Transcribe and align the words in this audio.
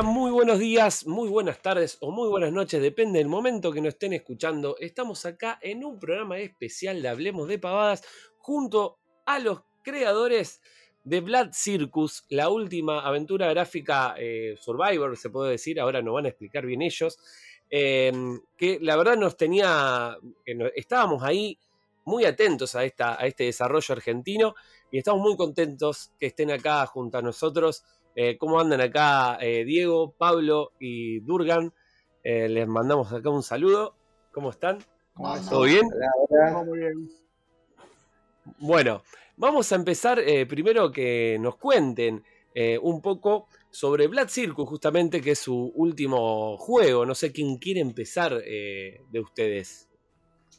Muy 0.00 0.30
buenos 0.30 0.58
días, 0.58 1.06
muy 1.06 1.28
buenas 1.28 1.60
tardes 1.60 1.98
o 2.00 2.10
muy 2.10 2.26
buenas 2.30 2.50
noches, 2.50 2.80
depende 2.80 3.18
del 3.18 3.28
momento 3.28 3.70
que 3.70 3.82
nos 3.82 3.92
estén 3.92 4.14
escuchando. 4.14 4.74
Estamos 4.80 5.26
acá 5.26 5.58
en 5.60 5.84
un 5.84 6.00
programa 6.00 6.38
especial 6.38 7.02
de 7.02 7.08
Hablemos 7.10 7.46
de 7.46 7.58
Pavadas 7.58 8.02
junto 8.38 8.98
a 9.26 9.38
los 9.38 9.60
creadores 9.82 10.62
de 11.04 11.20
Blood 11.20 11.50
Circus, 11.52 12.24
la 12.30 12.48
última 12.48 13.00
aventura 13.00 13.50
gráfica 13.50 14.14
eh, 14.18 14.56
Survivor, 14.58 15.14
se 15.18 15.28
puede 15.28 15.50
decir, 15.50 15.78
ahora 15.78 16.00
nos 16.00 16.14
van 16.14 16.24
a 16.24 16.30
explicar 16.30 16.64
bien 16.64 16.80
ellos, 16.80 17.18
em, 17.68 18.40
que 18.56 18.78
la 18.80 18.96
verdad 18.96 19.18
nos 19.18 19.36
tenía, 19.36 20.16
estábamos 20.74 21.22
ahí 21.22 21.58
muy 22.06 22.24
atentos 22.24 22.74
a, 22.76 22.84
esta, 22.84 23.20
a 23.20 23.26
este 23.26 23.44
desarrollo 23.44 23.92
argentino 23.92 24.54
y 24.90 24.98
estamos 24.98 25.20
muy 25.20 25.36
contentos 25.36 26.12
que 26.18 26.26
estén 26.26 26.50
acá 26.50 26.86
junto 26.86 27.18
a 27.18 27.22
nosotros 27.22 27.84
eh, 28.14 28.36
¿Cómo 28.38 28.60
andan 28.60 28.80
acá 28.80 29.38
eh, 29.40 29.64
Diego, 29.64 30.14
Pablo 30.16 30.72
y 30.78 31.20
Durgan? 31.20 31.72
Eh, 32.22 32.48
les 32.48 32.68
mandamos 32.68 33.12
acá 33.12 33.30
un 33.30 33.42
saludo. 33.42 33.96
¿Cómo 34.32 34.50
están? 34.50 34.78
¿Todo 35.48 35.62
bien? 35.62 35.82
Hola, 36.28 36.64
Muy 36.64 36.78
bien. 36.78 37.10
Bueno, 38.58 39.02
vamos 39.36 39.70
a 39.72 39.76
empezar 39.76 40.20
primero 40.48 40.90
que 40.90 41.36
nos 41.38 41.56
cuenten 41.56 42.24
un 42.80 43.02
poco 43.02 43.48
sobre 43.70 44.06
Black 44.06 44.28
Circus, 44.28 44.68
justamente, 44.68 45.20
que 45.20 45.32
es 45.32 45.38
su 45.38 45.70
último 45.74 46.56
juego. 46.56 47.04
No 47.04 47.14
sé 47.14 47.30
quién 47.30 47.58
quiere 47.58 47.80
empezar 47.80 48.34
de 48.34 49.20
ustedes. 49.20 49.88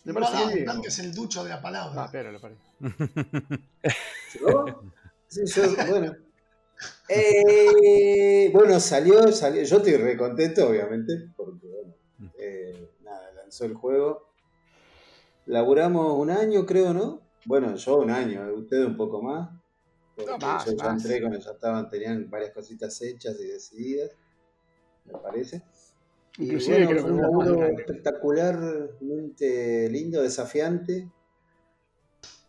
Me 0.03 0.13
parece 0.13 0.66
que 0.66 0.88
es 0.88 0.99
el 0.99 1.13
ducho 1.13 1.44
de 1.44 1.49
la 1.49 1.61
palabra. 1.61 2.03
Ah, 2.03 2.09
pero 2.11 2.31
lo 2.31 2.39
parece. 2.39 2.61
Sí, 5.33 5.41
yo, 5.47 5.63
bueno. 5.88 6.16
Eh, 7.09 8.50
bueno, 8.53 8.80
salió, 8.80 9.31
salió, 9.31 9.64
yo 9.64 9.78
estoy 9.78 9.98
re 9.98 10.17
contento, 10.17 10.70
obviamente, 10.70 11.30
porque 11.36 11.67
eh, 12.38 12.90
nada, 13.03 13.31
lanzó 13.34 13.66
el 13.66 13.73
juego. 13.73 14.30
Laburamos 15.45 16.17
un 16.17 16.30
año, 16.30 16.66
creo, 16.66 16.94
¿no? 16.94 17.22
Bueno, 17.45 17.75
yo 17.75 17.98
un 17.98 18.09
año, 18.09 18.42
ustedes 18.53 18.86
un 18.86 18.95
poco 18.95 19.22
más. 19.22 19.50
yo 20.17 20.75
ya 20.75 20.90
entré 20.90 21.20
cuando 21.20 21.40
ya 21.40 21.52
estaban, 21.52 21.90
tenían 21.90 22.30
varias 22.30 22.52
cositas 22.52 23.02
hechas 23.02 23.38
y 23.40 23.47
decididas, 23.47 24.12
me 25.06 25.20
parece. 25.20 25.62
Y 26.38 26.56
bueno, 26.68 27.02
fue 27.02 27.12
un 27.12 27.22
laburo 27.22 27.66
espectacularmente 27.66 29.90
lindo, 29.90 30.23
desafiante. 30.23 31.12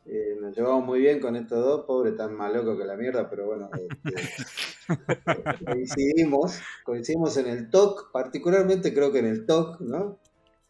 Eh, 0.07 0.37
nos 0.39 0.55
llevamos 0.55 0.85
muy 0.85 1.01
bien 1.01 1.19
con 1.19 1.35
estos 1.35 1.65
dos, 1.65 1.87
pobre 1.87 2.13
tan 2.13 2.37
más 2.37 2.53
loco 2.53 2.77
que 2.77 2.85
la 2.85 2.97
mierda, 2.97 3.29
pero 3.31 3.47
bueno, 3.47 3.71
este, 3.73 4.45
coincidimos, 5.65 6.59
coincidimos 6.85 7.37
en 7.39 7.47
el 7.47 7.71
TOC, 7.71 8.13
particularmente 8.13 8.93
creo 8.93 9.11
que 9.11 9.21
en 9.21 9.27
el 9.27 9.47
TOC, 9.47 9.81
¿no? 9.81 10.19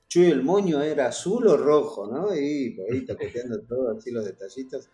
Chuy 0.09 0.27
el 0.27 0.45
moño 0.45 0.81
era 0.83 1.09
azul 1.09 1.49
o 1.49 1.57
rojo, 1.57 2.07
¿no? 2.07 2.33
Y 2.33 2.79
ahí 2.89 3.05
toqueteando 3.05 3.61
todo, 3.69 3.97
así 3.99 4.13
los 4.13 4.25
detallitos. 4.25 4.89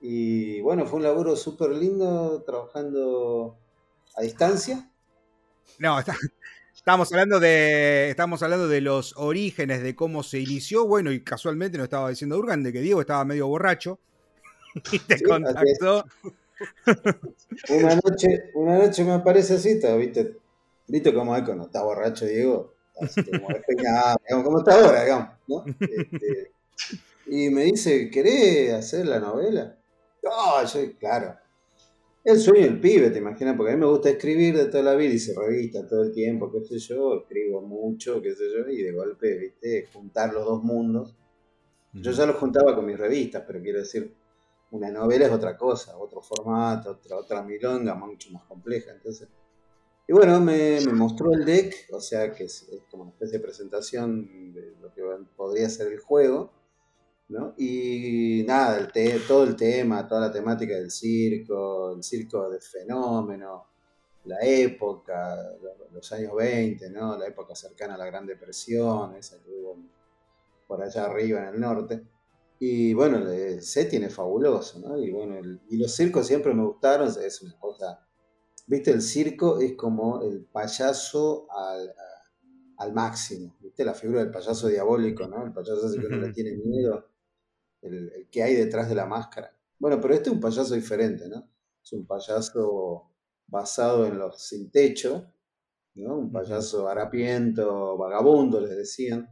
Y 0.00 0.60
bueno, 0.60 0.86
fue 0.86 0.98
un 0.98 1.02
laburo 1.02 1.34
súper 1.34 1.70
lindo 1.70 2.42
trabajando 2.44 3.58
a 4.14 4.22
distancia. 4.22 4.88
No, 5.78 5.98
está, 5.98 6.16
Estamos 6.80 7.12
hablando 7.12 7.40
de. 7.40 8.08
Estamos 8.08 8.42
hablando 8.42 8.66
de 8.66 8.80
los 8.80 9.14
orígenes 9.18 9.82
de 9.82 9.94
cómo 9.94 10.22
se 10.22 10.40
inició. 10.40 10.86
Bueno, 10.86 11.12
y 11.12 11.22
casualmente 11.22 11.76
nos 11.76 11.84
estaba 11.84 12.08
diciendo 12.08 12.38
Urgan 12.38 12.62
de 12.62 12.72
que 12.72 12.80
Diego 12.80 13.02
estaba 13.02 13.22
medio 13.26 13.48
borracho. 13.48 13.98
Y 14.92 14.98
te 15.00 15.22
contactó. 15.22 16.06
Una 17.68 17.96
noche, 17.96 18.50
una 18.54 18.78
noche 18.78 19.04
me 19.04 19.12
aparece 19.12 19.56
así, 19.56 19.78
¿viste? 19.98 20.36
¿Viste 20.86 21.12
cómo 21.12 21.36
es 21.36 21.42
cuando 21.42 21.64
está 21.64 21.82
borracho 21.82 22.24
Diego? 22.24 22.72
Así 22.98 23.24
como 23.24 23.48
digamos, 23.68 24.44
como 24.44 24.58
está 24.60 24.74
ahora, 24.80 25.02
digamos, 25.02 25.28
¿no? 25.48 25.64
Este, 25.80 26.52
y 27.26 27.50
me 27.50 27.64
dice, 27.64 28.10
¿querés 28.10 28.72
hacer 28.72 29.06
la 29.06 29.20
novela? 29.20 29.76
No, 30.22 30.64
yo, 30.64 30.80
claro, 30.98 31.36
el 32.24 32.38
sueño 32.38 32.64
del 32.64 32.80
pibe, 32.80 33.10
te 33.10 33.18
imaginas, 33.18 33.56
porque 33.56 33.72
a 33.72 33.74
mí 33.76 33.80
me 33.80 33.86
gusta 33.86 34.10
escribir 34.10 34.56
de 34.56 34.66
toda 34.66 34.82
la 34.82 34.94
vida, 34.94 35.14
hice 35.14 35.34
revista 35.34 35.86
todo 35.86 36.02
el 36.02 36.12
tiempo, 36.12 36.50
qué 36.52 36.60
sé 36.64 36.78
yo, 36.78 37.20
escribo 37.20 37.62
mucho, 37.62 38.20
qué 38.20 38.34
sé 38.34 38.44
yo, 38.54 38.68
y 38.68 38.82
de 38.82 38.92
golpe, 38.92 39.38
viste, 39.38 39.88
juntar 39.92 40.32
los 40.32 40.44
dos 40.44 40.62
mundos. 40.62 41.14
Yo 41.92 42.12
ya 42.12 42.26
lo 42.26 42.34
juntaba 42.34 42.76
con 42.76 42.86
mis 42.86 42.98
revistas, 42.98 43.42
pero 43.46 43.60
quiero 43.60 43.80
decir, 43.80 44.14
una 44.70 44.90
novela 44.90 45.26
es 45.26 45.32
otra 45.32 45.56
cosa, 45.56 45.96
otro 45.96 46.20
formato, 46.20 46.92
otra, 46.92 47.16
otra 47.16 47.42
milonga, 47.42 47.94
mucho 47.94 48.30
más 48.30 48.44
compleja. 48.44 48.92
Entonces, 48.92 49.28
y 50.06 50.12
bueno, 50.12 50.40
me, 50.40 50.80
mostró 50.92 51.32
el 51.32 51.44
deck, 51.44 51.88
o 51.92 52.00
sea 52.00 52.32
que 52.32 52.44
es, 52.44 52.68
es, 52.68 52.82
como 52.90 53.04
una 53.04 53.12
especie 53.12 53.38
de 53.38 53.44
presentación 53.44 54.52
de 54.52 54.74
lo 54.80 54.92
que 54.92 55.02
podría 55.36 55.68
ser 55.68 55.92
el 55.92 55.98
juego. 55.98 56.52
Y 57.56 58.42
nada, 58.46 58.90
el 58.92 59.26
todo 59.26 59.44
el 59.44 59.54
tema, 59.54 60.06
toda 60.06 60.22
la 60.22 60.32
temática 60.32 60.74
del 60.74 60.90
circo, 60.90 61.92
el 61.94 62.02
circo 62.02 62.50
de 62.50 62.60
fenómeno, 62.60 63.66
la 64.24 64.38
época, 64.42 65.36
los 65.92 66.12
años 66.12 66.34
20, 66.34 66.90
¿no? 66.90 67.16
La 67.16 67.26
época 67.26 67.54
cercana 67.54 67.94
a 67.94 67.98
la 67.98 68.06
Gran 68.06 68.26
Depresión, 68.26 69.14
esa 69.14 69.40
que 69.42 69.50
hubo 69.50 69.76
por 70.66 70.82
allá 70.82 71.04
arriba 71.04 71.40
en 71.40 71.54
el 71.54 71.60
norte. 71.60 72.02
Y 72.58 72.92
bueno, 72.94 73.18
el 73.18 73.62
setting 73.62 74.02
es 74.04 74.14
fabuloso, 74.14 74.80
¿no? 74.80 74.98
Y 74.98 75.10
bueno, 75.10 75.36
y 75.68 75.76
los 75.76 75.92
circos 75.92 76.26
siempre 76.26 76.52
me 76.52 76.64
gustaron, 76.64 77.08
es 77.08 77.42
una 77.42 77.58
cosa, 77.58 78.06
viste, 78.66 78.90
el 78.90 79.02
circo 79.02 79.60
es 79.60 79.74
como 79.74 80.20
el 80.22 80.44
payaso 80.44 81.46
al, 81.50 81.94
al 82.76 82.92
máximo, 82.92 83.56
viste, 83.60 83.84
la 83.84 83.94
figura 83.94 84.20
del 84.20 84.32
payaso 84.32 84.66
diabólico, 84.66 85.26
¿no? 85.28 85.46
El 85.46 85.52
payaso 85.52 85.86
ese 85.86 86.00
que 86.00 86.08
no 86.08 86.16
le 86.18 86.32
tiene 86.32 86.56
miedo 86.56 87.09
el, 87.82 88.28
que 88.30 88.42
hay 88.42 88.54
detrás 88.54 88.88
de 88.88 88.94
la 88.94 89.06
máscara. 89.06 89.56
Bueno, 89.78 90.00
pero 90.00 90.14
este 90.14 90.28
es 90.28 90.34
un 90.34 90.40
payaso 90.40 90.74
diferente, 90.74 91.28
¿no? 91.28 91.48
Es 91.82 91.92
un 91.92 92.06
payaso 92.06 93.10
basado 93.46 94.06
en 94.06 94.18
los 94.18 94.40
sin 94.42 94.70
techo, 94.70 95.32
¿no? 95.94 96.18
Un 96.18 96.30
payaso 96.30 96.88
harapiento, 96.88 97.96
vagabundo, 97.96 98.60
les 98.60 98.76
decían. 98.76 99.28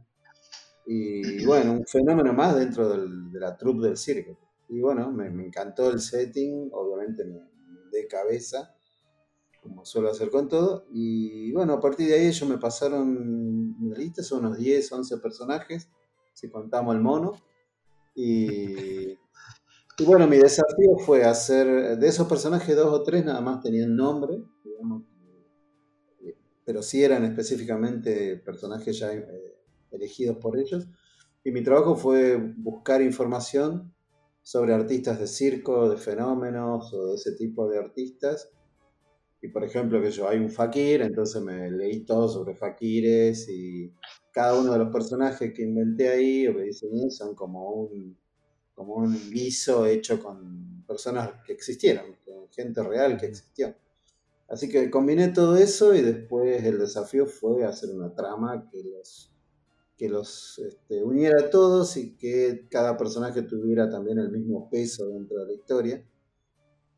Y 0.85 1.45
bueno, 1.45 1.73
un 1.73 1.85
fenómeno 1.85 2.33
más 2.33 2.55
dentro 2.57 2.89
de 2.89 3.39
la 3.39 3.55
troupe 3.55 3.87
del 3.87 3.97
circo. 3.97 4.39
Y 4.69 4.81
bueno, 4.81 5.11
me, 5.11 5.27
encantó 5.27 5.89
el 5.89 5.99
setting, 5.99 6.69
obviamente 6.71 7.25
me, 7.25 7.41
de 7.91 8.07
cabeza, 8.07 8.75
como 9.61 9.83
suelo 9.83 10.11
hacer 10.11 10.29
con 10.29 10.47
todo. 10.47 10.87
Y 10.91 11.51
bueno, 11.51 11.73
a 11.73 11.79
partir 11.79 12.07
de 12.07 12.15
ahí 12.15 12.27
ellos 12.27 12.47
me 12.47 12.57
pasaron 12.57 13.75
una 13.79 13.97
lista, 13.97 14.21
son 14.21 14.45
unos 14.45 14.57
10, 14.57 14.91
11 14.91 15.17
personajes, 15.17 15.89
si 16.33 16.49
contamos 16.49 16.95
el 16.95 17.01
mono. 17.01 17.33
Y, 18.21 19.17
bueno, 20.05 20.27
mi 20.27 20.35
desafío 20.35 20.97
fue 21.05 21.23
hacer, 21.23 21.97
de 21.97 22.05
esos 22.05 22.27
personajes, 22.27 22.75
dos 22.75 22.87
o 22.87 23.01
tres 23.01 23.23
nada 23.23 23.39
más 23.39 23.61
tenían 23.61 23.95
nombre, 23.95 24.43
pero 26.65 26.81
sí 26.81 27.01
eran 27.01 27.23
específicamente 27.23 28.35
personajes 28.35 28.99
ya 28.99 29.13
eh, 29.13 29.55
elegidos 29.91 30.35
por 30.35 30.59
ellos. 30.59 30.85
Y 31.45 31.51
mi 31.51 31.63
trabajo 31.63 31.95
fue 31.95 32.35
buscar 32.57 33.01
información 33.01 33.93
sobre 34.41 34.73
artistas 34.73 35.17
de 35.17 35.27
circo, 35.27 35.89
de 35.89 35.95
fenómenos 35.95 36.93
o 36.93 37.07
de 37.07 37.15
ese 37.15 37.31
tipo 37.37 37.69
de 37.69 37.79
artistas. 37.79 38.51
Y 39.41 39.47
por 39.47 39.63
ejemplo, 39.63 40.01
que 40.01 40.11
yo 40.11 40.27
hay 40.27 40.39
un 40.39 40.49
fakir, 40.49 41.01
entonces 41.01 41.41
me 41.41 41.71
leí 41.71 42.03
todo 42.03 42.27
sobre 42.27 42.53
fakires 42.53 43.47
y 43.47 43.93
cada 44.31 44.59
uno 44.59 44.73
de 44.73 44.79
los 44.79 44.89
personajes 44.89 45.53
que 45.53 45.63
inventé 45.63 46.09
ahí 46.09 46.47
o 46.47 46.55
que 46.55 46.63
diseñé 46.63 47.09
son 47.09 47.35
como 47.35 47.71
un, 47.71 48.18
como 48.79 48.93
un 48.93 49.29
guiso 49.29 49.85
hecho 49.85 50.23
con 50.23 50.85
personas 50.87 51.31
que 51.45 51.51
existieron, 51.51 52.15
con 52.23 52.47
gente 52.49 52.81
real 52.81 53.17
que 53.17 53.25
existió. 53.25 53.75
Así 54.47 54.69
que 54.69 54.89
combiné 54.89 55.27
todo 55.27 55.57
eso 55.57 55.93
y 55.93 56.01
después 56.01 56.63
el 56.63 56.79
desafío 56.79 57.25
fue 57.25 57.65
hacer 57.65 57.89
una 57.89 58.15
trama 58.15 58.69
que 58.71 58.81
los, 58.85 59.33
que 59.97 60.07
los 60.07 60.59
este, 60.59 61.03
uniera 61.03 61.41
a 61.41 61.49
todos 61.49 61.97
y 61.97 62.15
que 62.15 62.69
cada 62.71 62.95
personaje 62.95 63.41
tuviera 63.41 63.89
también 63.89 64.17
el 64.17 64.31
mismo 64.31 64.69
peso 64.69 65.09
dentro 65.09 65.39
de 65.39 65.47
la 65.47 65.53
historia. 65.53 66.05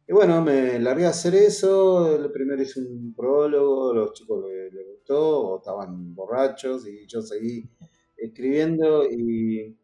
Y 0.08 0.14
bueno, 0.14 0.40
me 0.40 0.78
largué 0.78 1.08
a 1.08 1.10
hacer 1.10 1.34
eso. 1.34 2.30
Primero 2.32 2.62
hice 2.62 2.80
un 2.80 3.12
prólogo, 3.16 3.92
los 3.92 4.14
chicos 4.14 4.46
les, 4.72 4.88
gustó, 4.88 5.48
o 5.48 5.58
estaban 5.58 6.14
borrachos, 6.14 6.88
y 6.88 7.08
yo 7.08 7.24
seguí 7.24 7.68
escribiendo 8.18 9.04
y 9.10 9.81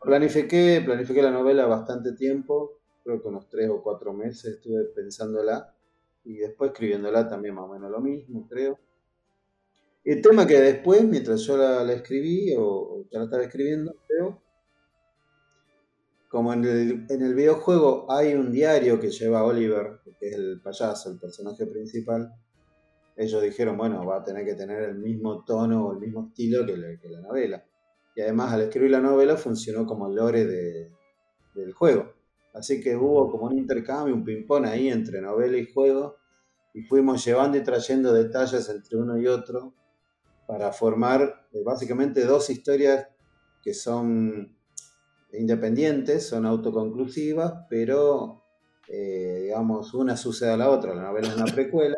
planifiqué, 0.00 0.82
planifiqué 0.84 1.22
la 1.22 1.30
novela 1.30 1.66
bastante 1.66 2.12
tiempo, 2.12 2.80
creo 3.02 3.20
que 3.20 3.28
unos 3.28 3.48
tres 3.48 3.68
o 3.70 3.82
cuatro 3.82 4.12
meses 4.12 4.56
estuve 4.56 4.84
pensándola 4.94 5.74
y 6.24 6.36
después 6.36 6.70
escribiéndola 6.70 7.28
también 7.28 7.54
más 7.54 7.64
o 7.64 7.72
menos 7.72 7.90
lo 7.90 8.00
mismo, 8.00 8.46
creo. 8.48 8.78
El 10.04 10.20
tema 10.20 10.46
que 10.46 10.60
después, 10.60 11.02
mientras 11.04 11.40
yo 11.40 11.56
la, 11.56 11.90
escribí 11.92 12.54
o, 12.56 13.04
ya 13.10 13.18
la 13.18 13.24
estaba 13.24 13.42
escribiendo, 13.42 13.94
creo, 14.06 14.42
como 16.28 16.52
en 16.52 16.64
el, 16.64 17.06
en 17.08 17.22
el, 17.22 17.34
videojuego 17.34 18.10
hay 18.10 18.34
un 18.34 18.52
diario 18.52 19.00
que 19.00 19.10
lleva 19.10 19.44
Oliver, 19.44 20.00
que 20.18 20.28
es 20.28 20.34
el 20.34 20.60
payaso, 20.60 21.10
el 21.10 21.18
personaje 21.18 21.66
principal, 21.66 22.34
ellos 23.16 23.42
dijeron, 23.42 23.76
bueno, 23.76 24.04
va 24.04 24.18
a 24.18 24.24
tener 24.24 24.44
que 24.44 24.54
tener 24.54 24.82
el 24.82 24.98
mismo 24.98 25.44
tono 25.44 25.86
o 25.86 25.92
el 25.92 26.00
mismo 26.00 26.28
estilo 26.28 26.66
que, 26.66 26.76
la 27.08 27.20
novela. 27.20 27.64
Y 28.14 28.20
además 28.20 28.52
al 28.52 28.62
escribir 28.62 28.92
la 28.92 29.00
novela 29.00 29.36
funcionó 29.36 29.86
como 29.86 30.08
el 30.08 30.14
lore 30.14 30.44
del 31.54 31.72
juego. 31.72 32.14
Así 32.52 32.80
que 32.80 32.96
hubo 32.96 33.30
como 33.30 33.46
un 33.46 33.58
intercambio, 33.58 34.14
un 34.14 34.24
ping-pong 34.24 34.66
ahí 34.66 34.88
entre 34.88 35.20
novela 35.20 35.56
y 35.56 35.72
juego, 35.72 36.16
y 36.72 36.82
fuimos 36.82 37.24
llevando 37.24 37.58
y 37.58 37.62
trayendo 37.62 38.12
detalles 38.12 38.68
entre 38.68 38.96
uno 38.96 39.18
y 39.18 39.26
otro 39.26 39.74
para 40.46 40.72
formar 40.72 41.48
eh, 41.52 41.62
básicamente 41.64 42.24
dos 42.24 42.50
historias 42.50 43.08
que 43.62 43.74
son 43.74 44.56
independientes, 45.32 46.28
son 46.28 46.46
autoconclusivas, 46.46 47.66
pero 47.68 48.44
eh, 48.88 49.40
digamos, 49.44 49.94
una 49.94 50.16
sucede 50.16 50.50
a 50.50 50.56
la 50.56 50.70
otra. 50.70 50.94
La 50.94 51.02
novela 51.02 51.28
es 51.28 51.36
una 51.36 51.46
precuela 51.46 51.96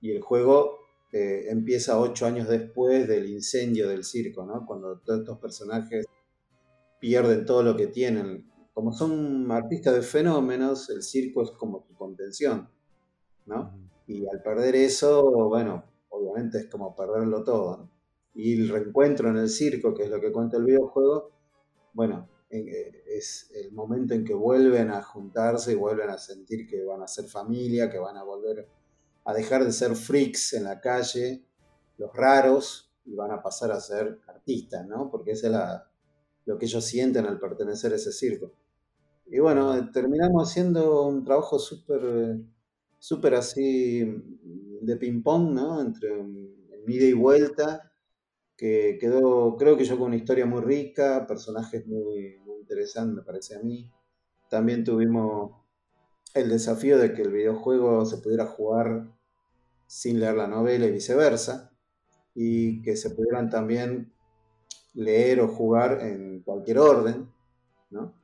y 0.00 0.12
el 0.12 0.22
juego 0.22 0.81
eh, 1.12 1.50
empieza 1.50 2.00
ocho 2.00 2.24
años 2.24 2.48
después 2.48 3.06
del 3.06 3.28
incendio 3.28 3.86
del 3.88 4.02
circo, 4.02 4.46
¿no? 4.46 4.64
Cuando 4.64 4.98
todos 5.00 5.20
estos 5.20 5.38
personajes 5.38 6.06
pierden 6.98 7.44
todo 7.44 7.62
lo 7.62 7.76
que 7.76 7.88
tienen. 7.88 8.50
Como 8.72 8.92
son 8.92 9.50
artistas 9.52 9.94
de 9.94 10.02
fenómenos, 10.02 10.88
el 10.88 11.02
circo 11.02 11.42
es 11.42 11.50
como 11.50 11.82
su 11.82 11.94
contención, 11.94 12.68
¿no? 13.44 13.78
Y 14.06 14.26
al 14.26 14.42
perder 14.42 14.74
eso, 14.74 15.22
bueno, 15.48 15.84
obviamente 16.08 16.58
es 16.58 16.66
como 16.66 16.96
perderlo 16.96 17.44
todo, 17.44 17.90
Y 18.34 18.62
el 18.62 18.70
reencuentro 18.70 19.28
en 19.28 19.36
el 19.36 19.50
circo, 19.50 19.94
que 19.94 20.04
es 20.04 20.10
lo 20.10 20.20
que 20.20 20.32
cuenta 20.32 20.56
el 20.56 20.64
videojuego, 20.64 21.30
bueno, 21.92 22.28
es 22.48 23.50
el 23.54 23.72
momento 23.72 24.14
en 24.14 24.24
que 24.24 24.34
vuelven 24.34 24.90
a 24.90 25.02
juntarse 25.02 25.72
y 25.72 25.74
vuelven 25.74 26.08
a 26.08 26.18
sentir 26.18 26.66
que 26.66 26.84
van 26.84 27.02
a 27.02 27.06
ser 27.06 27.26
familia, 27.26 27.90
que 27.90 27.98
van 27.98 28.16
a 28.16 28.22
volver 28.22 28.66
a 29.24 29.34
dejar 29.34 29.64
de 29.64 29.72
ser 29.72 29.94
freaks 29.94 30.54
en 30.54 30.64
la 30.64 30.80
calle, 30.80 31.44
los 31.98 32.14
raros, 32.14 32.92
y 33.04 33.14
van 33.14 33.30
a 33.32 33.42
pasar 33.42 33.72
a 33.72 33.80
ser 33.80 34.20
artistas, 34.26 34.86
¿no? 34.86 35.10
Porque 35.10 35.32
eso 35.32 35.48
es 35.48 35.56
lo 36.44 36.58
que 36.58 36.66
ellos 36.66 36.84
sienten 36.84 37.26
al 37.26 37.38
pertenecer 37.38 37.92
a 37.92 37.96
ese 37.96 38.12
circo. 38.12 38.52
Y 39.26 39.38
bueno, 39.38 39.90
terminamos 39.92 40.50
haciendo 40.50 41.06
un 41.06 41.24
trabajo 41.24 41.58
súper, 41.58 42.38
súper 42.98 43.34
así 43.34 44.04
de 44.80 44.96
ping-pong, 44.96 45.52
¿no? 45.52 45.80
Entre 45.80 46.10
ida 46.86 47.06
y 47.06 47.12
vuelta, 47.12 47.92
que 48.56 48.98
quedó, 49.00 49.56
creo 49.56 49.76
que 49.76 49.84
yo 49.84 49.96
con 49.98 50.08
una 50.08 50.16
historia 50.16 50.46
muy 50.46 50.60
rica, 50.60 51.26
personajes 51.26 51.86
muy 51.86 52.38
interesantes, 52.60 53.16
me 53.16 53.22
parece 53.22 53.56
a 53.56 53.60
mí. 53.60 53.90
También 54.50 54.84
tuvimos 54.84 55.61
el 56.34 56.48
desafío 56.48 56.98
de 56.98 57.12
que 57.12 57.22
el 57.22 57.32
videojuego 57.32 58.04
se 58.06 58.18
pudiera 58.18 58.46
jugar 58.46 59.08
sin 59.86 60.20
leer 60.20 60.34
la 60.34 60.46
novela 60.46 60.86
y 60.86 60.92
viceversa, 60.92 61.72
y 62.34 62.80
que 62.82 62.96
se 62.96 63.10
pudieran 63.10 63.50
también 63.50 64.12
leer 64.94 65.40
o 65.40 65.48
jugar 65.48 66.00
en 66.00 66.42
cualquier 66.42 66.78
orden, 66.78 67.30
¿no? 67.90 68.14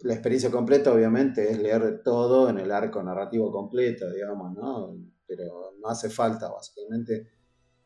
La 0.00 0.12
experiencia 0.12 0.50
completa 0.50 0.92
obviamente 0.92 1.50
es 1.50 1.58
leer 1.58 2.02
todo 2.02 2.50
en 2.50 2.58
el 2.58 2.70
arco 2.70 3.02
narrativo 3.02 3.50
completo, 3.50 4.10
digamos, 4.12 4.54
¿no? 4.54 4.94
Pero 5.26 5.72
no 5.80 5.88
hace 5.88 6.10
falta, 6.10 6.50
básicamente. 6.50 7.30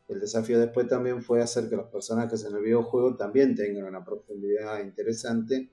El 0.09 0.19
desafío 0.19 0.59
después 0.59 0.87
también 0.87 1.21
fue 1.21 1.41
hacer 1.41 1.69
que 1.69 1.77
los 1.77 1.87
personajes 1.87 2.43
en 2.43 2.55
el 2.55 2.61
videojuego 2.61 3.15
también 3.15 3.55
tengan 3.55 3.85
una 3.85 4.03
profundidad 4.03 4.81
interesante 4.81 5.71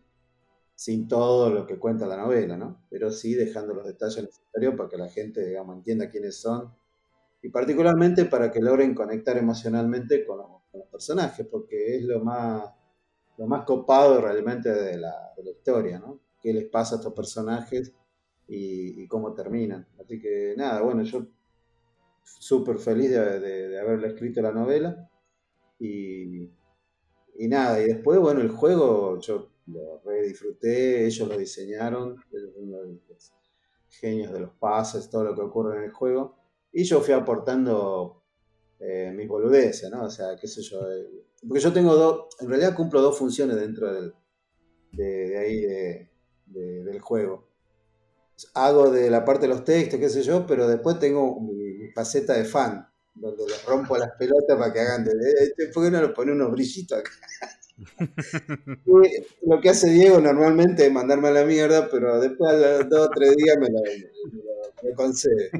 sin 0.76 1.08
todo 1.08 1.48
lo 1.50 1.66
que 1.66 1.78
cuenta 1.78 2.06
la 2.06 2.18
novela, 2.18 2.56
¿no? 2.58 2.82
Pero 2.90 3.10
sí 3.10 3.34
dejando 3.34 3.72
los 3.74 3.86
detalles 3.86 4.24
necesarios 4.24 4.74
para 4.76 4.90
que 4.90 4.98
la 4.98 5.08
gente, 5.08 5.44
digamos, 5.44 5.74
entienda 5.74 6.10
quiénes 6.10 6.36
son 6.36 6.72
y 7.42 7.48
particularmente 7.48 8.26
para 8.26 8.50
que 8.50 8.60
logren 8.60 8.94
conectar 8.94 9.38
emocionalmente 9.38 10.24
con 10.24 10.38
los, 10.38 10.46
personajes, 10.92 11.46
porque 11.50 11.96
es 11.96 12.04
lo 12.04 12.22
más, 12.22 12.70
lo 13.38 13.46
más 13.46 13.64
copado 13.64 14.20
realmente 14.20 14.70
de 14.70 14.98
la, 14.98 15.32
historia, 15.50 15.98
¿no? 15.98 16.20
¿Qué 16.42 16.52
les 16.52 16.66
pasa 16.66 16.94
a 16.96 16.98
estos 16.98 17.14
personajes 17.14 17.94
y, 18.46 19.06
cómo 19.08 19.32
terminan? 19.32 19.86
Así 19.98 20.20
que 20.20 20.54
nada, 20.56 20.82
bueno, 20.82 21.02
yo 21.02 21.26
súper 22.22 22.78
feliz 22.78 23.10
de, 23.10 23.40
de, 23.40 23.80
haberle 23.80 24.08
escrito 24.08 24.42
la 24.42 24.52
novela 24.52 25.08
y, 25.78 26.50
y 27.38 27.48
nada, 27.48 27.80
y 27.80 27.86
después, 27.86 28.18
bueno, 28.20 28.40
el 28.42 28.50
juego 28.50 29.18
yo 29.20 29.55
lo 29.66 30.00
re 30.04 30.22
disfruté, 30.22 31.06
ellos 31.06 31.28
lo 31.28 31.36
diseñaron, 31.36 32.16
ellos 32.32 32.54
son 32.54 32.70
los 32.70 33.32
genios 33.88 34.32
de 34.32 34.40
los 34.40 34.52
pases, 34.52 35.10
todo 35.10 35.24
lo 35.24 35.34
que 35.34 35.42
ocurre 35.42 35.78
en 35.78 35.84
el 35.84 35.92
juego. 35.92 36.36
Y 36.72 36.84
yo 36.84 37.00
fui 37.00 37.14
aportando 37.14 38.22
eh, 38.78 39.12
mis 39.14 39.26
boludeces, 39.28 39.90
¿no? 39.90 40.04
O 40.04 40.10
sea, 40.10 40.36
qué 40.40 40.46
sé 40.46 40.62
yo. 40.62 40.90
Eh, 40.90 41.24
porque 41.40 41.60
yo 41.60 41.72
tengo 41.72 41.94
dos, 41.94 42.26
en 42.40 42.48
realidad 42.48 42.74
cumplo 42.74 43.00
dos 43.00 43.18
funciones 43.18 43.56
dentro 43.56 43.92
del, 43.92 44.14
de, 44.92 45.38
ahí 45.38 46.08
del 46.46 47.00
juego. 47.00 47.48
Hago 48.54 48.90
de 48.90 49.10
la 49.10 49.24
parte 49.24 49.42
de 49.46 49.54
los 49.54 49.64
textos, 49.64 49.98
qué 49.98 50.08
sé 50.10 50.22
yo, 50.22 50.46
pero 50.46 50.68
después 50.68 50.98
tengo 50.98 51.40
mi, 51.40 51.90
faceta 51.94 52.34
de 52.34 52.44
fan, 52.44 52.86
donde 53.14 53.46
les 53.46 53.64
rompo 53.64 53.96
las 53.96 54.12
pelotas 54.18 54.58
para 54.58 54.72
que 54.72 54.80
hagan 54.80 55.04
de... 55.04 55.12
¿Por 55.72 55.84
qué 55.84 55.90
no 55.90 56.02
le 56.02 56.08
pone 56.08 56.32
unos 56.32 56.50
brillitos 56.52 56.98
acá? 56.98 57.10
lo 59.42 59.60
que 59.60 59.68
hace 59.68 59.90
Diego 59.90 60.20
normalmente 60.20 60.86
es 60.86 60.92
mandarme 60.92 61.28
a 61.28 61.32
la 61.32 61.44
mierda, 61.44 61.88
pero 61.90 62.20
después 62.20 62.52
a 62.52 62.56
los 62.56 62.88
dos 62.88 63.08
o 63.08 63.10
tres 63.10 63.36
días 63.36 63.56
me 63.58 63.68
lo, 63.68 63.80
me 64.82 64.90
lo 64.90 64.94
concede. 64.94 65.50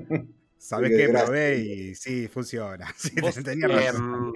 Sabes 0.67 0.97
que 0.97 1.09
probé 1.09 1.59
y 1.59 1.95
sí, 1.95 2.27
funciona. 2.27 2.93
Em, 3.47 4.33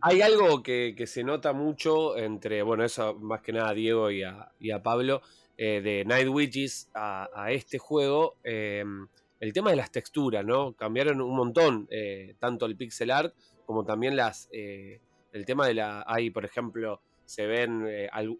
hay 0.00 0.22
algo 0.22 0.60
que, 0.60 1.04
se 1.06 1.22
nota 1.22 1.52
mucho 1.52 2.16
entre, 2.16 2.62
bueno, 2.62 2.84
eso 2.84 3.14
más 3.14 3.42
que 3.42 3.52
nada 3.52 3.68
a 3.68 3.74
Diego 3.74 4.10
y 4.10 4.22
a, 4.24 4.82
Pablo, 4.82 5.22
eh, 5.56 5.80
de 5.80 6.04
Night 6.04 6.28
Witches 6.28 6.90
a, 6.94 7.52
este 7.52 7.78
juego. 7.78 8.38
Em, 8.42 9.06
el 9.38 9.52
tema 9.52 9.70
de 9.70 9.76
las 9.76 9.92
texturas, 9.92 10.44
¿no? 10.44 10.72
Cambiaron 10.72 11.20
un 11.20 11.36
montón, 11.36 11.86
eh, 11.90 12.34
tanto 12.40 12.66
el 12.66 12.76
pixel 12.76 13.12
art 13.12 13.32
como 13.64 13.84
también 13.84 14.16
las. 14.16 14.48
Eh, 14.50 15.00
el 15.32 15.44
tema 15.44 15.66
de 15.66 15.74
la. 15.74 16.02
Hay, 16.08 16.30
por 16.30 16.44
ejemplo, 16.44 17.00
se 17.28 17.46
ven 17.46 17.86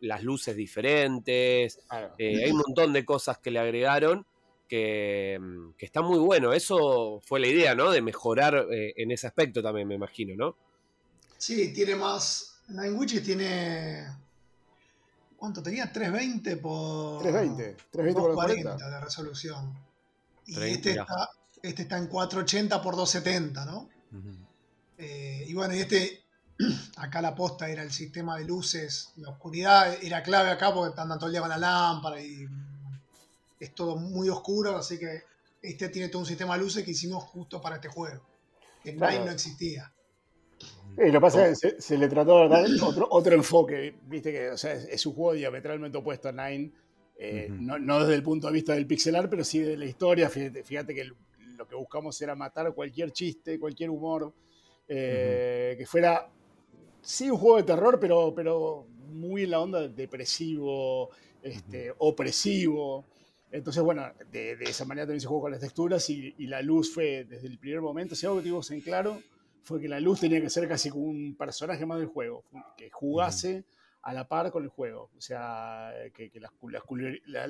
las 0.01 0.23
luces 0.23 0.57
diferentes. 0.57 1.81
hay 1.91 2.51
un 2.51 2.59
montón 2.59 2.93
de 2.93 3.05
cosas 3.05 3.39
que 3.39 3.51
le 3.51 3.59
agregaron 3.59 4.25
Mm, 4.71 5.73
que, 5.77 5.87
está 5.87 6.03
muy 6.03 6.19
bueno. 6.19 6.53
Eso 6.53 7.21
fue 7.25 7.41
la 7.41 7.47
idea, 7.47 7.75
¿no? 7.75 7.91
De 7.91 8.03
mejorar 8.03 8.67
eh, 8.71 8.93
en 8.97 9.11
ese 9.11 9.27
aspecto 9.27 9.63
también, 9.63 9.89
me 9.89 9.95
imagino, 9.95 10.35
¿no? 10.37 10.57
Sí, 11.37 11.73
tiene 11.73 11.95
más. 11.95 12.61
Nine 12.69 12.93
Witches 12.93 13.23
tiene. 13.23 14.07
¿Cuánto 15.37 15.63
tenía? 15.63 15.91
320 15.91 16.57
por. 16.59 17.23
320. 17.23 17.77
320 17.91 18.21
por 18.21 18.35
40 18.35 18.91
de 18.91 19.01
resolución. 19.01 19.73
Y 20.47 20.61
este, 20.63 20.91
está, 20.93 21.31
este 21.63 21.83
está 21.83 21.99
en 21.99 22.09
480 22.09 22.83
por 22.83 22.97
270, 22.97 23.65
¿no? 23.65 23.89
Eh, 24.99 25.45
y 25.47 25.55
bueno, 25.55 25.75
y 25.75 25.81
este. 25.81 26.25
Acá 26.97 27.23
la 27.23 27.35
posta 27.35 27.69
era 27.69 27.83
el 27.83 27.93
sistema 27.93 28.37
de 28.37 28.45
luces. 28.45 29.13
La 29.17 29.31
oscuridad 29.31 29.97
era 30.03 30.23
clave 30.23 30.51
acá 30.51 30.73
porque 30.75 31.01
andan 31.01 31.19
todo 31.19 31.29
el 31.29 31.33
día 31.33 31.41
con 31.41 31.51
la 31.51 31.59
lámpara 31.59 32.21
y 32.21 32.47
es 33.61 33.75
todo 33.75 33.97
muy 33.97 34.29
oscuro, 34.29 34.77
así 34.77 34.99
que 34.99 35.23
este 35.63 35.89
tiene 35.89 36.09
todo 36.09 36.21
un 36.21 36.27
sistema 36.27 36.55
de 36.55 36.63
luces 36.63 36.85
que 36.85 36.93
hicimos 36.93 37.25
justo 37.25 37.61
para 37.61 37.77
este 37.77 37.89
juego. 37.89 38.23
Que 38.83 38.91
en 38.91 38.97
Nine 38.97 39.25
no 39.25 39.31
existía. 39.31 39.93
lo 40.97 41.13
que 41.13 41.21
pasa 41.21 41.49
es 41.49 41.61
que 41.61 41.81
se, 41.81 41.99
le 41.99 42.09
trató 42.09 42.43
de 42.43 42.49
dar 42.49 42.67
otro, 42.83 43.09
otro 43.11 43.35
enfoque, 43.35 43.97
viste 44.07 44.33
que 44.33 44.51
o 44.51 44.57
sea, 44.57 44.75
es, 44.75 45.05
un 45.07 45.15
juego 45.15 45.33
diametralmente 45.35 45.99
opuesto 45.99 46.29
a 46.29 46.33
Nine, 46.33 46.73
eh, 47.19 47.49
no, 47.51 48.01
desde 48.01 48.15
el 48.15 48.23
punto 48.23 48.47
de 48.47 48.53
vista 48.53 48.75
del 48.75 48.87
pixelar, 48.87 49.29
pero 49.29 49.43
sí 49.43 49.59
de 49.59 49.77
la 49.77 49.87
historia. 49.87 50.31
Fíjate, 50.31 50.95
que 50.95 51.05
lo 51.05 51.67
que 51.67 51.75
buscamos 51.75 52.21
era 52.23 52.37
matar 52.37 52.73
cualquier 52.73 53.11
chiste, 53.11 53.59
cualquier 53.59 53.91
humor, 53.91 54.33
eh, 54.87 55.75
que 55.77 55.85
fuera, 55.85 56.31
sí, 57.03 57.31
un 57.31 57.39
juego 57.39 57.57
de 57.59 57.63
terror, 57.65 57.99
pero, 58.01 58.33
pero 58.35 58.87
muy 59.09 59.45
en 59.45 59.51
la 59.51 59.61
onda 59.61 59.89
depresivo, 59.89 61.11
este, 61.43 61.93
opresivo. 61.99 63.05
Entonces, 63.51 63.83
bueno, 63.83 64.07
de, 64.31 64.53
esa 64.61 64.85
manera 64.85 65.07
también 65.07 65.21
se 65.21 65.27
jugó 65.27 65.43
con 65.43 65.53
las 65.53 65.61
texturas 65.61 66.09
y, 66.11 66.35
la 66.47 66.63
luz 66.63 66.93
fue 66.93 67.25
desde 67.25 67.47
el 67.47 67.59
primer 67.59 67.81
momento. 67.81 68.15
Si 68.15 68.27
algo 68.27 68.39
que 68.39 68.43
tuvimos 68.43 68.71
en 68.71 68.81
claro 68.81 69.21
fue 69.63 69.81
que 69.81 69.89
la 69.89 70.01
luz 70.01 70.21
tenía 70.21 70.41
que 70.41 70.51
ser 70.51 70.69
casi 70.69 70.91
como 70.91 71.05
un 71.05 71.35
personaje 71.37 71.85
más 71.87 71.99
del 71.99 72.09
juego, 72.09 72.45
que 72.77 72.91
jugase 72.91 73.65
a 74.03 74.13
la 74.13 74.29
par 74.29 74.51
con 74.51 74.63
el 74.63 74.69
juego. 74.69 75.11
O 75.17 75.21
sea, 75.21 75.93
que, 76.15 76.31
la, 76.41 76.51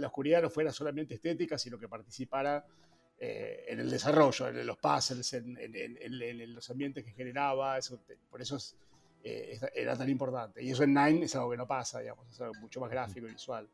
oscuridad 0.06 0.42
no 0.42 0.50
fuera 0.50 0.72
solamente 0.72 1.14
estética, 1.14 1.58
sino 1.58 1.78
que 1.78 1.88
participara 1.88 2.64
eh, 3.18 3.64
en 3.68 3.80
el 3.80 3.90
desarrollo, 3.90 4.48
en 4.48 4.66
los 4.66 4.78
puzzles, 4.78 5.32
en, 5.34 6.54
los 6.54 6.70
ambientes 6.70 7.04
que 7.04 7.12
generaba. 7.12 7.78
Eso, 7.78 8.00
por 8.30 8.40
eso 8.40 8.58
eh, 9.24 9.58
era 9.74 9.96
tan 9.96 10.08
importante. 10.08 10.62
Y 10.62 10.70
eso 10.70 10.84
en 10.84 10.94
Nine 10.94 11.24
es 11.24 11.34
algo 11.36 11.50
que 11.50 11.56
no 11.56 11.66
pasa, 11.66 12.00
digamos, 12.00 12.28
es 12.28 12.40
algo 12.40 12.54
mucho 12.60 12.80
más 12.80 12.90
gráfico 12.90 13.26
y 13.26 13.32
visual. 13.32 13.68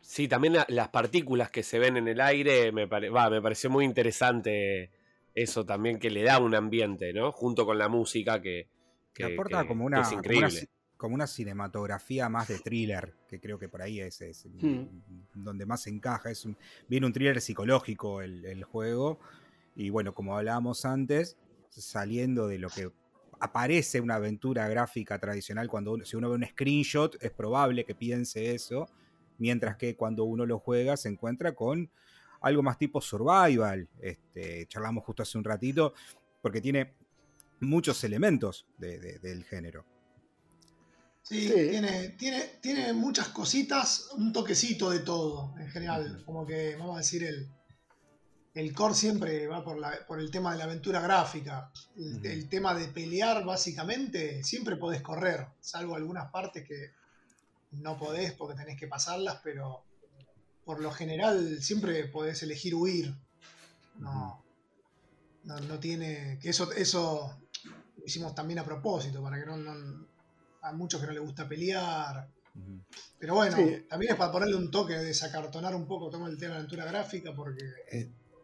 Sí, 0.00 0.26
también 0.26 0.56
las 0.68 0.88
partículas 0.88 1.50
que 1.50 1.62
se 1.62 1.78
ven 1.78 1.96
en 1.96 2.08
el 2.08 2.20
aire 2.20 2.72
me, 2.72 2.86
me 2.86 3.42
pareció 3.42 3.70
muy 3.70 3.84
interesante 3.84 4.90
eso 5.34 5.64
también 5.64 5.98
que 5.98 6.10
le 6.10 6.22
da 6.22 6.38
un 6.38 6.54
ambiente, 6.54 7.12
¿no? 7.12 7.32
Junto 7.32 7.64
con 7.64 7.78
la 7.78 7.88
música 7.88 8.40
que, 8.40 8.68
que, 9.14 9.24
aporta 9.24 9.66
como, 9.66 9.84
una, 9.84 10.02
increíble. 10.12 10.68
Como 10.96 11.14
una, 11.14 11.26
cinematografía 11.26 12.28
más 12.28 12.48
de 12.48 12.58
thriller, 12.58 13.14
que 13.28 13.40
creo 13.40 13.58
que 13.58 13.68
por 13.68 13.82
ahí 13.82 14.00
es, 14.00 14.20
hmm. 14.44 14.84
donde 15.34 15.66
más 15.66 15.86
encaja. 15.86 16.30
Es 16.30 16.44
un, 16.44 16.56
viene 16.88 17.06
un 17.06 17.12
thriller 17.12 17.40
psicológico 17.40 18.20
el, 18.20 18.62
juego. 18.64 19.18
Y 19.74 19.90
bueno, 19.90 20.14
como 20.14 20.36
hablábamos 20.36 20.84
antes, 20.84 21.38
saliendo 21.70 22.46
de 22.46 22.58
lo 22.58 22.68
que 22.68 22.90
aparece 23.42 24.00
una 24.00 24.14
aventura 24.14 24.68
gráfica 24.68 25.18
tradicional, 25.18 25.68
cuando 25.68 25.98
si 26.04 26.14
uno 26.16 26.30
ve 26.30 26.36
un 26.36 26.46
screenshot, 26.46 27.16
es 27.20 27.32
probable 27.32 27.84
que 27.84 27.96
piense 27.96 28.54
eso, 28.54 28.88
mientras 29.38 29.76
que 29.76 29.96
cuando 29.96 30.22
uno 30.22 30.46
lo 30.46 30.60
juega 30.60 30.96
se 30.96 31.08
encuentra 31.08 31.52
con 31.52 31.90
algo 32.40 32.62
más 32.62 32.78
tipo 32.78 33.00
survival. 33.00 33.88
Este, 34.00 34.66
charlamos 34.68 35.04
justo 35.04 35.24
hace 35.24 35.38
un 35.38 35.44
ratito, 35.44 35.92
porque 36.40 36.60
tiene 36.60 36.94
muchos 37.58 38.04
elementos 38.04 38.64
del 38.78 39.44
género. 39.44 39.84
Sí, 41.22 41.48
Tiene, 41.48 42.10
tiene, 42.10 42.40
tiene 42.60 42.92
muchas 42.92 43.28
cositas, 43.28 44.10
un 44.16 44.32
toquecito 44.32 44.90
de 44.90 45.00
todo 45.00 45.54
en 45.58 45.68
general. 45.68 46.22
Como 46.24 46.46
que, 46.46 46.76
vamos 46.76 46.94
a 46.94 46.98
decir, 46.98 47.24
el, 47.24 47.48
el 48.54 48.74
core 48.74 48.94
siempre 48.94 49.46
va 49.46 49.64
por, 49.64 49.78
la, 49.78 50.06
por 50.06 50.20
el 50.20 50.30
tema 50.30 50.52
de 50.52 50.58
la 50.58 50.64
aventura 50.64 51.00
gráfica. 51.00 51.70
El, 51.96 52.48
tema 52.48 52.74
de 52.74 52.88
pelear, 52.88 53.44
básicamente, 53.44 54.44
siempre 54.44 54.76
podés 54.76 55.00
correr, 55.00 55.46
salvo 55.60 55.94
algunas 55.94 56.30
partes 56.30 56.66
que 56.66 56.92
no 57.72 57.96
podés 57.96 58.32
porque 58.32 58.56
tenés 58.56 58.78
que 58.78 58.86
pasarlas, 58.86 59.40
pero 59.42 59.84
por 60.66 60.80
lo 60.80 60.90
general 60.92 61.62
siempre 61.62 62.04
podés 62.08 62.42
elegir 62.42 62.74
huir. 62.74 63.14
No, 63.98 64.42
no, 65.44 65.78
tiene. 65.78 66.38
Que 66.40 66.50
eso, 66.50 66.70
eso 66.72 67.40
lo 67.96 68.04
hicimos 68.04 68.34
también 68.34 68.58
a 68.58 68.64
propósito, 68.64 69.22
para 69.22 69.38
que 69.38 69.46
no, 69.46 69.56
no 69.56 70.06
a 70.60 70.72
muchos 70.72 71.00
que 71.00 71.06
no 71.06 71.12
les 71.12 71.22
gusta 71.22 71.48
pelear. 71.48 72.28
Pero 73.18 73.34
bueno, 73.34 73.56
también 73.88 74.12
es 74.12 74.18
para 74.18 74.30
ponerle 74.30 74.56
un 74.56 74.70
toque, 74.70 74.94
de 74.94 75.04
desacartonar 75.04 75.74
un 75.74 75.86
poco 75.86 76.10
todo 76.10 76.26
el 76.26 76.36
tema 76.36 76.52
de 76.52 76.58
aventura 76.58 76.84
gráfica, 76.84 77.34
porque. 77.34 77.64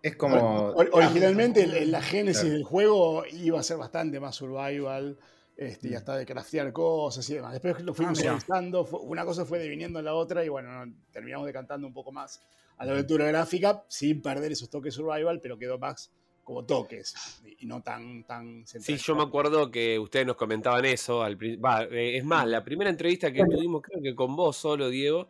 Es, 0.03 0.17
como. 0.17 0.73
originalmente 0.93 1.67
la 1.87 2.03
génesis 2.03 2.51
del 2.51 2.65
juego 2.65 3.25
iba 3.33 3.61
a 3.61 3.63
ser 3.63 3.77
bastante 3.77 4.21
más 4.21 4.37
survival. 4.37 5.19
Este, 5.57 5.89
y 5.89 5.95
hasta 5.95 6.17
de 6.17 6.25
craftear 6.25 6.73
cosas 6.73 7.29
y 7.31 7.35
demás. 7.35 7.53
Después 7.53 7.81
lo 7.81 7.93
fuimos 7.93 8.25
ah, 8.25 8.63
una 9.03 9.25
cosa 9.25 9.45
fue 9.45 9.59
deviniendo 9.59 9.99
en 9.99 10.05
la 10.05 10.15
otra 10.15 10.45
y 10.45 10.49
bueno, 10.49 10.71
terminamos 11.11 11.49
decantando 11.49 11.85
un 11.85 11.93
poco 11.93 12.13
más 12.13 12.41
a 12.77 12.87
la 12.87 12.93
aventura 12.93 13.27
gráfica 13.27 13.85
sin 13.89 14.23
perder 14.23 14.53
esos 14.53 14.71
toques 14.71 14.95
survival, 14.95 15.41
pero 15.41 15.59
quedó 15.59 15.77
más 15.77 16.13
como 16.45 16.65
toques 16.65 17.15
y 17.59 17.67
no 17.67 17.83
tan, 17.83 18.25
tan 18.25 18.65
Sí, 18.67 18.97
yo 18.97 19.17
me 19.17 19.25
acuerdo 19.25 19.71
que 19.71 19.99
ustedes 19.99 20.27
nos 20.27 20.37
comentaban 20.37 20.85
eso. 20.85 21.23
Al, 21.23 21.37
eh, 21.43 22.17
es 22.17 22.25
más, 22.25 22.47
la 22.47 22.65
primera 22.65 22.89
entrevista 22.89 23.33
que 23.33 23.45
tuvimos, 23.45 23.83
creo 23.83 24.01
que 24.01 24.15
con 24.15 24.35
vos 24.35 24.57
solo, 24.57 24.89
Diego, 24.89 25.29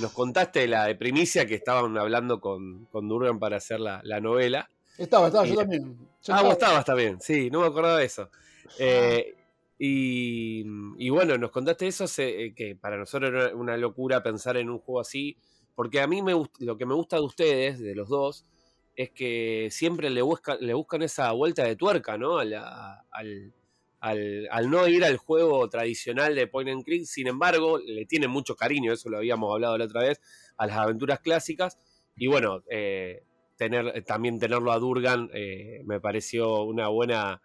nos 0.00 0.12
contaste 0.12 0.66
la 0.66 0.86
de 0.86 0.94
primicia 0.94 1.46
que 1.46 1.54
estaban 1.54 1.96
hablando 1.96 2.40
con, 2.40 2.86
con 2.86 3.08
Durgan 3.08 3.38
para 3.38 3.56
hacer 3.56 3.80
la, 3.80 4.20
novela. 4.20 4.68
Estaba, 4.98 5.28
estaba, 5.28 5.46
yo 5.46 5.56
también. 5.56 5.96
ah, 6.28 6.42
vos 6.42 6.52
estabas 6.52 6.84
también, 6.84 7.20
sí, 7.20 7.50
no 7.50 7.60
me 7.60 7.66
acordaba 7.66 7.98
de 7.98 8.04
eso. 8.04 8.30
Eh, 8.78 9.34
y, 9.82 11.08
bueno, 11.08 11.38
nos 11.38 11.50
contaste 11.50 11.86
eso, 11.86 12.04
eh, 12.18 12.52
que 12.54 12.76
para 12.76 12.98
nosotros 12.98 13.30
era 13.30 13.56
una 13.56 13.78
locura 13.78 14.22
pensar 14.22 14.58
en 14.58 14.68
un 14.68 14.78
juego 14.78 15.00
así, 15.00 15.38
porque 15.74 16.00
a 16.02 16.06
mí 16.06 16.20
me, 16.20 16.32
lo 16.58 16.76
que 16.76 16.84
me 16.84 16.94
gusta 16.94 17.16
de 17.16 17.22
ustedes, 17.22 17.80
de 17.80 17.94
los 17.94 18.10
dos, 18.10 18.44
es 18.94 19.10
que 19.10 19.68
siempre 19.70 20.10
le, 20.10 20.20
busca, 20.20 20.56
le 20.60 20.74
buscan 20.74 21.00
esa 21.02 21.32
vuelta 21.32 21.64
de 21.64 21.76
tuerca, 21.76 22.18
¿no? 22.18 22.38
Al, 22.38 23.54
al, 24.00 24.70
no 24.70 24.88
ir 24.88 25.04
al 25.04 25.18
juego 25.18 25.68
tradicional 25.68 26.34
de 26.34 26.46
Point 26.46 26.70
and 26.70 26.84
Click, 26.84 27.04
sin 27.04 27.26
embargo, 27.26 27.78
le 27.78 28.06
tienen 28.06 28.30
mucho 28.30 28.56
cariño, 28.56 28.92
eso 28.92 29.10
lo 29.10 29.18
habíamos 29.18 29.52
hablado 29.52 29.76
la 29.76 29.84
otra 29.84 30.02
vez, 30.02 30.20
a 30.56 30.66
las 30.66 30.76
aventuras 30.76 31.20
clásicas. 31.20 31.78
Y 32.16 32.26
bueno, 32.26 32.62
eh, 32.70 33.22
tener, 33.56 34.02
también 34.04 34.38
tenerlo 34.38 34.72
a 34.72 34.78
Durgan 34.78 35.30
eh, 35.34 35.82
me 35.84 36.00
pareció 36.00 36.62
una 36.62 36.88
buena 36.88 37.42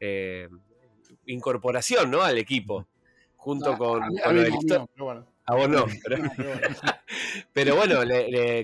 eh, 0.00 0.48
incorporación, 1.26 2.10
¿no? 2.10 2.22
Al 2.22 2.38
equipo, 2.38 2.86
junto 3.36 3.76
con, 3.76 4.02
a 4.02 4.32
vos 5.54 5.68
no. 5.68 5.86
Pero, 7.52 7.76
bueno, 7.76 8.00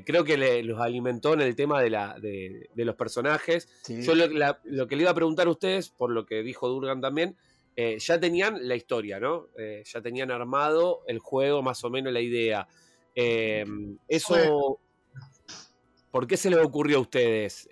creo 0.05 0.25
que 0.25 0.63
los 0.63 0.81
alimentó 0.81 1.35
en 1.35 1.43
el 1.43 1.55
tema 1.55 1.81
de, 1.81 1.91
la, 1.91 2.19
de, 2.21 2.69
los 2.75 2.97
personajes. 2.97 3.69
Yo 3.89 4.15
lo, 4.15 4.89
que 4.89 4.97
le 4.97 5.03
iba 5.03 5.11
a 5.11 5.15
preguntar 5.15 5.47
a 5.47 5.51
ustedes, 5.51 5.91
por 5.91 6.11
lo 6.11 6.27
que 6.27 6.43
dijo 6.43 6.69
Durgan 6.69 7.01
también, 7.01 7.37
eh, 7.75 7.99
ya 7.99 8.21
tenían 8.21 8.69
la 8.69 8.75
historia, 8.75 9.19
¿no? 9.19 9.49
Eh, 9.57 9.83
ya 9.87 10.03
tenían 10.03 10.31
armado 10.31 11.03
el 11.07 11.19
juego, 11.19 11.63
más 11.63 11.83
o 11.85 11.91
menos 11.91 12.13
la 12.13 12.21
idea. 12.21 12.69
Eh, 13.15 13.65
eso, 14.09 14.79
¿por 16.11 16.27
qué 16.27 16.37
se 16.37 16.51
les 16.51 16.59
ocurrió 16.59 16.99
a 16.99 17.01
ustedes 17.01 17.69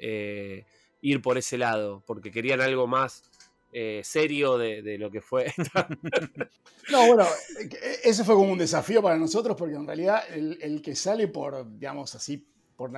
ir 1.02 1.22
por 1.22 1.36
ese 1.36 1.58
lado? 1.58 2.02
¿Porque 2.06 2.30
querían 2.30 2.60
algo 2.60 2.86
más 2.86 3.29
eh, 3.72 4.00
serio 4.02 4.58
de, 4.58 4.98
lo 4.98 5.12
que 5.12 5.20
fue. 5.20 5.52
no, 6.90 7.06
bueno, 7.06 7.24
e, 7.60 8.00
ese 8.02 8.24
fue 8.24 8.34
como 8.34 8.50
un 8.52 8.58
desafío 8.58 9.00
para 9.00 9.16
nosotros 9.16 9.56
porque 9.56 9.76
en 9.76 9.86
realidad 9.86 10.24
el, 10.32 10.82
que 10.82 10.96
sale 10.96 11.28
por, 11.28 11.78
digamos 11.78 12.12
así, 12.16 12.44
por, 12.76 12.90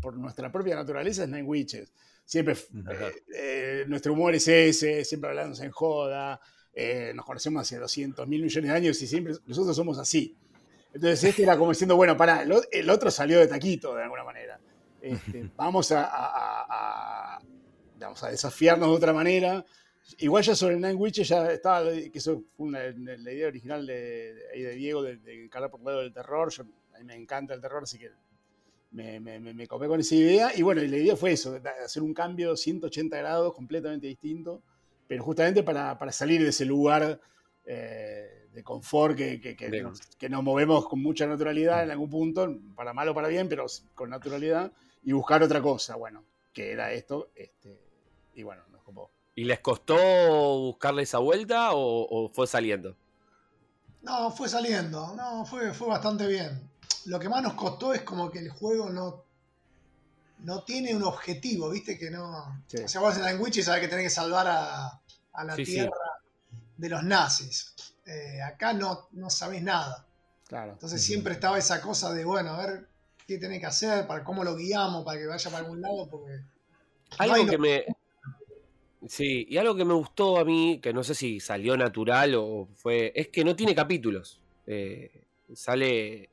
por, 0.00 0.16
nuestra 0.16 0.52
propia 0.52 0.76
naturaleza 0.76 1.24
es 1.24 1.28
Nine 1.28 1.42
Witches. 1.42 1.92
Siempre, 2.24 2.54
eh, 2.54 3.22
eh, 3.34 3.84
nuestro 3.88 4.12
humor 4.12 4.32
es 4.36 4.46
ese, 4.46 5.04
siempre 5.04 5.30
hablamos 5.30 5.60
en 5.60 5.72
joda, 5.72 6.40
nos 7.14 7.26
conocemos 7.26 7.62
hace 7.62 7.78
200 7.78 8.28
mil 8.28 8.44
millones 8.44 8.70
de 8.70 8.76
años 8.76 9.02
y 9.02 9.08
siempre 9.08 9.34
nosotros 9.46 9.74
somos 9.74 9.98
así. 9.98 10.36
Entonces 10.94 11.24
este 11.24 11.42
era 11.42 11.56
como 11.58 11.72
diciendo, 11.72 11.96
bueno, 11.96 12.16
para, 12.16 12.42
el, 12.42 12.90
otro 12.90 13.10
salió 13.10 13.40
de 13.40 13.48
taquito 13.48 13.96
de 13.96 14.04
alguna 14.04 14.22
manera. 14.22 14.60
Este, 15.02 15.50
vamos 15.56 15.90
a, 15.90 16.04
a, 16.04 17.36
a 17.38 18.30
desafiarnos 18.30 18.88
de 18.88 18.94
otra 18.94 19.12
manera 19.12 19.64
Igual 20.18 20.42
ya 20.42 20.54
sobre 20.54 20.76
Nine 20.76 20.94
Witches 20.94 21.28
ya 21.28 21.50
estaba, 21.52 21.84
que 21.84 22.10
eso 22.14 22.42
fue 22.56 22.70
la 22.70 23.32
idea 23.32 23.48
original 23.48 23.86
de, 23.86 24.34
de, 24.54 24.74
Diego 24.74 25.02
de, 25.02 25.16
de 25.18 25.44
encarar 25.44 25.70
por 25.70 25.80
el 25.80 25.86
lado 25.86 26.00
del 26.00 26.12
terror. 26.12 26.50
Yo, 26.50 26.64
a 26.94 26.98
mí 26.98 27.04
me 27.04 27.14
encanta 27.14 27.54
el 27.54 27.60
terror, 27.60 27.82
así 27.82 27.98
que 27.98 28.10
me, 28.92 29.20
me, 29.20 29.38
me, 29.40 29.66
comé 29.66 29.88
con 29.88 30.00
esa 30.00 30.14
idea. 30.14 30.56
Y 30.56 30.62
bueno, 30.62 30.82
la 30.82 30.96
idea 30.96 31.16
fue 31.16 31.32
eso, 31.32 31.58
hacer 31.84 32.02
un 32.02 32.14
cambio 32.14 32.56
180 32.56 33.16
grados 33.16 33.54
completamente 33.54 34.06
distinto, 34.06 34.62
pero 35.06 35.22
justamente 35.22 35.62
para, 35.62 35.98
para 35.98 36.12
salir 36.12 36.42
de 36.42 36.48
ese 36.48 36.64
lugar 36.64 37.20
eh, 37.64 38.48
de 38.52 38.62
confort 38.62 39.16
que, 39.16 39.40
que, 39.40 39.56
que, 39.56 39.82
nos, 39.82 40.00
que, 40.16 40.28
nos, 40.28 40.42
movemos 40.42 40.88
con 40.88 41.00
mucha 41.00 41.26
naturalidad 41.26 41.84
en 41.84 41.90
algún 41.90 42.10
punto, 42.10 42.58
para 42.74 42.92
mal 42.92 43.08
o 43.08 43.14
para 43.14 43.28
bien, 43.28 43.48
pero 43.48 43.66
con 43.94 44.10
naturalidad, 44.10 44.72
y 45.02 45.12
buscar 45.12 45.42
otra 45.42 45.62
cosa, 45.62 45.96
bueno, 45.96 46.24
que 46.52 46.72
era 46.72 46.92
esto. 46.92 47.30
Este, 47.34 47.80
y 48.34 48.42
bueno, 48.42 48.62
nos 48.70 48.82
copó. 48.82 49.10
¿Y 49.40 49.44
les 49.44 49.60
costó 49.60 49.96
buscarle 50.58 51.04
esa 51.04 51.16
vuelta 51.16 51.70
o, 51.72 52.30
fue 52.34 52.46
saliendo? 52.46 52.94
No, 54.02 54.30
fue 54.30 54.50
saliendo, 54.50 55.14
no, 55.16 55.46
fue, 55.46 55.72
fue 55.72 55.88
bastante 55.88 56.26
bien. 56.26 56.68
Lo 57.06 57.18
que 57.18 57.30
más 57.30 57.42
nos 57.42 57.54
costó 57.54 57.94
es 57.94 58.02
como 58.02 58.30
que 58.30 58.40
el 58.40 58.50
juego 58.50 58.90
no, 58.90 59.24
no 60.40 60.62
tiene 60.64 60.94
un 60.94 61.04
objetivo, 61.04 61.70
viste 61.70 61.98
que 61.98 62.10
no. 62.10 62.62
O 62.84 62.86
sea, 62.86 63.00
vos 63.00 63.16
en 63.16 63.22
la 63.22 63.32
y 63.32 63.62
sabés 63.62 63.80
que 63.80 63.88
tenés 63.88 64.04
que 64.04 64.10
salvar 64.10 64.46
a, 64.46 65.00
la 65.42 65.56
tierra 65.56 66.20
de 66.76 66.88
los 66.90 67.02
nazis. 67.02 67.74
Eh, 68.04 68.42
acá 68.42 68.74
no, 68.74 69.08
no 69.12 69.30
sabés 69.30 69.62
nada. 69.62 70.04
Claro. 70.48 70.72
Entonces 70.72 71.02
siempre 71.02 71.32
estaba 71.32 71.56
esa 71.56 71.80
cosa 71.80 72.12
de, 72.12 72.26
bueno, 72.26 72.50
a 72.50 72.66
ver 72.66 72.88
qué 73.26 73.38
tenés 73.38 73.60
que 73.60 73.66
hacer, 73.66 74.06
para 74.06 74.22
cómo 74.22 74.44
lo 74.44 74.54
guiamos, 74.54 75.02
para 75.02 75.18
que 75.18 75.26
vaya 75.26 75.50
para 75.50 75.64
algún 75.64 75.80
lado, 75.80 76.10
porque. 76.10 76.42
Algo 77.16 77.46
que 77.46 77.56
me, 77.56 77.84
Sí, 79.08 79.46
y 79.48 79.56
algo 79.56 79.74
que 79.74 79.84
me 79.84 79.94
gustó 79.94 80.38
a 80.38 80.44
mí, 80.44 80.78
que 80.82 80.92
no 80.92 81.02
sé 81.02 81.14
si 81.14 81.40
salió 81.40 81.76
natural 81.76 82.34
o 82.36 82.68
fue, 82.74 83.12
es 83.14 83.28
que 83.28 83.44
no 83.44 83.56
tiene 83.56 83.74
capítulos. 83.74 84.40
Eh, 84.66 85.24
sale, 85.54 86.30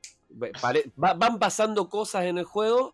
van 0.96 1.40
pasando 1.40 1.90
cosas 1.90 2.26
en 2.26 2.38
el 2.38 2.46
juego 2.46 2.94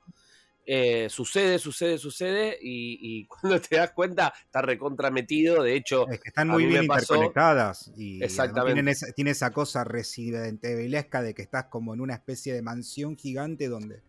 eh, 0.66 1.08
sucede, 1.10 1.60
sucede, 1.60 1.98
sucede, 1.98 2.58
y, 2.62 3.26
cuando 3.28 3.60
te 3.60 3.76
das 3.76 3.92
cuenta, 3.92 4.34
está 4.46 4.62
recontrametido. 4.62 5.64
De 5.64 5.76
hecho, 5.76 6.08
es 6.10 6.20
que 6.20 6.30
están 6.30 6.48
muy 6.48 6.66
bien 6.66 6.84
interconectadas. 6.84 7.92
Y 7.98 8.24
Exactamente. 8.24 8.96
tiene 9.16 9.32
esa 9.32 9.52
cosa 9.52 9.84
residentevilesca 9.84 11.22
de 11.22 11.34
que 11.34 11.42
estás 11.42 11.66
como 11.66 11.94
en 11.94 12.02
una 12.02 12.14
especie 12.14 12.54
de 12.54 12.62
mansión 12.62 13.18
gigante 13.18 13.68
donde 13.68 14.02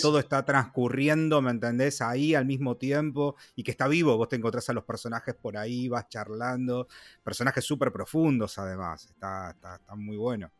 todo 0.00 0.18
está 0.18 0.44
transcurriendo, 0.44 1.40
¿me 1.40 1.50
entendés? 1.50 2.02
Ahí 2.02 2.34
al 2.34 2.46
mismo 2.46 2.76
tiempo 2.76 3.36
y 3.56 3.62
que 3.62 3.70
está 3.70 3.88
vivo. 3.88 4.16
Vos 4.16 4.28
te 4.28 4.36
encontrás 4.36 4.68
a 4.68 4.72
los 4.72 4.84
personajes 4.84 5.34
por 5.34 5.56
ahí, 5.56 5.88
vas 5.88 6.08
charlando. 6.08 6.88
Personajes 7.22 7.64
súper 7.64 7.92
profundos, 7.92 8.58
además. 8.58 9.06
Está, 9.06 9.50
está, 9.50 9.76
está 9.76 9.94
muy 9.94 10.16
bueno. 10.16 10.50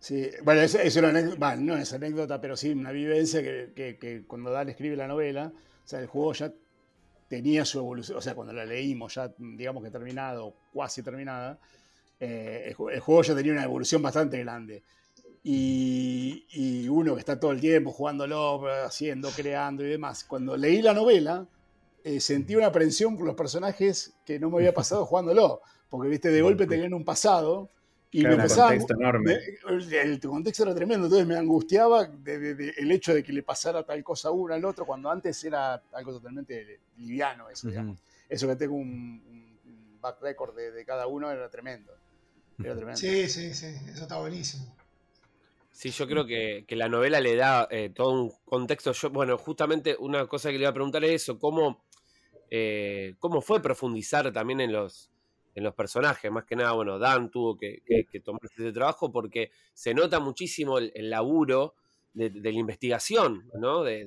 Sí, 0.00 0.30
bueno, 0.44 0.60
es, 0.60 0.96
una 0.96 1.08
anécdota, 1.08 1.56
no 1.56 1.76
es 1.76 1.92
anécdota, 1.92 2.40
pero 2.40 2.56
sí 2.56 2.70
una 2.70 2.92
vivencia 2.92 3.42
que, 3.42 3.96
que, 3.98 4.24
cuando 4.26 4.50
Dan 4.50 4.68
escribe 4.68 4.96
la 4.96 5.08
novela, 5.08 5.52
o 5.52 5.88
sea, 5.88 5.98
el 5.98 6.06
juego 6.06 6.32
ya 6.34 6.52
tenía 7.28 7.64
su 7.64 7.78
evolución, 7.78 8.16
o 8.18 8.20
sea, 8.20 8.34
cuando 8.34 8.52
la 8.52 8.64
leímos 8.64 9.14
ya, 9.14 9.32
digamos 9.38 9.82
que 9.82 9.90
terminado, 9.90 10.54
cuasi 10.72 11.02
terminada, 11.02 11.58
eh, 12.20 12.74
el, 12.78 13.00
juego 13.00 13.22
ya 13.22 13.34
tenía 13.34 13.52
una 13.52 13.64
evolución 13.64 14.00
bastante 14.00 14.38
grande. 14.38 14.82
Y, 15.42 16.86
uno 16.88 17.14
que 17.14 17.20
está 17.20 17.38
todo 17.38 17.52
el 17.52 17.60
tiempo 17.60 17.92
jugándolo, 17.92 18.66
haciendo, 18.84 19.30
creando 19.30 19.84
y 19.84 19.88
demás, 19.88 20.24
cuando 20.24 20.56
leí 20.56 20.80
la 20.80 20.94
novela, 20.94 21.46
eh, 22.04 22.20
sentí 22.20 22.54
una 22.56 22.66
aprensión 22.66 23.16
por 23.16 23.26
los 23.26 23.34
personajes 23.34 24.14
que 24.24 24.38
no 24.38 24.50
me 24.50 24.58
había 24.58 24.74
pasado 24.74 25.04
jugándolo, 25.06 25.60
porque, 25.90 26.08
viste, 26.08 26.30
de 26.30 26.42
golpe 26.42 26.66
tenían 26.66 26.94
un 26.94 27.04
pasado 27.04 27.70
y 28.10 28.22
me 28.22 28.34
empezaba, 28.34 28.68
contexto 28.68 28.94
enorme. 28.94 29.38
El, 30.02 30.20
contexto 30.20 30.62
era 30.62 30.74
tremendo, 30.74 31.06
entonces 31.06 31.26
me 31.26 31.36
angustiaba 31.36 32.08
el 32.24 32.92
hecho 32.92 33.14
de 33.14 33.22
que 33.22 33.32
le 33.32 33.42
pasara 33.42 33.82
tal 33.82 34.02
cosa 34.02 34.28
a 34.28 34.30
uno 34.30 34.54
al 34.54 34.64
otro, 34.64 34.86
cuando 34.86 35.10
antes 35.10 35.42
era 35.44 35.82
algo 35.92 36.12
totalmente 36.12 36.80
liviano 36.96 37.50
eso, 37.50 37.68
Eso 38.28 38.48
que 38.48 38.56
tengo 38.56 38.76
un, 38.76 39.98
back 40.00 40.22
record 40.22 40.56
de, 40.56 40.84
cada 40.84 41.06
uno 41.06 41.30
era 41.30 41.50
tremendo. 41.50 41.92
Sí, 42.94 43.28
sí, 43.28 43.54
sí, 43.54 43.66
eso 43.66 44.02
está 44.02 44.18
buenísimo. 44.18 44.74
Sí, 45.70 45.90
yo 45.90 46.08
creo 46.08 46.26
que, 46.26 46.64
la 46.70 46.88
novela 46.88 47.20
le 47.20 47.36
da 47.36 47.68
eh, 47.70 47.90
todo 47.94 48.10
un 48.10 48.32
contexto. 48.46 48.92
Yo, 48.92 49.10
bueno, 49.10 49.38
justamente 49.38 49.96
una 49.98 50.26
cosa 50.26 50.50
que 50.50 50.54
le 50.54 50.62
iba 50.62 50.70
a 50.70 50.74
preguntar 50.74 51.04
es 51.04 51.22
eso, 51.22 51.38
¿cómo, 51.38 51.84
eh, 52.50 53.14
cómo 53.20 53.40
fue 53.40 53.62
profundizar 53.62 54.32
también 54.32 54.60
en 54.60 54.72
los, 54.72 55.08
en 55.58 55.64
los 55.64 55.74
personajes. 55.74 56.30
Más 56.30 56.44
que 56.44 56.56
nada, 56.56 56.72
bueno, 56.72 56.98
Dan 56.98 57.30
tuvo 57.30 57.56
que, 57.58 57.82
tomar 58.24 58.40
ese 58.44 58.72
trabajo 58.72 59.12
porque 59.12 59.50
se 59.74 59.92
nota 59.92 60.20
muchísimo 60.20 60.78
el, 60.78 61.10
laburo 61.10 61.74
de, 62.14 62.30
la 62.30 62.50
investigación, 62.50 63.50
¿no? 63.54 63.82
De, 63.82 64.04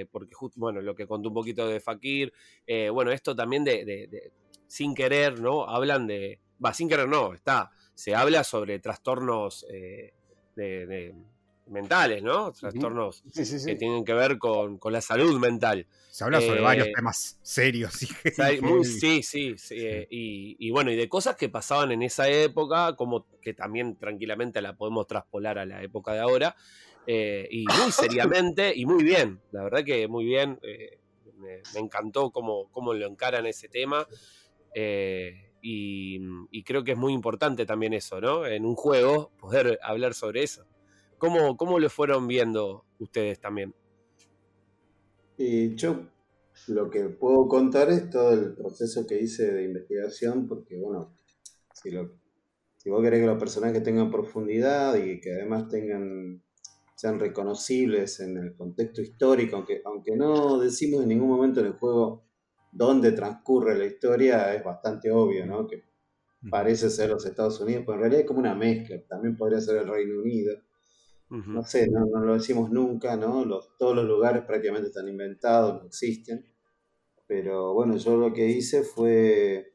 eh, 0.00 0.06
porque, 0.10 0.34
justo, 0.34 0.58
bueno, 0.58 0.80
lo 0.80 0.94
que 0.94 1.06
contó 1.06 1.28
un 1.28 1.34
poquito 1.34 1.68
de 1.68 1.80
Fakir, 1.80 2.32
eh, 2.66 2.90
bueno, 2.90 3.12
esto 3.12 3.36
también 3.36 3.62
de, 3.62 4.32
sin 4.66 4.94
querer, 4.94 5.40
¿no? 5.40 5.68
Hablan 5.68 6.06
de, 6.06 6.40
va, 6.64 6.72
sin 6.72 6.88
querer 6.88 7.08
no, 7.08 7.34
está, 7.34 7.70
se 7.94 8.14
habla 8.14 8.42
sobre 8.42 8.78
trastornos 8.78 9.66
eh, 9.70 10.12
de 10.56 11.14
mentales, 11.68 12.22
¿no? 12.22 12.52
Trastornos 12.52 13.22
que 13.34 13.74
tienen 13.74 14.04
que 14.04 14.12
ver 14.12 14.38
con, 14.38 14.78
la 14.90 15.00
salud 15.00 15.38
mental. 15.38 15.86
Se 16.10 16.24
habla 16.24 16.40
sobre 16.40 16.60
varios 16.60 16.88
eh, 16.88 16.92
temas 16.94 17.38
serios. 17.42 17.92
sí, 18.84 19.22
sí, 19.22 19.54
sí. 19.58 19.74
Eh, 19.78 20.06
y, 20.10 20.70
bueno, 20.70 20.90
y 20.90 20.96
de 20.96 21.08
cosas 21.08 21.36
que 21.36 21.48
pasaban 21.48 21.92
en 21.92 22.02
esa 22.02 22.28
época, 22.28 22.94
como 22.96 23.26
que 23.40 23.52
también 23.52 23.96
tranquilamente 23.96 24.62
la 24.62 24.76
podemos 24.76 25.06
traspolar 25.06 25.58
a 25.58 25.66
la 25.66 25.82
época 25.82 26.12
de 26.12 26.20
ahora. 26.20 26.56
Eh, 27.06 27.48
y 27.50 27.64
muy 27.66 27.92
seriamente 27.92 28.72
y 28.74 28.86
muy 28.86 29.04
bien, 29.04 29.40
la 29.52 29.64
verdad 29.64 29.84
que 29.84 30.08
muy 30.08 30.24
bien. 30.24 30.60
Me, 31.38 31.80
encantó 31.80 32.30
cómo, 32.30 32.70
cómo, 32.70 32.94
lo 32.94 33.06
encaran 33.06 33.46
ese 33.46 33.68
tema. 33.68 34.06
Y, 35.62 36.20
y 36.50 36.62
creo 36.62 36.84
que 36.84 36.92
es 36.92 36.98
muy 36.98 37.12
importante 37.12 37.66
también 37.66 37.92
eso, 37.92 38.20
¿no? 38.20 38.46
En 38.46 38.64
un 38.64 38.76
juego 38.76 39.32
poder 39.40 39.80
hablar 39.82 40.14
sobre 40.14 40.44
eso. 40.44 40.64
¿Cómo, 41.18 41.56
¿Cómo 41.56 41.78
lo 41.78 41.88
fueron 41.90 42.26
viendo 42.26 42.84
ustedes 42.98 43.40
también? 43.40 43.74
Y 45.38 45.74
yo 45.74 46.08
lo 46.68 46.90
que 46.90 47.08
puedo 47.08 47.48
contar 47.48 47.90
es 47.90 48.08
todo 48.10 48.32
el 48.32 48.54
proceso 48.54 49.06
que 49.06 49.20
hice 49.20 49.52
de 49.52 49.64
investigación, 49.64 50.46
porque 50.46 50.78
bueno, 50.78 51.14
si, 51.74 51.90
si 52.76 52.90
vos 52.90 53.02
querés 53.02 53.20
que 53.20 53.26
los 53.26 53.38
personajes 53.38 53.82
tengan 53.82 54.10
profundidad 54.10 54.96
y 54.96 55.20
que 55.20 55.32
además 55.32 55.68
tengan 55.68 56.42
sean 56.96 57.20
reconocibles 57.20 58.20
en 58.20 58.38
el 58.38 58.56
contexto 58.56 59.02
histórico, 59.02 59.56
aunque, 59.56 59.82
aunque 59.84 60.16
no 60.16 60.58
decimos 60.58 61.02
en 61.02 61.10
ningún 61.10 61.28
momento 61.28 61.60
en 61.60 61.66
el 61.66 61.72
juego 61.74 62.24
dónde 62.72 63.12
transcurre 63.12 63.76
la 63.76 63.84
historia, 63.84 64.54
es 64.54 64.64
bastante 64.64 65.10
obvio, 65.10 65.44
¿no? 65.44 65.66
Que 65.66 65.84
parece 66.50 66.88
ser 66.88 67.10
los 67.10 67.26
Estados 67.26 67.60
Unidos, 67.60 67.84
pero 67.84 67.96
en 67.96 68.00
realidad 68.00 68.20
es 68.22 68.26
como 68.26 68.40
una 68.40 68.54
mezcla, 68.54 68.96
también 69.06 69.36
podría 69.36 69.60
ser 69.60 69.76
el 69.76 69.88
Reino 69.88 70.20
Unido. 70.20 70.56
No 71.28 71.64
sé, 71.64 71.88
no, 71.90 72.06
lo 72.06 72.34
decimos 72.34 72.70
nunca, 72.70 73.16
¿no? 73.16 73.44
Los, 73.44 73.76
todos 73.76 73.96
los 73.96 74.04
lugares 74.04 74.44
prácticamente 74.44 74.88
están 74.88 75.08
inventados, 75.08 75.82
no 75.82 75.88
existen. 75.88 76.44
Pero 77.26 77.74
bueno, 77.74 77.96
yo 77.96 78.16
lo 78.16 78.32
que 78.32 78.46
hice 78.46 78.84
fue 78.84 79.74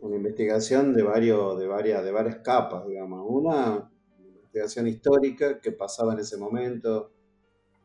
una 0.00 0.16
investigación 0.16 0.94
de, 0.94 1.02
varios, 1.02 1.58
de, 1.58 1.66
varias, 1.66 2.02
de 2.02 2.10
varias 2.10 2.36
capas, 2.36 2.86
digamos. 2.86 3.26
Una 3.28 3.90
investigación 4.18 4.86
histórica, 4.86 5.60
qué 5.60 5.72
pasaba 5.72 6.14
en 6.14 6.20
ese 6.20 6.38
momento, 6.38 7.12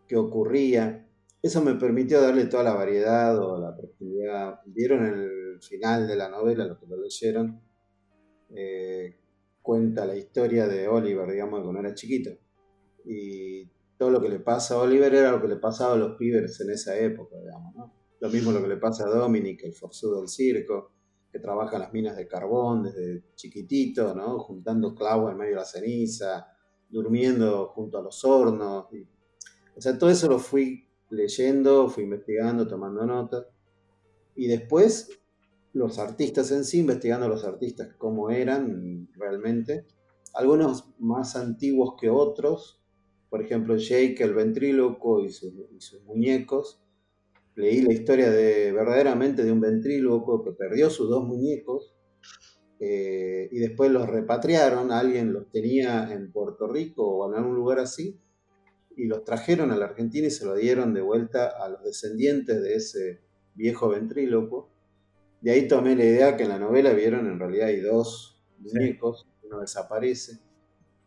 qué 0.08 0.16
ocurría. 0.16 1.10
Eso 1.42 1.62
me 1.62 1.76
permitió 1.76 2.22
darle 2.22 2.46
toda 2.46 2.64
la 2.64 2.74
variedad 2.74 3.38
o 3.38 3.60
la 3.60 3.76
profundidad. 3.76 4.62
Vieron 4.66 5.06
el 5.06 5.62
final 5.62 6.08
de 6.08 6.16
la 6.16 6.30
novela, 6.30 6.66
los 6.66 6.80
que 6.80 6.88
lo 6.88 6.96
leyeron, 7.02 7.62
eh, 8.56 9.20
cuenta 9.62 10.06
la 10.06 10.16
historia 10.16 10.68
de 10.68 10.88
Oliver, 10.88 11.30
digamos, 11.30 11.62
cuando 11.62 11.82
era 11.82 11.94
chiquito 11.94 12.32
y 13.06 13.70
todo 13.98 14.10
lo 14.10 14.22
que 14.22 14.30
le 14.30 14.40
pasa 14.40 14.76
a 14.76 14.80
Oliver 14.80 15.14
era 15.14 15.32
lo 15.32 15.42
que 15.42 15.48
le 15.48 15.58
pasaba 15.58 15.94
a 15.94 15.98
los 15.98 16.18
pibers 16.18 16.60
en 16.62 16.72
esa 16.72 16.98
época, 16.98 17.38
digamos, 17.38 17.76
¿no? 17.76 17.94
Lo 18.20 18.30
mismo 18.30 18.52
lo 18.52 18.62
que 18.62 18.68
le 18.68 18.78
pasa 18.78 19.06
a 19.06 19.10
Dominic, 19.10 19.64
el 19.64 19.74
forzudo 19.74 20.20
del 20.20 20.28
circo, 20.28 20.92
que 21.32 21.40
trabaja 21.40 21.76
en 21.76 21.82
las 21.82 21.94
minas 21.94 22.18
de 22.18 22.28
carbón 22.28 22.84
desde 22.84 23.24
chiquitito, 23.36 24.14
¿no? 24.14 24.40
Juntando 24.40 24.94
clavos 24.94 25.32
en 25.32 25.38
medio 25.38 25.52
de 25.52 25.58
la 25.58 25.66
ceniza, 25.66 26.48
durmiendo 26.90 27.68
junto 27.68 27.98
a 27.98 28.02
los 28.02 28.24
hornos. 28.26 28.86
o 29.76 29.82
sea, 29.82 29.98
todo 29.98 30.10
eso 30.10 30.28
lo 30.28 30.40
fui 30.40 30.88
leyendo, 31.10 31.88
fui 31.90 32.04
investigando, 32.04 32.68
tomando 32.68 33.06
notas. 33.06 33.46
Y 34.36 34.48
después 34.48 35.10
los 35.74 36.00
artistas 36.00 36.52
en 36.52 36.66
sí, 36.66 36.80
investigando 36.80 37.28
los 37.28 37.44
artistas 37.46 37.96
cómo 37.98 38.30
eran 38.30 39.10
realmente. 39.14 39.86
Algunos 40.34 40.94
más 41.00 41.36
antiguos 41.36 41.96
que 42.00 42.10
otros, 42.10 42.81
por 43.32 43.42
ejemplo, 43.42 43.78
Jake, 43.78 44.18
el 44.26 44.34
ventríloco 44.34 45.24
y, 45.24 45.32
sus, 45.32 45.54
muñecos. 46.06 46.84
Leí 47.56 47.82
la 47.82 47.94
historia 47.94 48.30
de 48.30 48.74
verdaderamente 48.74 49.46
de 49.46 49.54
un 49.54 49.62
ventríloco 49.62 50.44
que 50.44 50.52
perdió 50.52 50.90
sus 50.90 51.10
dos 51.10 51.24
muñecos 51.24 51.96
eh, 52.82 53.48
y 53.50 53.60
después 53.60 53.90
los 53.90 54.10
repatriaron. 54.10 54.92
Alguien 54.92 55.32
los 55.32 55.50
tenía 55.50 56.12
en 56.12 56.30
Puerto 56.34 56.68
Rico 56.68 57.08
o 57.08 57.32
en 57.32 57.38
algún 57.38 57.56
lugar 57.56 57.80
así 57.80 58.20
y 58.98 59.06
los 59.06 59.24
trajeron 59.24 59.72
a 59.72 59.78
la 59.78 59.86
Argentina 59.86 60.28
y 60.28 60.32
se 60.32 60.44
lo 60.46 60.54
dieron 60.54 60.94
de 60.94 61.02
vuelta 61.02 61.48
a 61.48 61.70
los 61.70 61.86
descendientes 61.86 62.62
de 62.62 62.76
ese 62.76 63.22
viejo 63.56 63.88
ventríloco. 63.88 64.70
De 65.40 65.52
ahí 65.52 65.70
tomé 65.70 65.96
la 65.96 66.04
idea 66.04 66.36
que 66.36 66.44
en 66.44 66.50
la 66.50 66.60
novela 66.60 66.92
vieron 66.92 67.28
en 67.28 67.40
realidad 67.40 67.70
hay 67.70 67.80
dos 67.80 68.44
muñecos, 68.60 69.26
uno 69.44 69.62
desaparece. 69.62 70.38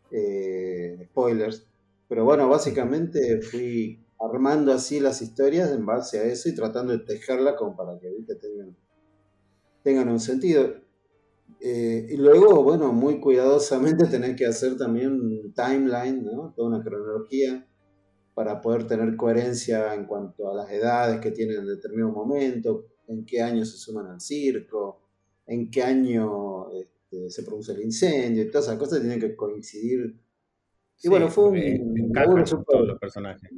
Eh, 0.09 1.07
spoilers. 1.11 1.67
Pero 2.07 2.25
bueno, 2.25 2.47
básicamente 2.49 3.41
fui 3.41 4.05
armando 4.19 4.71
así 4.71 4.99
las 4.99 5.21
historias 5.21 5.71
en 5.71 5.85
base 5.85 6.19
a 6.19 6.23
eso 6.23 6.49
y 6.49 6.55
tratando 6.55 6.93
de 6.93 6.99
tejerla 6.99 7.55
como 7.55 7.75
para 7.75 7.99
que 7.99 8.09
Tengan, 8.39 8.75
tengan 9.83 10.09
un 10.09 10.19
sentido. 10.19 10.75
Eh, 11.59 12.07
y 12.09 12.17
luego, 12.17 12.63
bueno, 12.63 12.91
muy 12.93 13.19
cuidadosamente 13.19 14.05
tener 14.11 14.35
que 14.35 14.45
hacer 14.45 14.77
también 14.77 15.13
un 15.13 15.53
timeline, 15.53 16.23
¿no? 16.23 16.53
Toda 16.55 16.69
una 16.69 16.83
cronología 16.83 17.67
para 18.33 18.61
poder 18.61 18.85
tener 18.85 19.15
coherencia 19.15 19.93
en 19.93 20.05
cuanto 20.05 20.51
a 20.51 20.53
las 20.53 20.69
edades 20.69 21.21
que 21.21 21.31
tienen 21.31 21.59
en 21.59 21.67
determinado 21.67 22.11
momento, 22.11 22.85
en 23.07 23.25
qué 23.25 23.41
año 23.41 23.65
se 23.65 23.77
suman 23.77 24.07
al 24.07 24.19
circo, 24.19 25.01
en 25.47 25.71
qué 25.71 25.83
año 25.83 26.69
este, 26.71 27.29
se 27.29 27.43
produce 27.43 27.71
el 27.71 27.81
incendio, 27.81 28.43
y 28.43 28.51
todas 28.51 28.65
esas 28.67 28.77
cosas 28.77 28.99
tienen 28.99 29.21
que 29.21 29.35
coincidir 29.35 30.19
y 31.03 31.09
bueno, 31.09 31.29
fue 31.29 31.49
un 31.49 32.11
laburo 32.13 32.43
todos 32.43 32.87
los 32.87 32.99
personajes. 32.99 33.49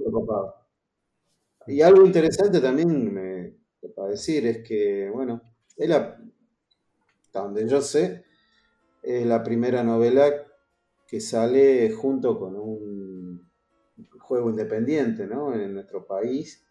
Y 1.68 1.82
algo 1.82 2.06
interesante 2.06 2.60
también 2.60 3.14
me, 3.14 3.54
para 3.96 4.10
decir 4.10 4.46
es 4.48 4.64
que, 4.64 5.10
bueno, 5.10 5.42
es 5.76 5.90
la, 5.90 6.20
donde 7.34 7.68
yo 7.68 7.82
sé, 7.82 8.26
es 9.04 9.26
la 9.26 9.44
primera 9.44 9.84
novela 9.84 10.32
que 11.08 11.22
sale 11.22 11.92
junto 11.92 12.40
con 12.40 12.56
un 12.56 13.50
juego 14.20 14.50
independiente, 14.50 15.26
¿no? 15.28 15.54
En 15.54 15.74
nuestro 15.74 16.06
país. 16.06 16.66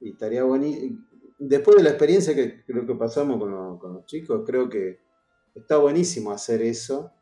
Y 0.00 0.12
estaría 0.12 0.44
buenísimo. 0.44 1.06
Después 1.38 1.76
de 1.76 1.82
la 1.84 1.90
experiencia 1.90 2.34
que 2.34 2.64
creo 2.64 2.86
que 2.86 2.94
pasamos 2.94 3.38
con, 3.38 3.78
con 3.78 3.94
los 3.94 4.06
chicos, 4.06 4.42
creo 4.44 4.68
que 4.68 5.00
está 5.54 5.78
buenísimo 5.78 6.30
hacer 6.30 6.62
eso 6.62 7.12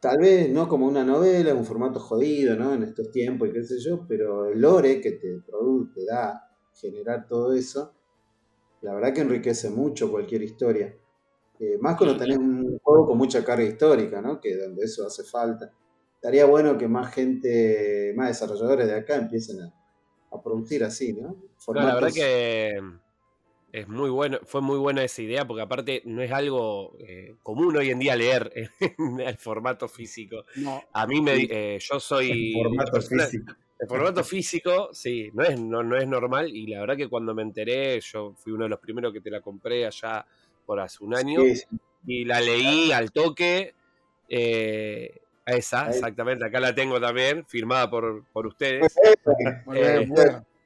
tal 0.00 0.18
vez 0.18 0.50
no 0.50 0.68
como 0.68 0.86
una 0.86 1.04
novela, 1.04 1.54
un 1.54 1.64
formato 1.64 2.00
jodido, 2.00 2.56
¿no? 2.56 2.72
En 2.74 2.82
estos 2.82 3.10
tiempos 3.10 3.48
y 3.48 3.52
qué 3.52 3.62
sé 3.62 3.78
yo, 3.78 4.06
pero 4.08 4.46
el 4.46 4.60
lore 4.60 5.00
que 5.00 5.12
te 5.12 5.40
produce, 5.46 5.92
te 5.94 6.06
da 6.06 6.50
generar 6.74 7.26
todo 7.26 7.52
eso, 7.52 7.94
la 8.80 8.94
verdad 8.94 9.12
que 9.12 9.20
enriquece 9.20 9.68
mucho 9.70 10.10
cualquier 10.10 10.42
historia. 10.42 10.96
Eh, 11.58 11.76
más 11.78 11.96
cuando 11.98 12.16
tenés 12.16 12.38
un 12.38 12.78
juego 12.78 13.06
con 13.06 13.18
mucha 13.18 13.44
carga 13.44 13.64
histórica, 13.64 14.22
¿no? 14.22 14.40
Que 14.40 14.56
donde 14.56 14.84
eso 14.84 15.06
hace 15.06 15.22
falta. 15.24 15.70
Estaría 16.14 16.46
bueno 16.46 16.78
que 16.78 16.88
más 16.88 17.12
gente, 17.12 18.14
más 18.16 18.28
desarrolladores 18.28 18.86
de 18.86 18.94
acá 18.94 19.16
empiecen 19.16 19.60
a, 19.60 19.74
producir 20.42 20.82
así, 20.84 21.12
¿no? 21.12 21.36
la 21.74 21.94
verdad 21.94 22.10
que 22.14 22.80
es 23.72 23.88
muy 23.88 24.10
bueno, 24.10 24.38
fue 24.44 24.60
muy 24.60 24.78
buena 24.78 25.04
esa 25.04 25.22
idea 25.22 25.46
porque 25.46 25.62
aparte 25.62 26.02
no 26.04 26.22
es 26.22 26.32
algo 26.32 26.96
eh, 26.98 27.36
común 27.42 27.76
hoy 27.76 27.90
en 27.90 27.98
día 27.98 28.16
leer 28.16 28.52
en 28.80 29.20
el 29.20 29.36
formato 29.36 29.88
físico. 29.88 30.44
A 30.92 31.06
mí 31.06 31.20
me, 31.20 31.46
eh, 31.48 31.78
yo 31.80 32.00
soy 32.00 32.52
el 32.52 32.62
formato 32.62 33.00
físico. 33.00 33.52
El 33.78 33.88
formato 33.88 34.24
físico, 34.24 34.90
sí, 34.92 35.30
no 35.32 35.42
es, 35.42 35.58
no, 35.58 35.96
es 35.96 36.06
normal 36.06 36.54
y 36.54 36.66
la 36.66 36.80
verdad 36.80 36.96
que 36.96 37.08
cuando 37.08 37.34
me 37.34 37.42
enteré, 37.42 37.98
yo 38.00 38.34
fui 38.36 38.52
uno 38.52 38.64
de 38.64 38.70
los 38.70 38.78
primeros 38.78 39.12
que 39.12 39.22
te 39.22 39.30
la 39.30 39.40
compré 39.40 39.86
allá 39.86 40.26
por 40.66 40.80
hace 40.80 41.02
un 41.02 41.14
año 41.14 41.40
y 42.06 42.24
la 42.24 42.40
leí 42.40 42.92
al 42.92 43.10
toque. 43.10 43.74
Eh, 44.28 45.20
esa, 45.46 45.88
exactamente, 45.88 46.44
acá 46.44 46.60
la 46.60 46.74
tengo 46.74 47.00
también, 47.00 47.46
firmada 47.46 47.88
por, 47.88 48.24
por 48.26 48.46
ustedes. 48.46 48.94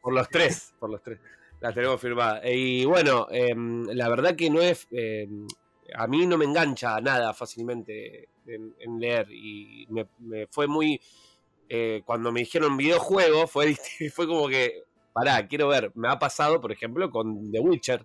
por 0.02 0.12
los 0.12 0.28
tres, 0.28 0.74
por 0.78 0.90
los 0.90 1.00
tres. 1.00 1.20
La 1.64 1.72
tenemos 1.72 1.98
firmada. 1.98 2.46
Y 2.46 2.85
bueno, 2.85 3.27
em, 3.31 3.87
la 3.87 4.11
verdad 4.11 4.37
que 4.37 4.50
no 4.50 4.61
es. 4.61 4.87
Em, 4.90 5.46
a 5.94 6.07
mí 6.07 6.27
no 6.27 6.37
me 6.37 6.44
engancha 6.44 7.00
nada 7.00 7.33
fácilmente 7.33 8.29
en, 8.46 9.00
leer. 9.00 9.29
Y 9.31 9.87
me, 9.88 10.46
fue 10.50 10.66
muy. 10.66 11.00
Eh, 11.66 12.03
cuando 12.05 12.31
me 12.31 12.40
dijeron 12.40 12.77
videojuego, 12.77 13.46
fue, 13.46 13.74
fue 14.14 14.27
como 14.27 14.46
que. 14.46 14.83
Pará, 15.14 15.48
quiero 15.48 15.68
ver. 15.68 15.90
Me 15.94 16.07
ha 16.09 16.18
pasado, 16.18 16.61
por 16.61 16.70
ejemplo, 16.70 17.11
con 17.11 17.50
The 17.50 17.61
Witcher. 17.61 18.05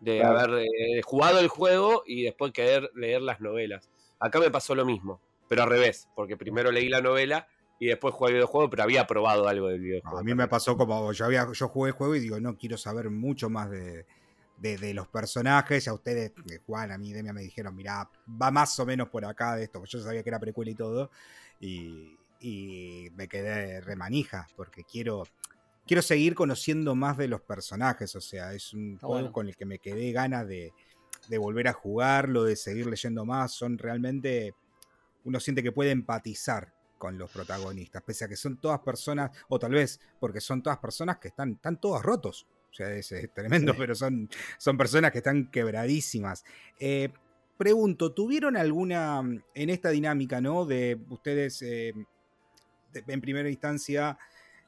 De 0.00 0.22
haber 0.22 0.66
eh, 0.66 1.00
jugado 1.02 1.38
el 1.38 1.48
juego 1.48 2.02
y 2.06 2.24
después 2.24 2.52
querer 2.52 2.90
leer 2.94 3.22
las 3.22 3.40
novelas. 3.40 3.88
Acá 4.20 4.38
me 4.38 4.50
pasó 4.50 4.74
lo 4.74 4.84
mismo, 4.84 5.22
pero 5.48 5.62
al 5.62 5.70
revés, 5.70 6.10
porque 6.14 6.36
primero 6.36 6.70
leí 6.70 6.90
la 6.90 7.00
novela 7.00 7.48
y 7.78 7.86
después 7.86 8.14
jugué 8.14 8.30
el 8.30 8.34
videojuego, 8.36 8.70
pero 8.70 8.82
había 8.84 9.06
probado 9.06 9.48
algo 9.48 9.68
del 9.68 9.80
videojuego. 9.80 10.18
a 10.18 10.22
mí 10.22 10.34
me 10.34 10.48
pasó 10.48 10.76
como 10.76 11.12
yo 11.12 11.24
había, 11.26 11.46
yo 11.52 11.68
jugué 11.68 11.90
el 11.90 11.94
juego 11.94 12.16
y 12.16 12.20
digo, 12.20 12.40
no 12.40 12.56
quiero 12.56 12.78
saber 12.78 13.10
mucho 13.10 13.50
más 13.50 13.70
de, 13.70 14.06
los 14.94 15.08
personajes. 15.08 15.86
A 15.86 15.92
ustedes, 15.92 16.32
Juan, 16.66 16.90
a 16.90 16.98
mí, 16.98 17.12
Demia, 17.12 17.34
me 17.34 17.42
dijeron, 17.42 17.76
mira, 17.76 18.08
va 18.40 18.50
más 18.50 18.78
o 18.80 18.86
menos 18.86 19.08
por 19.08 19.24
acá 19.26 19.56
de 19.56 19.64
esto. 19.64 19.84
Yo 19.84 20.00
sabía 20.00 20.22
que 20.22 20.30
era 20.30 20.40
precuela 20.40 20.70
y 20.70 20.74
todo. 20.74 21.10
Y, 21.60 22.16
me 23.16 23.28
quedé 23.28 23.80
remanija, 23.80 24.46
porque 24.56 24.84
quiero, 24.84 25.24
quiero 25.86 26.00
seguir 26.00 26.34
conociendo 26.34 26.94
más 26.94 27.16
de 27.16 27.28
los 27.28 27.40
personajes. 27.42 28.14
O 28.14 28.20
sea, 28.20 28.54
es 28.54 28.72
un 28.72 28.98
juego 28.98 29.32
con 29.32 29.48
el 29.48 29.56
que 29.56 29.66
me 29.66 29.78
quedé 29.78 30.12
ganas 30.12 30.46
de, 30.46 30.72
de 31.28 31.38
volver 31.38 31.68
a 31.68 31.72
jugarlo, 31.72 32.44
de 32.44 32.56
seguir 32.56 32.86
leyendo 32.86 33.26
más. 33.26 33.52
Son 33.52 33.76
realmente. 33.76 34.54
Uno 35.24 35.40
siente 35.40 35.62
que 35.62 35.72
puede 35.72 35.90
empatizar 35.90 36.75
con 36.98 37.18
los 37.18 37.30
protagonistas, 37.30 38.02
pese 38.02 38.24
a 38.24 38.28
que 38.28 38.36
son 38.36 38.58
todas 38.58 38.80
personas, 38.80 39.30
o 39.48 39.58
tal 39.58 39.72
vez 39.72 40.00
porque 40.18 40.40
son 40.40 40.62
todas 40.62 40.78
personas 40.78 41.18
que 41.18 41.28
están, 41.28 41.52
están 41.52 41.80
todos 41.80 42.02
rotos. 42.02 42.46
O 42.70 42.74
sea, 42.74 42.92
es, 42.92 43.12
tremendo, 43.34 43.74
pero 43.76 43.94
son, 43.94 44.28
son 44.58 44.76
personas 44.76 45.10
que 45.10 45.18
están 45.18 45.50
quebradísimas. 45.50 46.44
Eh, 46.78 47.08
pregunto, 47.56 48.12
¿tuvieron 48.12 48.56
alguna 48.56 49.22
en 49.54 49.70
esta 49.70 49.90
dinámica, 49.90 50.40
¿no? 50.40 50.66
De 50.66 51.00
ustedes, 51.08 51.62
eh, 51.62 51.94
en 52.94 53.20
primera 53.20 53.48
instancia, 53.48 54.18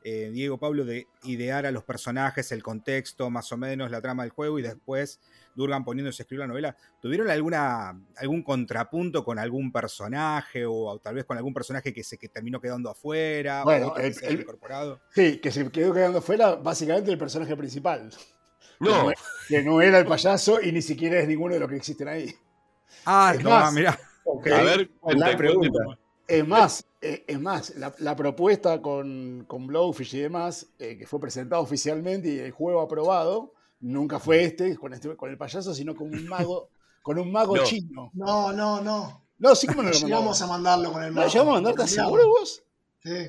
eh, 0.04 0.30
Diego 0.32 0.58
Pablo, 0.58 0.84
de 0.84 1.06
idear 1.24 1.66
a 1.66 1.70
los 1.70 1.84
personajes, 1.84 2.52
el 2.52 2.62
contexto, 2.62 3.30
más 3.30 3.52
o 3.52 3.56
menos, 3.56 3.90
la 3.90 4.00
trama 4.00 4.22
del 4.22 4.32
juego, 4.32 4.58
y 4.58 4.62
después 4.62 5.20
Durgan 5.54 5.84
poniéndose 5.84 6.22
a 6.22 6.24
escribir 6.24 6.40
la 6.40 6.46
novela, 6.46 6.76
¿tuvieron 7.00 7.30
alguna, 7.30 8.00
algún 8.16 8.42
contrapunto 8.42 9.24
con 9.24 9.38
algún 9.38 9.72
personaje 9.72 10.64
o, 10.66 10.98
tal 10.98 11.14
vez 11.14 11.24
con 11.24 11.36
algún 11.36 11.54
personaje 11.54 11.92
que 11.92 12.04
se 12.04 12.18
que 12.18 12.28
terminó 12.28 12.60
quedando 12.60 12.90
afuera? 12.90 13.64
Bueno, 13.64 13.96
el, 13.96 14.18
que 14.18 14.32
incorporado? 14.32 15.00
Sí, 15.10 15.38
que 15.38 15.50
se 15.50 15.70
quedó 15.70 15.92
quedando 15.92 16.18
afuera 16.18 16.56
básicamente 16.56 17.10
el 17.10 17.18
personaje 17.18 17.56
principal. 17.56 18.10
No. 18.80 19.10
Que 19.48 19.60
no, 19.60 19.82
era 19.82 19.98
el 19.98 20.06
payaso 20.06 20.60
y 20.62 20.70
ni 20.70 20.82
siquiera 20.82 21.18
es 21.18 21.26
ninguno 21.26 21.54
de 21.54 21.58
los 21.58 21.68
que 21.68 21.74
existen 21.74 22.06
ahí. 22.06 22.32
Ah, 23.04 23.34
no, 23.42 23.72
mira. 23.72 23.98
A 24.24 24.62
ver, 24.62 24.88
la 25.16 25.36
pregunta. 25.36 25.98
Es 26.28 26.46
más, 26.46 26.86
eh, 27.00 27.24
es 27.26 27.40
más, 27.40 27.74
la, 27.76 28.14
propuesta 28.14 28.82
con, 28.82 29.46
con, 29.48 29.66
Blowfish 29.66 30.14
y 30.14 30.20
demás, 30.20 30.66
eh, 30.78 30.98
que 30.98 31.06
fue 31.06 31.18
presentada 31.18 31.62
oficialmente 31.62 32.28
y 32.28 32.38
el 32.38 32.50
juego 32.50 32.82
aprobado, 32.82 33.54
nunca 33.80 34.18
fue 34.18 34.44
este 34.44 34.76
con, 34.76 34.92
este, 34.92 35.16
con 35.16 35.30
el 35.30 35.38
payaso, 35.38 35.74
sino 35.74 35.94
con 35.94 36.08
un 36.08 36.26
mago, 36.26 36.70
con 37.02 37.18
un 37.18 37.30
mago 37.30 37.56
chino. 37.64 38.10
No, 38.14 38.52
no, 38.52 38.80
no. 38.80 39.24
No, 39.38 39.54
sí, 39.54 39.66
como 39.68 39.82
no 39.82 39.90
lo 39.90 39.96
Llegamos 39.96 40.42
a 40.42 40.46
mandarlo 40.46 40.92
con 40.92 41.02
el 41.02 41.12
mago. 41.12 41.28
¿Llegamos 41.28 41.52
a 41.52 41.54
mandarte? 41.54 41.82
¿Estás 41.82 42.04
seguro 42.04 42.28
vos? 42.28 42.62
Sí. 43.02 43.28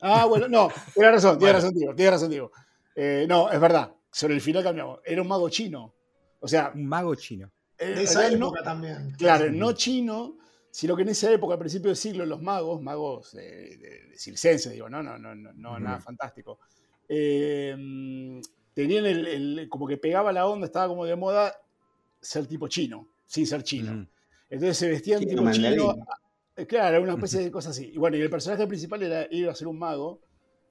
Ah, 0.00 0.24
bueno, 0.24 0.48
no, 0.48 0.70
tienes 0.94 1.12
razón, 1.12 1.38
tienes 1.38 1.56
razón, 1.56 1.74
Diego, 1.74 1.94
tienes 1.94 2.12
razón, 2.14 2.30
Diego. 2.30 2.52
Eh, 2.94 3.26
no, 3.28 3.50
es 3.50 3.60
verdad, 3.60 3.92
sobre 4.10 4.34
el 4.34 4.40
final 4.40 4.62
cambiamos. 4.62 5.00
Era 5.04 5.20
un 5.22 5.28
mago 5.28 5.48
chino. 5.48 5.92
O 6.40 6.48
sea. 6.48 6.72
Un 6.74 6.86
mago 6.86 7.14
chino. 7.14 7.50
De 7.78 8.02
esa 8.02 8.28
época 8.28 8.62
también. 8.62 9.12
Claro, 9.16 9.50
no 9.50 9.72
chino, 9.72 10.36
sino 10.70 10.94
que 10.94 11.02
en 11.02 11.08
esa 11.08 11.30
época, 11.32 11.54
al 11.54 11.60
principio 11.60 11.88
del 11.88 11.96
siglo, 11.96 12.24
los 12.26 12.40
magos, 12.40 12.80
magos 12.80 13.32
de, 13.32 14.12
circenses, 14.16 14.72
digo, 14.72 14.88
no, 14.88 15.02
no, 15.02 15.18
no, 15.18 15.34
no, 15.34 15.80
nada 15.80 15.98
fantástico, 15.98 16.60
eh, 17.08 17.74
tenían 18.74 19.06
el, 19.06 19.68
como 19.68 19.86
que 19.86 19.96
pegaba 19.96 20.32
la 20.32 20.46
onda, 20.46 20.66
estaba 20.66 20.88
como 20.88 21.04
de 21.04 21.16
moda 21.16 21.54
ser 22.20 22.46
tipo 22.46 22.68
chino, 22.68 23.08
sin 23.26 23.46
ser 23.46 23.62
chino. 23.62 24.06
Entonces 24.48 24.76
se 24.76 24.88
vestían 24.88 25.20
tipo 25.20 25.50
chino. 25.50 25.96
Eh, 26.56 26.66
claro, 26.66 26.96
era 26.96 27.00
una 27.00 27.12
especie 27.14 27.40
de 27.40 27.50
cosa 27.50 27.70
así. 27.70 27.90
Y 27.94 27.98
bueno, 27.98 28.16
y 28.16 28.20
el 28.20 28.30
personaje 28.30 28.66
principal 28.66 29.02
era, 29.02 29.26
iba 29.30 29.52
a 29.52 29.54
ser 29.54 29.68
un 29.68 29.78
mago. 29.78 30.20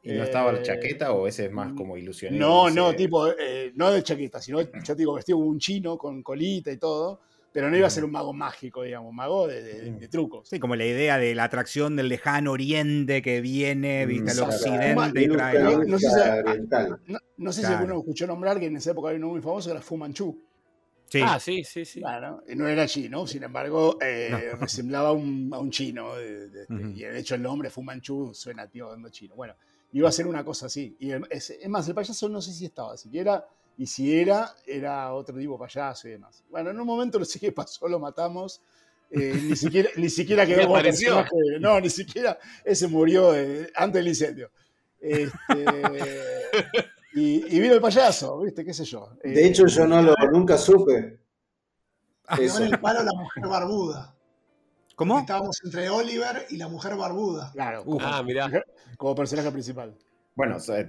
¿Y 0.02 0.14
no 0.14 0.24
estaba 0.24 0.54
la 0.54 0.60
eh, 0.60 0.64
chaqueta 0.64 1.12
o 1.12 1.28
ese 1.28 1.46
es 1.46 1.52
más 1.52 1.74
como 1.74 1.98
ilusionista? 1.98 2.46
No, 2.46 2.70
no, 2.70 2.96
tipo, 2.96 3.28
no 3.76 3.92
de 3.92 4.04
chaqueta, 4.04 4.42
sino, 4.42 4.62
ya 4.62 4.70
te 4.70 4.96
digo, 4.96 5.14
vestido 5.14 5.38
como 5.38 5.50
un 5.50 5.60
chino 5.60 5.98
con 5.98 6.24
colita 6.24 6.72
y 6.72 6.78
todo 6.78 7.20
pero 7.52 7.70
no 7.70 7.78
iba 7.78 7.88
a 7.88 7.90
ser 7.90 8.06
un 8.06 8.12
mago 8.12 8.32
mágico, 8.34 8.84
digamos, 8.84 9.14
mago 9.14 9.48
de, 9.48 10.08
trucos. 10.10 10.50
Sí, 10.50 10.60
como 10.60 10.76
la 10.76 10.86
idea 10.86 11.18
de 11.18 11.34
la 11.34 11.46
atracción 11.46 11.96
del 11.96 12.10
lejano 12.10 12.52
oriente 12.52 13.22
que 13.22 13.42
viene, 13.42 14.06
viste, 14.06 14.32
al 14.32 14.40
occidente 14.40 15.24
y 15.24 15.28
trae. 15.30 15.60
No, 17.38 17.52
sé 17.52 17.62
si, 17.62 17.68
alguno 17.68 18.00
escuchó 18.00 18.28
nombrar 18.28 18.60
que 18.60 18.68
en 18.68 18.78
esa 18.78 18.92
época 18.92 19.10
había 19.10 19.20
uno 19.20 19.30
muy 19.30 19.42
famoso, 19.42 19.72
era 19.72 19.82
Fu 19.82 19.98
Manchu. 19.98 20.38
Sí. 21.08 21.22
Ah, 21.24 21.40
sí, 21.40 21.64
sí, 21.64 21.86
sí. 21.86 22.02
Claro, 22.02 22.44
no 22.56 22.68
era 22.68 22.86
chino, 22.86 23.26
sin 23.26 23.42
embargo, 23.42 23.98
eh, 24.00 24.52
resemblaba 24.60 25.10
a 25.10 25.14
un 25.14 25.70
chino. 25.72 26.22
Y 26.22 27.00
de 27.00 27.20
hecho 27.20 27.34
el 27.34 27.42
nombre 27.42 27.72
Fu 27.72 27.82
Manchu 27.82 28.32
suena 28.34 28.68
tío 28.68 28.90
dando 28.90 29.10
chino. 29.10 29.36
Bueno, 29.36 29.56
iba 29.94 30.08
a 30.08 30.12
ser 30.12 30.28
una 30.28 30.44
cosa 30.44 30.68
así. 30.68 30.96
Y 31.00 31.12
es, 31.32 31.50
es 31.50 31.68
más, 31.68 31.88
el 31.88 31.96
payaso 31.96 32.30
no 32.30 32.42
sé 32.42 32.54
si 32.54 32.66
estaba, 32.66 32.96
siquiera 32.96 33.44
y 33.80 33.88
si 33.88 34.20
era, 34.20 34.54
era 34.68 35.14
otro 35.14 35.38
tipo 35.38 35.58
payaso 35.58 36.10
y 36.10 36.12
demás. 36.12 36.44
Bueno, 36.50 36.70
en 36.70 36.80
un 36.82 36.86
momento 36.86 37.18
no 37.18 37.24
sé 37.24 37.40
qué 37.40 37.54
pasó, 37.54 37.88
lo 37.88 37.98
matamos. 37.98 38.62
Eh, 39.10 39.40
ni 39.42 39.56
siquiera, 39.56 39.90
ni 39.96 40.10
siquiera 40.10 40.46
quedó 40.46 40.74
personaje. 40.74 41.30
No, 41.62 41.80
ni 41.80 41.90
siquiera 41.90 42.38
ese 42.66 42.90
murió 42.90 43.34
eh, 43.34 43.72
antes 43.74 44.02
del 44.02 44.10
incendio. 44.10 44.52
Este, 45.00 45.32
y, 47.14 47.58
vino 47.58 47.74
el 47.74 47.80
payaso, 47.80 48.42
¿viste? 48.42 48.66
¿Qué 48.66 48.74
sé 48.74 48.84
yo? 48.84 49.12
De 49.24 49.48
hecho, 49.48 49.66
yo 49.66 49.88
no 49.88 50.02
lo, 50.02 50.14
nunca 50.30 50.58
supe. 50.58 51.18
Quedó 52.36 52.58
en 52.58 52.74
el 52.74 52.80
palo 52.82 53.02
la 53.02 53.14
mujer 53.14 53.48
barbuda. 53.48 54.14
¿Cómo? 54.96 55.20
Estábamos 55.20 55.58
entre 55.64 55.90
Oliver 55.90 56.48
y 56.50 56.58
la 56.58 56.68
mujer 56.68 56.98
barbuda. 56.98 57.50
Claro, 57.54 57.86
ah, 58.02 58.22
mirá. 58.24 58.52
como 58.98 59.16
personaje 59.16 59.50
principal. 59.52 59.98
Bueno, 60.36 60.58
o 60.58 60.60
sea, 60.60 60.86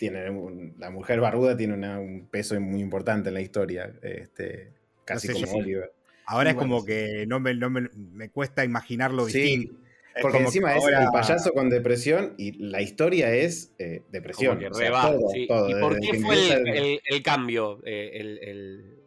tiene 0.00 0.30
la 0.78 0.88
mujer 0.88 1.20
barbuda 1.20 1.58
tiene 1.58 1.74
un 1.74 2.26
peso 2.30 2.58
muy 2.58 2.80
importante 2.80 3.28
en 3.28 3.34
la 3.34 3.42
historia, 3.42 3.92
este, 4.00 4.72
casi 5.04 5.28
como 5.28 5.58
Oliver. 5.58 5.92
Ahora 6.24 6.50
es 6.50 6.56
como 6.56 6.86
que 6.86 7.26
no 7.26 7.38
me, 7.38 7.54
no 7.54 7.68
me, 7.68 8.30
cuesta 8.30 8.64
imaginarlo 8.64 9.26
distinto. 9.26 9.74
Porque 10.22 10.38
encima 10.38 10.74
es 10.74 10.84
el 10.86 11.08
payaso 11.12 11.52
con 11.52 11.68
depresión 11.68 12.34
y 12.38 12.52
la 12.52 12.80
historia 12.80 13.30
es 13.34 13.74
eh, 13.78 14.02
depresión. 14.10 14.62
¿Y 14.62 15.46
por 15.46 16.00
qué 16.00 16.18
fue 16.18 17.00
el, 17.04 17.22
cambio? 17.22 17.80
Eh, 17.84 18.46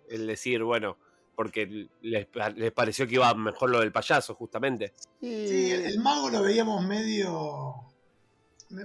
el, 0.09 0.27
decir, 0.27 0.61
bueno, 0.61 0.99
porque 1.35 1.87
les, 2.01 2.27
pareció 2.71 3.07
que 3.07 3.15
iba 3.15 3.33
mejor 3.33 3.71
lo 3.71 3.79
del 3.79 3.91
payaso, 3.91 4.35
justamente. 4.35 4.93
Sí, 5.19 5.71
el 5.71 5.99
mago 6.01 6.29
lo 6.29 6.43
veíamos 6.43 6.85
medio 6.85 7.92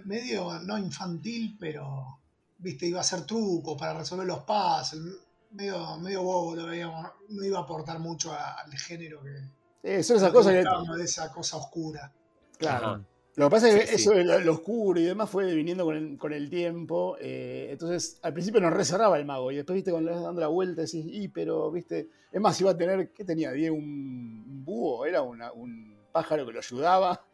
medio, 0.04 0.58
no 0.60 0.78
infantil, 0.78 1.56
pero, 1.58 2.20
viste, 2.58 2.86
iba 2.86 3.00
a 3.00 3.04
ser 3.04 3.22
truco 3.24 3.76
para 3.76 3.94
resolver 3.98 4.26
los 4.26 4.44
puzzles, 4.44 5.16
medio, 5.52 5.96
medio 5.98 6.22
bobo 6.22 6.54
lo 6.54 6.66
veíamos, 6.66 7.06
no 7.28 7.44
iba 7.44 7.58
a 7.58 7.62
aportar 7.62 7.98
mucho 7.98 8.32
al 8.32 8.72
género 8.76 9.20
que... 9.22 10.02
son 10.02 10.16
esas 10.16 10.32
cosas 10.32 10.52
De 10.52 11.04
esa 11.04 11.32
cosa 11.32 11.56
oscura. 11.56 12.12
Claro. 12.58 13.04
Lo 13.36 13.46
que 13.46 13.50
pasa 13.50 13.68
es 13.68 13.88
que 13.88 13.94
eso, 13.94 14.14
lo, 14.14 14.52
oscuro 14.52 14.98
y 14.98 15.04
demás 15.04 15.30
fue 15.30 15.54
viniendo 15.54 15.84
con 15.84 15.94
el, 15.94 16.18
con 16.18 16.32
el 16.32 16.50
tiempo. 16.50 17.16
Eh, 17.20 17.68
entonces, 17.70 18.18
al 18.22 18.32
principio 18.32 18.60
nos 18.60 18.72
reserraba 18.72 19.16
el 19.16 19.24
mago. 19.24 19.52
Y 19.52 19.56
después, 19.56 19.76
viste, 19.76 19.92
cuando 19.92 20.10
le 20.10 20.16
das 20.16 20.24
dando 20.24 20.40
la 20.40 20.48
vuelta, 20.48 20.82
decís, 20.82 21.06
y, 21.06 21.28
pero, 21.28 21.70
viste. 21.70 22.08
Es 22.32 22.40
más, 22.40 22.60
iba 22.60 22.72
a 22.72 22.76
tener, 22.76 23.12
¿qué 23.12 23.24
tenía? 23.24 23.52
Diego, 23.52 23.76
un, 23.76 24.64
búho, 24.64 25.06
era 25.06 25.22
un 25.22 25.96
pájaro 26.10 26.46
que 26.46 26.52
lo 26.52 26.58
ayudaba. 26.58 27.24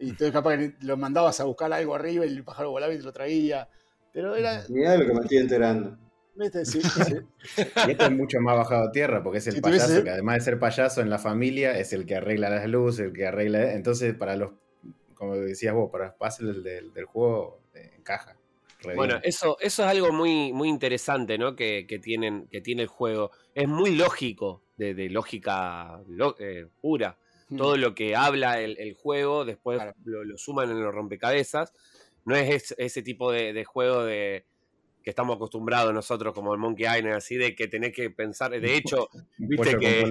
Y 0.00 0.10
entonces 0.10 0.32
capaz 0.32 0.56
que 0.56 0.74
lo 0.80 0.96
mandabas 0.96 1.38
a 1.40 1.44
buscar 1.44 1.72
algo 1.72 1.94
arriba 1.94 2.26
y 2.26 2.30
el 2.30 2.42
pájaro 2.44 2.70
volaba 2.70 2.92
y 2.92 2.98
te 2.98 3.04
lo 3.04 3.12
traía. 3.12 3.68
Pero 4.12 4.34
era. 4.34 4.64
Mirá 4.68 4.96
lo 4.96 5.06
que 5.06 5.14
me 5.14 5.20
estoy 5.20 5.38
enterando. 5.38 5.96
Sí, 6.64 6.80
Y 7.86 7.90
esto 7.90 8.06
es 8.06 8.12
mucho 8.12 8.40
más 8.40 8.56
bajado 8.56 8.88
a 8.88 8.92
tierra, 8.92 9.22
porque 9.22 9.38
es 9.38 9.46
el 9.48 9.60
payaso 9.60 10.02
que 10.02 10.08
además 10.08 10.36
de 10.36 10.40
ser 10.40 10.58
payaso 10.58 11.02
en 11.02 11.10
la 11.10 11.18
familia, 11.18 11.78
es 11.78 11.92
el 11.92 12.06
que 12.06 12.16
arregla 12.16 12.48
las 12.48 12.66
luces, 12.66 13.06
el 13.06 13.12
que 13.12 13.26
arregla. 13.26 13.74
Entonces, 13.74 14.14
para 14.14 14.36
los, 14.36 14.52
como 15.14 15.36
decías 15.36 15.74
vos, 15.74 15.90
para 15.90 16.06
los 16.06 16.14
puzzles 16.14 16.64
del, 16.64 16.94
del 16.94 17.04
juego, 17.04 17.60
eh, 17.74 17.90
encaja. 17.98 18.36
Bueno, 18.82 19.18
eso, 19.22 19.56
eso 19.60 19.84
es 19.84 19.88
algo 19.88 20.12
muy, 20.12 20.52
muy 20.52 20.68
interesante, 20.68 21.36
¿no? 21.38 21.54
Que, 21.54 21.84
tienen, 22.02 22.46
que 22.48 22.60
tiene 22.60 22.82
el 22.82 22.88
juego. 22.88 23.30
Es 23.54 23.68
muy 23.68 23.94
lógico, 23.94 24.62
de, 24.76 25.10
lógica 25.10 26.00
eh, 26.38 26.66
pura. 26.80 27.18
Todo 27.56 27.76
lo 27.76 27.94
que 27.94 28.14
habla 28.14 28.60
el, 28.60 28.94
juego, 28.94 29.44
después 29.44 29.80
lo, 30.04 30.36
suman 30.36 30.70
en 30.70 30.82
los 30.82 30.94
rompecabezas. 30.94 31.72
No 32.24 32.36
es 32.36 32.74
ese, 32.76 33.02
tipo 33.02 33.32
de, 33.32 33.64
juego 33.64 34.04
de 34.04 34.44
que 35.02 35.10
estamos 35.10 35.36
acostumbrados 35.36 35.94
nosotros 35.94 36.34
como 36.34 36.52
el 36.52 36.60
Monkey 36.60 36.86
Island, 36.86 37.16
así 37.16 37.36
de 37.36 37.54
que 37.54 37.68
tenés 37.68 37.94
que 37.94 38.10
pensar, 38.10 38.50
de 38.50 38.76
hecho, 38.76 39.08
viste 39.38 39.78
que 39.78 40.04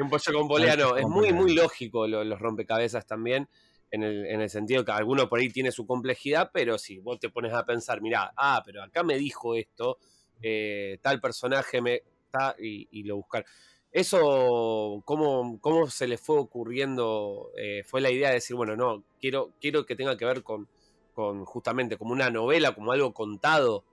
un 0.00 0.08
pollo 0.08 0.32
con 0.32 0.48
polea, 0.48 0.74
no, 0.74 0.96
es 0.96 1.06
muy, 1.06 1.32
muy 1.32 1.54
lógico 1.54 2.06
los 2.06 2.40
rompecabezas 2.40 3.06
también 3.06 3.48
en 3.92 4.40
el, 4.40 4.48
sentido 4.48 4.84
que 4.84 4.92
alguno 4.92 5.28
por 5.28 5.38
ahí 5.38 5.50
tiene 5.50 5.70
su 5.70 5.86
complejidad, 5.86 6.50
pero 6.52 6.78
si 6.78 6.98
vos 6.98 7.20
te 7.20 7.28
pones 7.28 7.52
a 7.52 7.66
pensar, 7.66 8.00
mirá, 8.00 8.32
ah, 8.36 8.62
pero 8.64 8.82
acá 8.82 9.02
me 9.02 9.18
dijo 9.18 9.54
esto, 9.54 9.98
eh, 10.40 10.98
tal 11.02 11.20
personaje 11.20 11.82
me 11.82 12.02
está 12.24 12.56
y, 12.58 13.02
lo 13.02 13.16
buscar. 13.16 13.44
Eso, 13.92 15.02
¿cómo, 15.04 15.58
¿cómo, 15.60 15.90
se 15.90 16.08
le 16.08 16.16
fue 16.16 16.38
ocurriendo? 16.38 17.50
Eh, 17.56 17.84
fue 17.84 18.00
la 18.00 18.10
idea 18.10 18.28
de 18.28 18.36
decir, 18.36 18.56
bueno, 18.56 18.74
no, 18.74 19.04
quiero, 19.20 19.52
quiero 19.60 19.84
que 19.84 19.96
tenga 19.96 20.16
que 20.16 20.24
ver 20.24 20.42
con, 20.42 20.66
con 21.14 21.44
justamente 21.44 21.98
como 21.98 22.12
una 22.12 22.30
novela, 22.30 22.74
como 22.74 22.92
algo 22.92 23.12
contado 23.12 23.84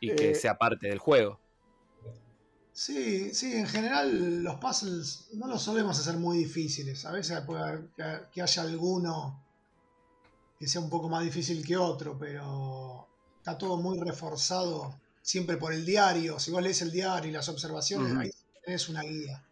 y 0.00 0.14
que 0.14 0.30
eh, 0.30 0.34
sea 0.34 0.56
parte 0.56 0.88
del 0.88 0.98
juego. 0.98 1.40
Sí, 2.72 3.34
sí, 3.34 3.56
en 3.56 3.66
general 3.66 4.44
los 4.44 4.60
puzzles 4.60 5.30
no 5.32 5.48
los 5.48 5.62
solemos 5.62 5.98
hacer 5.98 6.16
muy 6.16 6.38
difíciles. 6.38 7.04
A 7.04 7.10
veces 7.10 7.40
puede 7.40 7.60
haber 7.60 7.88
que, 8.32 8.40
haya 8.40 8.62
alguno 8.62 9.44
que 10.58 10.68
sea 10.68 10.80
un 10.80 10.88
poco 10.88 11.08
más 11.08 11.24
difícil 11.24 11.66
que 11.66 11.76
otro, 11.76 12.16
pero 12.16 13.08
está 13.38 13.58
todo 13.58 13.76
muy 13.78 13.98
reforzado 13.98 14.94
siempre 15.28 15.56
por 15.56 15.72
el 15.72 15.84
diario. 15.84 16.38
Si 16.38 16.50
vos 16.50 16.62
lees 16.62 16.80
el 16.82 16.90
diario 16.90 17.30
y 17.30 17.32
las 17.34 17.48
observaciones, 17.48 18.16
ahí 18.16 18.30
tenés 18.64 18.88
una 18.88 19.02
guía. 19.02 19.44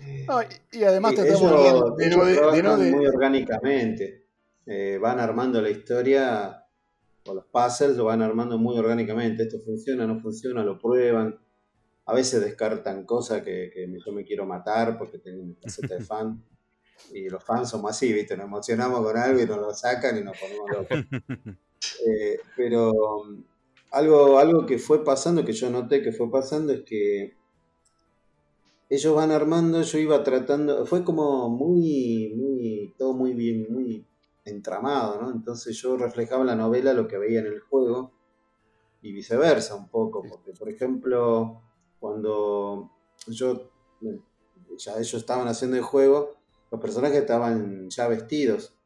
Eh, 0.00 0.26
y 0.72 0.84
además 0.84 1.14
te 1.14 1.28
estamos 1.28 1.96
de, 1.96 2.16
muy 2.90 3.06
orgánicamente. 3.06 4.26
Eh, 4.66 4.98
van 5.00 5.18
armando 5.20 5.62
la 5.62 5.70
historia, 5.70 6.66
o 7.26 7.34
los 7.34 7.46
puzzles 7.46 7.96
lo 7.96 8.04
van 8.04 8.22
armando 8.22 8.58
muy 8.58 8.76
orgánicamente. 8.78 9.44
Esto 9.44 9.58
funciona, 9.64 10.06
no 10.06 10.20
funciona, 10.20 10.62
lo 10.62 10.78
prueban 10.78 11.38
a 12.08 12.14
veces 12.14 12.40
descartan 12.40 13.04
cosas 13.04 13.42
que, 13.42 13.70
yo 14.04 14.12
me 14.12 14.24
quiero 14.24 14.46
matar 14.46 14.96
porque 14.96 15.18
tengo 15.18 15.42
una 15.42 15.54
caseta 15.60 15.94
de 15.94 16.04
fan. 16.04 16.42
Y 17.12 17.28
los 17.28 17.44
fans 17.44 17.70
somos 17.70 17.92
así, 17.92 18.12
¿viste? 18.12 18.36
Nos 18.36 18.46
emocionamos 18.46 19.00
con 19.02 19.16
algo 19.16 19.40
y 19.40 19.46
nos 19.46 19.58
lo 19.58 19.72
sacan 19.72 20.18
y 20.18 20.24
nos 20.24 20.36
ponemos 20.36 20.70
locos. 20.70 20.98
Eh, 22.04 22.40
pero 22.56 23.22
algo, 23.90 24.38
algo 24.38 24.66
que 24.66 24.78
fue 24.78 25.04
pasando, 25.04 25.44
que 25.44 25.52
yo 25.52 25.70
noté 25.70 26.02
que 26.02 26.12
fue 26.12 26.30
pasando, 26.30 26.72
es 26.72 26.82
que 26.82 27.36
ellos 28.90 29.14
van 29.14 29.30
armando, 29.30 29.82
yo 29.82 29.98
iba 29.98 30.22
tratando, 30.22 30.86
fue 30.86 31.04
como 31.04 31.48
muy, 31.50 32.34
muy, 32.36 32.94
todo 32.96 33.12
muy 33.12 33.34
bien, 33.34 33.66
muy 33.70 34.06
entramado, 34.44 35.20
¿no? 35.20 35.30
Entonces 35.30 35.76
yo 35.76 35.96
reflejaba 35.96 36.40
en 36.42 36.48
la 36.48 36.56
novela 36.56 36.94
lo 36.94 37.06
que 37.06 37.18
veía 37.18 37.40
en 37.40 37.46
el 37.46 37.60
juego 37.60 38.12
y 39.02 39.12
viceversa 39.12 39.74
un 39.76 39.88
poco, 39.88 40.22
porque 40.28 40.52
por 40.52 40.68
ejemplo, 40.70 41.62
cuando 42.00 42.90
yo, 43.26 43.70
ya 44.78 44.94
ellos 44.94 45.14
estaban 45.14 45.48
haciendo 45.48 45.76
el 45.76 45.82
juego, 45.82 46.36
los 46.70 46.80
personajes 46.80 47.18
estaban 47.18 47.88
ya 47.90 48.08
vestidos. 48.08 48.77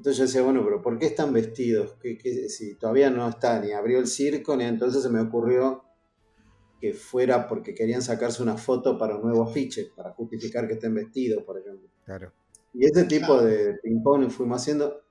Entonces 0.00 0.16
yo 0.16 0.24
decía, 0.24 0.40
bueno, 0.40 0.64
pero 0.64 0.80
¿por 0.80 0.98
qué 0.98 1.04
están 1.04 1.30
vestidos? 1.30 1.94
si 2.48 2.74
todavía 2.76 3.10
no 3.10 3.28
está, 3.28 3.60
ni 3.60 3.72
abrió 3.72 3.98
el 3.98 4.06
circo, 4.06 4.56
ni 4.56 4.64
entonces 4.64 5.02
se 5.02 5.10
me 5.10 5.20
ocurrió 5.20 5.84
que 6.80 6.94
fuera 6.94 7.46
porque 7.46 7.74
querían 7.74 8.00
sacarse 8.00 8.42
una 8.42 8.56
foto 8.56 8.96
para 8.96 9.16
un 9.16 9.24
nuevo 9.24 9.42
afiche, 9.42 9.90
para 9.94 10.12
justificar 10.12 10.66
que 10.66 10.72
estén 10.72 10.94
vestidos, 10.94 11.44
por 11.44 11.58
ejemplo. 11.58 11.86
Claro. 12.06 12.32
Y 12.72 12.86
ese 12.86 13.04
tipo 13.04 13.42
de 13.42 13.74
ping-pong 13.82 14.30
fuimos 14.30 14.62
haciendo. 14.62 15.02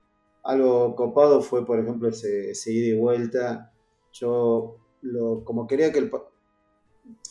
Algo 0.41 0.95
copado 0.95 1.39
fue, 1.43 1.67
por 1.67 1.79
ejemplo, 1.79 2.09
ese, 2.09 2.49
ese 2.49 2.73
ida 2.73 2.87
y 2.87 2.97
vuelta. 2.97 3.71
Yo, 4.11 4.75
lo, 5.03 5.45
como 5.45 5.67
quería 5.67 5.91
que 5.91 5.99
el, 5.99 6.11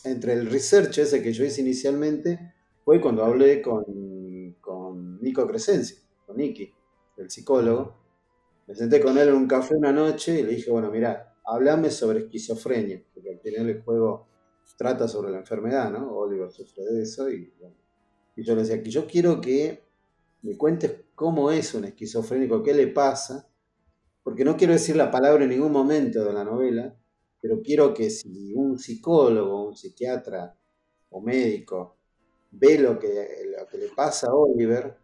entre 0.05 0.31
el 0.31 0.49
research 0.49 0.99
ese 0.99 1.21
que 1.21 1.33
yo 1.33 1.43
hice 1.43 1.59
inicialmente 1.59 2.53
fue 2.85 3.01
cuando 3.01 3.25
hablé 3.25 3.61
con, 3.61 4.55
con 4.61 5.21
Nico 5.21 5.45
Crescencio, 5.45 5.97
con 6.25 6.37
Nicky, 6.37 6.73
el 7.23 7.29
psicólogo. 7.29 7.95
Me 8.67 8.75
senté 8.75 9.01
con 9.01 9.17
él 9.17 9.29
en 9.29 9.35
un 9.35 9.47
café 9.47 9.75
una 9.75 9.91
noche 9.91 10.39
y 10.39 10.43
le 10.43 10.55
dije, 10.55 10.71
bueno, 10.71 10.91
mira, 10.91 11.35
hablame 11.45 11.89
sobre 11.89 12.19
esquizofrenia, 12.19 13.03
porque 13.13 13.31
al 13.31 13.39
final 13.39 13.69
el 13.69 13.81
juego 13.81 14.27
trata 14.77 15.07
sobre 15.07 15.31
la 15.31 15.39
enfermedad, 15.39 15.91
¿no? 15.91 16.15
Oliver 16.15 16.51
sufre 16.51 16.83
de 16.85 17.03
eso 17.03 17.29
y, 17.29 17.51
y 18.35 18.43
yo 18.43 18.55
le 18.55 18.61
decía 18.61 18.81
que 18.81 18.89
yo 18.89 19.07
quiero 19.07 19.41
que 19.41 19.83
me 20.43 20.57
cuentes 20.57 21.03
cómo 21.15 21.51
es 21.51 21.73
un 21.73 21.85
esquizofrénico, 21.85 22.63
qué 22.63 22.73
le 22.73 22.87
pasa, 22.87 23.49
porque 24.23 24.45
no 24.45 24.55
quiero 24.55 24.73
decir 24.73 24.95
la 24.95 25.11
palabra 25.11 25.43
en 25.43 25.49
ningún 25.49 25.71
momento 25.71 26.23
de 26.23 26.31
la 26.31 26.43
novela, 26.43 26.95
pero 27.41 27.61
quiero 27.61 27.93
que 27.93 28.09
si 28.09 28.53
un 28.53 28.77
psicólogo, 28.77 29.67
un 29.67 29.75
psiquiatra 29.75 30.55
o 31.09 31.21
médico 31.21 31.97
ve 32.51 32.79
lo 32.79 32.97
que, 32.97 33.27
lo 33.57 33.67
que 33.67 33.77
le 33.77 33.89
pasa 33.89 34.27
a 34.27 34.35
Oliver, 34.35 34.95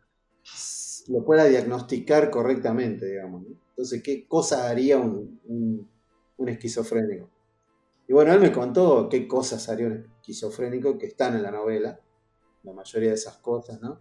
lo 1.07 1.23
pueda 1.23 1.45
diagnosticar 1.45 2.29
correctamente, 2.29 3.05
digamos. 3.05 3.43
Entonces, 3.69 4.01
¿qué 4.01 4.27
cosa 4.27 4.69
haría 4.69 4.97
un, 4.97 5.89
esquizofrénico? 6.45 7.29
Y 8.07 8.13
bueno, 8.13 8.33
él 8.33 8.39
me 8.39 8.51
contó 8.51 9.09
qué 9.09 9.27
cosas 9.27 9.67
haría 9.69 9.87
un 9.87 9.93
esquizofrénico 9.93 10.97
que 10.97 11.07
están 11.07 11.35
en 11.35 11.43
la 11.43 11.51
novela, 11.51 11.99
la 12.63 12.73
mayoría 12.73 13.09
de 13.09 13.15
esas 13.15 13.37
cosas, 13.37 13.81
¿no? 13.81 13.99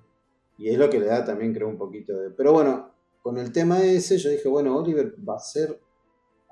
Y 0.59 0.69
es 0.69 0.79
lo 0.79 0.89
que 0.89 1.01
le 1.01 1.07
da 1.07 1.25
también, 1.25 1.53
creo, 1.53 1.69
un 1.69 1.79
poquito 1.79 2.17
de... 2.17 2.31
Pero 2.31 2.53
bueno, 2.53 2.93
con 3.23 3.39
el 3.39 3.53
tema 3.53 3.83
ese, 3.83 4.19
yo 4.19 4.31
dije, 4.31 4.49
bueno, 4.49 4.77
Oliver 4.77 5.15
va 5.27 5.37
a 5.37 5.41
ser 5.41 5.81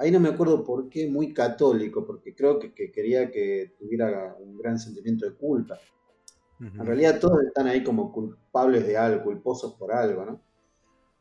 ahí 0.02 0.10
no 0.10 0.18
me 0.18 0.30
acuerdo 0.30 0.64
por 0.64 0.88
qué, 0.88 1.08
muy 1.08 1.32
católico, 1.32 2.04
porque 2.04 2.34
creo 2.34 2.58
que, 2.58 2.72
quería 2.72 3.30
que 3.30 3.74
tuviera 3.78 4.36
un 4.40 4.58
gran 4.58 4.78
sentimiento 4.78 5.24
de 5.26 5.34
culpa. 5.34 5.78
En 6.60 6.86
realidad 6.86 7.18
todos 7.18 7.42
están 7.44 7.66
ahí 7.66 7.82
como 7.82 8.12
culpables 8.12 8.86
de 8.86 8.96
algo, 8.96 9.24
culposos 9.24 9.74
por 9.74 9.92
algo, 9.92 10.24
¿no? 10.24 10.40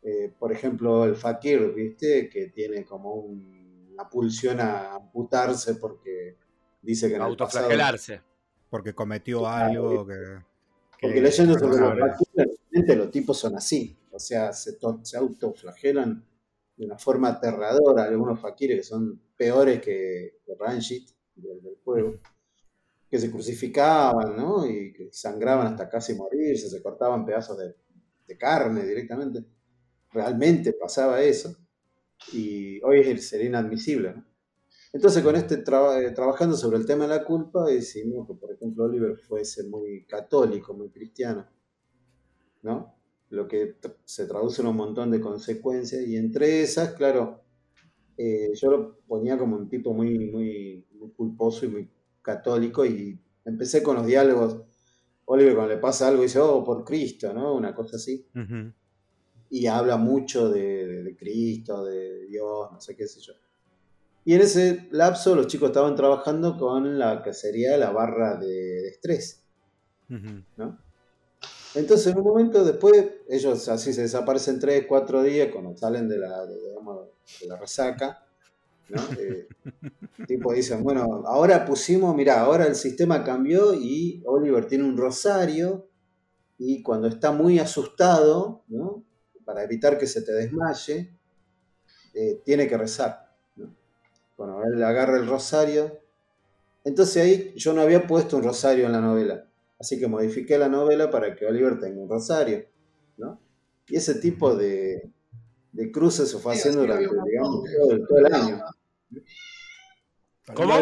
Eh, 0.03 0.31
por 0.37 0.51
ejemplo, 0.51 1.05
el 1.05 1.15
fakir, 1.15 1.73
¿viste? 1.73 2.29
Que 2.29 2.47
tiene 2.47 2.85
como 2.85 3.13
una 3.15 4.07
pulsión 4.09 4.59
a 4.59 4.95
amputarse 4.95 5.75
porque 5.75 6.37
dice 6.81 7.09
que 7.09 7.17
no. 7.17 7.25
Autoflagelarse. 7.25 8.21
porque 8.69 8.93
cometió 8.93 9.47
algo 9.47 10.05
que... 10.05 10.15
Porque 11.01 11.21
leyendo 11.21 11.57
sobre 11.57 11.79
los 11.79 11.99
fakirs, 11.99 12.97
los 12.97 13.11
tipos 13.11 13.37
son 13.37 13.55
así. 13.55 13.97
O 14.11 14.19
sea, 14.19 14.53
se, 14.53 14.77
se 15.03 15.17
autoflagelan 15.17 16.23
de 16.77 16.85
una 16.85 16.97
forma 16.97 17.29
aterradora, 17.29 18.03
algunos 18.03 18.39
fakires 18.39 18.77
que 18.77 18.83
son 18.83 19.21
peores 19.37 19.81
que, 19.81 20.39
que 20.45 20.55
Ranjit 20.55 21.09
del, 21.35 21.77
juego, 21.83 22.15
que 23.11 23.19
se 23.19 23.29
crucificaban, 23.29 24.37
¿no? 24.37 24.65
Y 24.65 24.93
que 24.93 25.09
sangraban 25.11 25.67
hasta 25.67 25.89
casi 25.89 26.15
morirse, 26.15 26.69
se 26.69 26.81
cortaban 26.81 27.25
pedazos 27.25 27.57
de, 27.57 27.75
carne 28.39 28.85
directamente. 28.85 29.43
Realmente 30.09 30.71
pasaba 30.71 31.21
eso. 31.21 31.53
Y 32.31 32.81
hoy 32.81 33.17
sería 33.17 33.47
inadmisible, 33.47 34.13
¿no? 34.13 34.25
Entonces, 34.93 35.21
con 35.21 35.35
este 35.35 35.55
eh, 35.55 36.11
trabajando 36.15 36.55
sobre 36.55 36.77
el 36.77 36.85
tema 36.85 37.03
de 37.03 37.09
la 37.09 37.25
culpa, 37.25 37.65
decimos 37.65 38.25
que, 38.25 38.33
por 38.35 38.53
ejemplo, 38.53 38.85
Oliver 38.85 39.17
fuese 39.17 39.63
muy 39.63 40.05
católico, 40.05 40.73
muy 40.73 40.89
cristiano, 40.89 41.45
¿no? 42.61 43.01
lo 43.31 43.47
que 43.47 43.75
se 44.03 44.27
traduce 44.27 44.61
en 44.61 44.67
un 44.67 44.75
montón 44.75 45.09
de 45.09 45.21
consecuencias, 45.21 46.05
y 46.05 46.17
entre 46.17 46.61
esas, 46.61 46.93
claro, 46.93 47.41
eh, 48.17 48.51
yo 48.53 48.69
lo 48.69 48.99
ponía 49.07 49.37
como 49.37 49.55
un 49.55 49.69
tipo 49.69 49.93
muy, 49.93 50.19
muy, 50.19 50.85
culposo 51.15 51.65
y 51.65 51.69
muy 51.69 51.89
católico, 52.21 52.85
y 52.85 53.19
empecé 53.45 53.81
con 53.81 53.95
los 53.95 54.05
diálogos. 54.05 54.57
Oliver 55.25 55.55
cuando 55.55 55.75
le 55.75 55.79
pasa 55.79 56.07
algo 56.07 56.23
dice, 56.23 56.39
oh, 56.39 56.63
por 56.63 56.83
Cristo, 56.83 57.33
¿no? 57.33 57.53
Una 57.53 57.73
cosa 57.73 57.95
así. 57.97 58.27
Y 59.49 59.67
habla 59.67 59.97
mucho 59.97 60.49
de, 60.49 61.15
Cristo, 61.17 61.85
de 61.85 62.25
Dios, 62.27 62.71
no 62.71 62.81
sé 62.81 62.95
qué 62.95 63.07
sé 63.07 63.21
yo. 63.21 63.33
Y 64.23 64.35
en 64.35 64.41
ese 64.41 64.87
lapso 64.91 65.35
los 65.35 65.47
chicos 65.47 65.69
estaban 65.69 65.95
trabajando 65.95 66.57
con 66.57 66.99
la 66.99 67.23
que 67.23 67.33
sería 67.33 67.77
la 67.77 67.91
barra 67.91 68.37
de, 68.37 68.87
estrés, 68.87 69.43
¿no? 70.07 70.77
Entonces, 71.73 72.07
en 72.07 72.17
un 72.17 72.25
momento 72.25 72.65
después, 72.65 73.05
ellos 73.29 73.69
así 73.69 73.93
se 73.93 74.01
desaparecen 74.01 74.59
tres, 74.59 74.85
cuatro 74.87 75.23
días 75.23 75.49
cuando 75.53 75.75
salen 75.77 76.09
de 76.09 76.17
la, 76.17 76.45
de, 76.45 76.57
la 77.47 77.55
resaca. 77.55 78.25
¿No? 78.91 79.01
Eh, 79.19 79.47
tipo 80.27 80.53
dicen, 80.53 80.83
bueno, 80.83 81.23
ahora 81.25 81.65
pusimos, 81.65 82.15
mira, 82.15 82.41
ahora 82.41 82.65
el 82.65 82.75
sistema 82.75 83.23
cambió 83.23 83.73
y 83.73 84.21
Oliver 84.25 84.65
tiene 84.65 84.83
un 84.83 84.97
rosario 84.97 85.87
y 86.57 86.83
cuando 86.83 87.07
está 87.07 87.31
muy 87.31 87.59
asustado, 87.59 88.63
¿no? 88.67 89.03
para 89.45 89.63
evitar 89.63 89.97
que 89.97 90.07
se 90.07 90.21
te 90.21 90.31
desmaye, 90.31 91.13
eh, 92.13 92.41
tiene 92.45 92.67
que 92.67 92.77
rezar. 92.77 93.35
¿no? 93.55 93.75
Bueno, 94.37 94.61
él 94.63 94.83
agarra 94.83 95.17
el 95.17 95.27
rosario. 95.27 95.99
Entonces 96.83 97.23
ahí 97.23 97.53
yo 97.55 97.73
no 97.73 97.81
había 97.81 98.07
puesto 98.07 98.37
un 98.37 98.43
rosario 98.43 98.85
en 98.85 98.91
la 98.91 99.01
novela. 99.01 99.47
Así 99.79 99.99
que 99.99 100.07
modifiqué 100.07 100.57
la 100.57 100.69
novela 100.69 101.09
para 101.09 101.35
que 101.35 101.45
Oliver 101.45 101.79
tenga 101.79 101.99
un 101.99 102.09
rosario. 102.09 102.65
¿no? 103.17 103.39
Y 103.87 103.97
ese 103.97 104.15
tipo 104.15 104.55
de, 104.55 105.11
de 105.71 105.91
cruces 105.91 106.29
se 106.29 106.37
fue 106.37 106.53
haciendo 106.53 106.81
durante, 106.81 107.09
digamos, 107.25 107.63
todo, 108.07 108.17
el 108.17 108.33
año. 108.33 108.61
¿Cómo? 110.53 110.73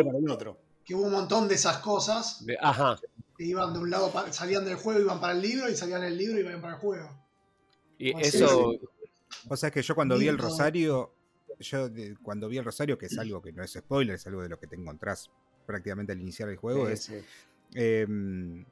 Que 0.86 0.96
hubo 0.96 1.04
un 1.04 1.12
montón 1.12 1.48
de 1.48 1.56
esas 1.56 1.78
cosas. 1.78 2.46
ajá. 2.60 3.00
Que 3.38 3.46
iban 3.46 3.74
de 3.74 3.80
un 3.80 3.90
lado, 3.90 4.12
salían 4.32 4.66
del 4.66 4.76
juego, 4.76 5.00
iban 5.00 5.22
para 5.22 5.34
el 5.34 5.42
libro, 5.42 5.70
y 5.70 5.76
salían 5.76 6.02
del 6.02 6.18
libro 6.18 6.38
y 6.38 6.42
iban 6.42 6.62
para 6.62 6.74
el 6.74 6.80
juego. 6.80 7.10
Y 7.98 8.20
eso. 8.20 8.76
O 9.48 9.56
sea 9.56 9.72
que 9.72 9.82
yo 9.82 9.96
cuando 9.96 10.18
vi 10.18 10.28
el 10.28 10.38
Rosario, 10.38 11.14
yo 11.60 11.90
cuando 12.24 12.50
vi 12.50 12.58
el 12.58 12.66
Rosario, 12.66 12.98
que 12.98 13.06
es 13.06 13.18
algo 13.18 13.42
que 13.42 13.52
no 13.52 13.64
es 13.64 13.74
spoiler, 13.74 14.16
es 14.16 14.28
algo 14.28 14.42
de 14.42 14.50
lo 14.50 14.60
que 14.60 14.68
te 14.68 14.76
encontrás 14.76 15.30
prácticamente 15.66 16.12
al 16.12 16.20
iniciar 16.20 16.50
el 16.50 16.58
juego, 16.58 16.90
es. 16.90 17.12
Em, 17.76 18.66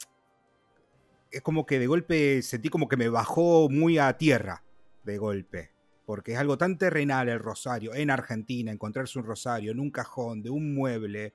es 1.29 1.41
como 1.41 1.65
que 1.65 1.77
de 1.77 1.87
golpe 1.87 2.41
sentí 2.41 2.69
como 2.69 2.87
que 2.87 2.97
me 2.97 3.09
bajó 3.09 3.69
muy 3.69 3.99
a 3.99 4.17
tierra 4.17 4.63
de 5.03 5.17
golpe. 5.17 5.71
Porque 6.07 6.31
es 6.31 6.37
algo 6.37 6.57
tan 6.57 6.77
terrenal 6.77 7.27
el 7.27 7.39
rosario 7.39 7.93
en 7.93 8.09
Argentina, 8.09 8.71
encontrarse 8.71 9.19
un 9.19 9.25
rosario 9.25 9.73
en 9.73 9.79
un 9.81 9.91
cajón 9.91 10.41
de 10.41 10.49
un 10.49 10.73
mueble, 10.73 11.33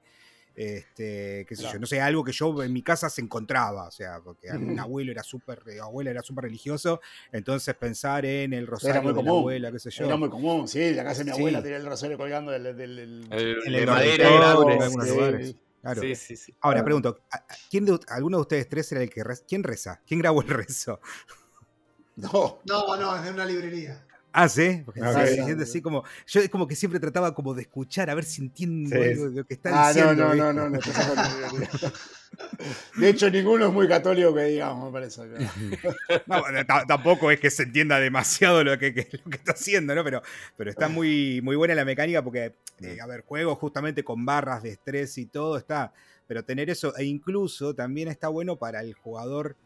este, 0.56 1.44
qué 1.46 1.54
sé 1.54 1.64
yo, 1.70 1.78
no 1.78 1.84
sé, 1.84 2.00
algo 2.00 2.24
que 2.24 2.32
yo 2.32 2.62
en 2.62 2.72
mi 2.72 2.80
casa 2.80 3.10
se 3.10 3.20
encontraba, 3.20 3.88
o 3.88 3.90
sea, 3.90 4.20
porque 4.24 4.50
mi 4.54 4.78
abuelo 4.78 5.12
era 5.12 5.22
súper, 5.22 5.62
eh, 5.68 5.78
abuela 5.78 6.10
era 6.10 6.22
súper 6.22 6.44
religioso, 6.44 7.02
entonces 7.32 7.74
pensar 7.74 8.24
en 8.24 8.54
el 8.54 8.66
rosario 8.66 8.94
era 8.94 9.02
muy 9.02 9.12
de 9.12 9.16
común. 9.16 9.40
abuela, 9.40 9.72
qué 9.72 9.78
sé 9.78 9.90
yo. 9.90 10.06
Era 10.06 10.16
muy 10.16 10.30
común, 10.30 10.66
sí, 10.66 10.94
la 10.94 11.04
casa 11.04 11.18
de 11.18 11.24
mi 11.26 11.30
abuela 11.32 11.62
tenía 11.62 11.76
el 11.76 11.84
rosario 11.84 12.16
colgando 12.16 12.50
del, 12.50 12.74
del, 12.74 12.98
el, 12.98 13.28
de 13.28 13.86
madera 13.86 14.30
grande. 14.30 14.72
En 14.72 14.82
algunos 14.82 15.08
lugares. 15.08 15.56
Claro. 15.82 16.00
Sí, 16.00 16.14
sí, 16.14 16.36
sí. 16.36 16.54
Ahora 16.62 16.82
pregunto, 16.82 17.20
¿quién 17.68 17.84
de, 17.84 18.00
¿alguno 18.08 18.38
de 18.38 18.40
ustedes 18.40 18.70
tres 18.70 18.90
era 18.92 19.02
el 19.02 19.10
que 19.10 19.22
reza? 19.22 19.44
¿Quién 19.46 19.64
reza? 19.64 20.00
¿Quién 20.06 20.20
grabó 20.20 20.40
el 20.40 20.48
rezo? 20.48 20.98
No. 22.14 22.60
No, 22.66 22.94
no, 22.98 23.16
es 23.16 23.24
de 23.24 23.30
una 23.30 23.46
librería. 23.46 24.06
Ah, 24.32 24.48
sí, 24.48 24.82
porque 24.84 25.02
okay. 25.02 25.36
se 25.36 25.44
siente 25.44 25.64
así 25.64 25.82
como. 25.82 26.04
Yo 26.26 26.40
es 26.40 26.48
como 26.48 26.66
que 26.66 26.74
siempre 26.74 26.98
trataba 26.98 27.34
como 27.34 27.52
de 27.52 27.62
escuchar, 27.62 28.08
a 28.08 28.14
ver 28.14 28.24
si 28.24 28.40
entiendo 28.40 28.96
sí. 28.96 29.02
algo 29.02 29.28
de 29.28 29.36
lo 29.36 29.44
que 29.44 29.54
está 29.54 29.70
ah, 29.72 29.88
diciendo. 29.92 30.14
No, 30.14 30.34
no, 30.34 30.52
no, 30.52 30.70
no, 30.70 30.78
no, 30.78 31.92
De 32.96 33.10
hecho, 33.10 33.28
ninguno 33.30 33.66
es 33.66 33.72
muy 33.72 33.86
católico 33.86 34.34
que 34.34 34.44
digamos, 34.44 34.86
me 34.86 34.92
parece. 34.92 35.22
no, 36.26 36.42
tampoco 36.88 37.30
es 37.30 37.40
que 37.40 37.50
se 37.50 37.64
entienda 37.64 38.00
demasiado 38.00 38.64
lo 38.64 38.78
que, 38.78 38.94
que, 38.94 39.08
lo 39.22 39.30
que 39.30 39.36
está 39.36 39.52
haciendo, 39.52 39.94
¿no? 39.94 40.02
Pero, 40.02 40.22
pero 40.56 40.70
está 40.70 40.88
muy, 40.88 41.40
muy 41.42 41.56
buena 41.56 41.74
la 41.74 41.84
mecánica 41.84 42.22
porque, 42.22 42.54
eh, 42.80 42.98
a 43.02 43.06
ver, 43.06 43.24
juego 43.26 43.54
justamente 43.56 44.02
con 44.02 44.24
barras 44.24 44.62
de 44.62 44.70
estrés 44.70 45.18
y 45.18 45.26
todo, 45.26 45.58
está. 45.58 45.92
Pero 46.26 46.42
tener 46.42 46.70
eso, 46.70 46.96
e 46.96 47.04
incluso 47.04 47.74
también 47.74 48.08
está 48.08 48.28
bueno 48.28 48.56
para 48.56 48.80
el 48.80 48.94
jugador 48.94 49.56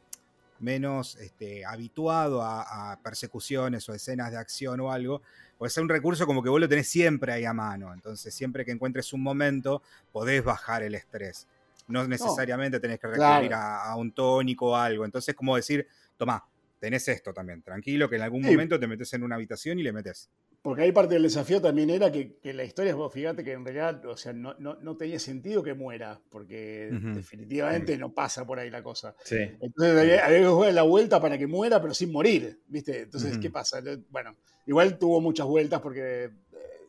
menos 0.61 1.16
este, 1.16 1.64
habituado 1.64 2.42
a, 2.42 2.92
a, 2.92 3.03
persecuciones 3.03 3.88
o 3.88 3.95
escenas 3.95 4.31
de 4.31 4.38
acción 4.38 4.81
o 4.81 4.92
algo, 4.92 5.23
puede 5.59 5.71
ser 5.71 5.83
un 5.83 5.88
recurso 5.88 6.27
como 6.27 6.42
que 6.42 6.49
vos 6.49 6.61
lo 6.61 6.69
tenés 6.69 6.88
siempre 6.88 7.33
ahí 7.33 7.45
a 7.45 7.53
mano. 7.53 7.92
Entonces, 7.92 8.35
siempre 8.35 8.64
que 8.64 8.73
encuentres 8.73 9.12
un 9.12 9.23
momento, 9.23 9.83
podés 10.12 10.45
bajar 10.45 10.83
el 10.83 10.95
estrés. 10.95 11.47
No 11.88 12.07
necesariamente 12.07 12.79
no, 12.79 12.81
tenés 12.81 12.99
que 12.99 13.07
recurrir 13.07 13.49
claro. 13.49 13.57
a, 13.57 13.92
a, 13.92 13.97
un 13.97 14.12
tónico 14.12 14.71
o 14.71 14.77
algo. 14.77 15.05
Entonces, 15.05 15.35
como 15.35 15.55
decir, 15.57 15.87
tomá, 16.16 16.45
tenés 16.79 17.07
esto 17.09 17.33
también. 17.33 17.62
Tranquilo, 17.62 18.09
que 18.09 18.16
en 18.16 18.23
algún 18.23 18.42
sí. 18.42 18.51
momento 18.51 18.79
te 18.79 18.87
metes 18.87 19.12
en 19.14 19.23
una 19.23 19.37
habitación 19.37 19.79
y 19.79 19.83
le 19.83 19.92
metes. 19.92 20.29
Porque 20.66 20.83
ahí 20.83 20.90
parte 20.90 21.14
del 21.14 21.22
desafío 21.22 21.62
también 21.62 21.90
era 21.90 22.11
que, 22.11 22.38
que 22.42 22.52
la 22.52 22.64
historia, 22.64 22.92
vos 22.96 23.12
fíjate 23.12 23.44
que 23.44 23.52
en 23.52 23.64
realidad, 23.64 24.05
o 24.05 24.16
sea, 24.16 24.33
no, 24.33 24.57
no, 24.59 24.74
no 24.74 24.96
tenía 24.96 25.20
sentido 25.20 25.62
que 25.62 25.74
muera, 25.74 26.20
porque 26.29 26.88
uh 26.90 26.94
-huh. 26.96 27.14
definitivamente 27.14 27.92
uh 27.92 27.94
-huh. 27.94 28.00
no 28.00 28.12
pasa 28.12 28.44
por 28.44 28.59
ahí 28.59 28.68
la 28.68 28.83
cosa. 28.83 29.14
Sí. 29.22 29.37
Entonces 29.61 29.96
había, 29.96 30.26
había, 30.26 30.40
que 30.40 30.46
jugar 30.48 30.74
la 30.74 30.83
vuelta 30.83 31.20
para 31.20 31.38
que 31.38 31.46
muera, 31.46 31.81
pero 31.81 31.94
sin 31.94 32.11
morir, 32.11 32.59
¿viste? 32.66 33.02
Entonces, 33.02 33.35
uh 33.35 33.37
-huh. 33.37 33.42
¿qué 33.42 33.50
pasa? 33.50 33.81
Bueno, 34.11 34.35
igual 34.66 34.98
tuvo 34.98 35.20
muchas 35.20 35.46
vueltas 35.46 35.81
porque, 35.81 36.24
eh, 36.24 36.31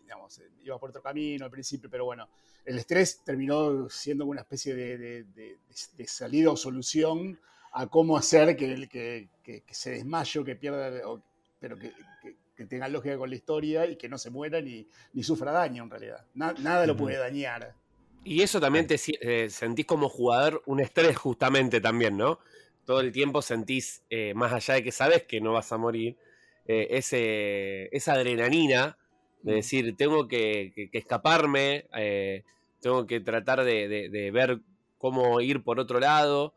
digamos, 0.01 0.41
iba 0.63 0.79
por 0.79 0.89
otro 0.89 1.03
camino 1.03 1.45
al 1.45 1.51
principio, 1.51 1.87
pero 1.87 2.03
bueno, 2.05 2.27
el 2.65 2.79
estrés 2.79 3.21
terminó 3.23 3.87
siendo 3.91 4.25
una 4.25 4.41
especie 4.41 4.73
de, 4.73 4.97
de, 4.97 5.23
de, 5.25 5.57
de 5.97 6.07
salida 6.07 6.49
o 6.49 6.57
solución 6.57 7.39
a 7.73 7.85
cómo 7.85 8.17
hacer 8.17 8.57
que, 8.57 8.87
que, 8.89 9.29
que, 9.43 9.61
que 9.61 9.73
se 9.75 9.91
desmayo, 9.91 10.43
que 10.43 10.55
pierda, 10.55 10.89
pero 11.59 11.77
que, 11.77 11.91
que 12.58 12.65
tenga 12.65 12.89
lógica 12.89 13.17
con 13.17 13.30
la 13.30 13.36
historia 13.36 13.86
y 13.86 13.96
que 13.96 14.10
no 14.10 14.17
se 14.17 14.32
muera 14.32 14.60
ni, 14.60 14.88
ni 15.13 15.24
sufra 15.24 15.52
daño 15.52 15.84
en 15.84 15.89
realidad. 15.91 16.26
Na, 16.34 16.54
nada 16.54 16.88
lo 16.88 16.98
puede 16.98 17.17
dañar. 17.17 17.76
Y 18.24 18.41
eso 18.41 18.60
también 18.60 18.88
te 18.88 19.00
eh, 19.22 19.50
sentís 19.50 19.86
como 19.86 20.10
jugador 20.10 20.63
un 20.65 20.80
estrés 20.80 21.15
justamente 21.15 21.80
también, 21.80 22.17
¿no? 22.17 22.39
Todo 22.84 23.02
el 23.02 23.12
tiempo 23.12 23.41
sentís, 23.41 24.04
eh, 24.10 24.34
más 24.34 24.52
allá 24.52 24.74
de 24.74 24.84
que 24.84 24.91
sabes 24.91 25.24
que 25.24 25.39
no 25.39 25.54
vas 25.54 25.72
a 25.72 25.78
morir, 25.78 26.17
eh, 26.65 26.88
ese, 26.89 27.96
esa 27.96 28.13
adrenalina 28.13 28.98
de 29.43 29.54
decir, 29.54 29.96
tengo 29.96 30.28
que, 30.28 30.74
que, 30.76 30.89
que 30.89 30.98
escaparme, 30.98 31.86
tengo 32.82 33.06
que 33.06 33.22
tratar 33.22 33.63
de, 33.63 33.88
de, 33.88 34.10
de, 34.10 34.32
ver 34.32 34.60
cómo 34.98 35.39
ir 35.39 35.63
por 35.63 35.80
otro 35.80 36.00
lado. 36.00 36.54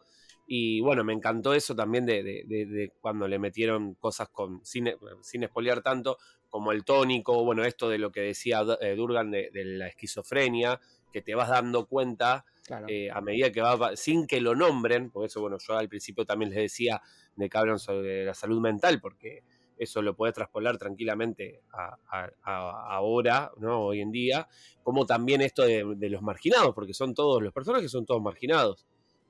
Y 0.53 0.81
bueno, 0.81 1.05
me 1.05 1.13
encantó 1.13 1.55
eso 1.55 1.77
también 1.77 2.05
de, 2.05 2.25
de, 2.25 2.45
de 2.45 2.93
cuando 3.01 3.29
le 3.29 3.39
metieron 3.39 3.95
cosas 3.95 4.31
con, 4.31 4.67
sin, 4.67 4.91
sin 5.23 5.45
espolear 5.45 5.81
tanto, 5.81 6.19
como 6.49 6.73
el 6.73 6.85
tónico, 6.85 7.45
bueno, 7.45 7.65
esto 7.65 7.89
de 7.89 7.99
lo 7.99 8.11
que 8.11 8.23
decía 8.23 8.65
eh, 8.81 8.97
Durgan 8.97 9.31
de, 9.31 9.51
de, 9.53 9.65
la 9.65 9.87
esquizofrenia, 9.87 10.81
que 11.13 11.23
te 11.23 11.37
vas 11.37 11.51
dando 11.51 11.87
cuenta 11.87 12.45
claro. 12.65 12.87
eh, 12.89 13.13
a 13.13 13.21
medida 13.21 13.53
que 13.53 13.61
va, 13.61 13.95
sin 13.95 14.27
que 14.27 14.41
lo 14.41 14.57
nombren, 14.57 15.13
por 15.13 15.25
eso, 15.25 15.41
bueno, 15.41 15.57
yo 15.65 15.79
al 15.79 15.89
principio 15.89 16.27
también 16.27 16.51
les 16.51 16.59
decía 16.59 17.01
de 17.37 17.49
que 17.49 17.57
hablan 17.57 17.79
sobre 17.79 18.25
la 18.25 18.35
salud 18.35 18.61
mental, 18.61 19.01
porque 19.01 19.45
eso 19.79 20.03
lo 20.03 20.17
puedes 20.17 20.35
traspolar 20.35 20.79
tranquilamente 20.79 21.63
a, 21.73 21.97
a, 22.09 22.29
a 22.43 22.97
ahora, 22.97 23.53
¿no? 23.59 23.83
Hoy 23.83 24.01
en 24.01 24.11
día, 24.11 24.49
como 24.83 25.07
también 25.07 25.43
esto 25.43 25.63
de, 25.63 25.95
de, 25.97 26.11
los 26.11 26.23
marginados, 26.23 26.75
porque 26.75 26.93
son 26.93 27.15
todos, 27.15 27.41
los 27.41 27.53
personajes 27.53 27.89
son 27.89 28.05
todos 28.05 28.21
marginados. 28.21 28.85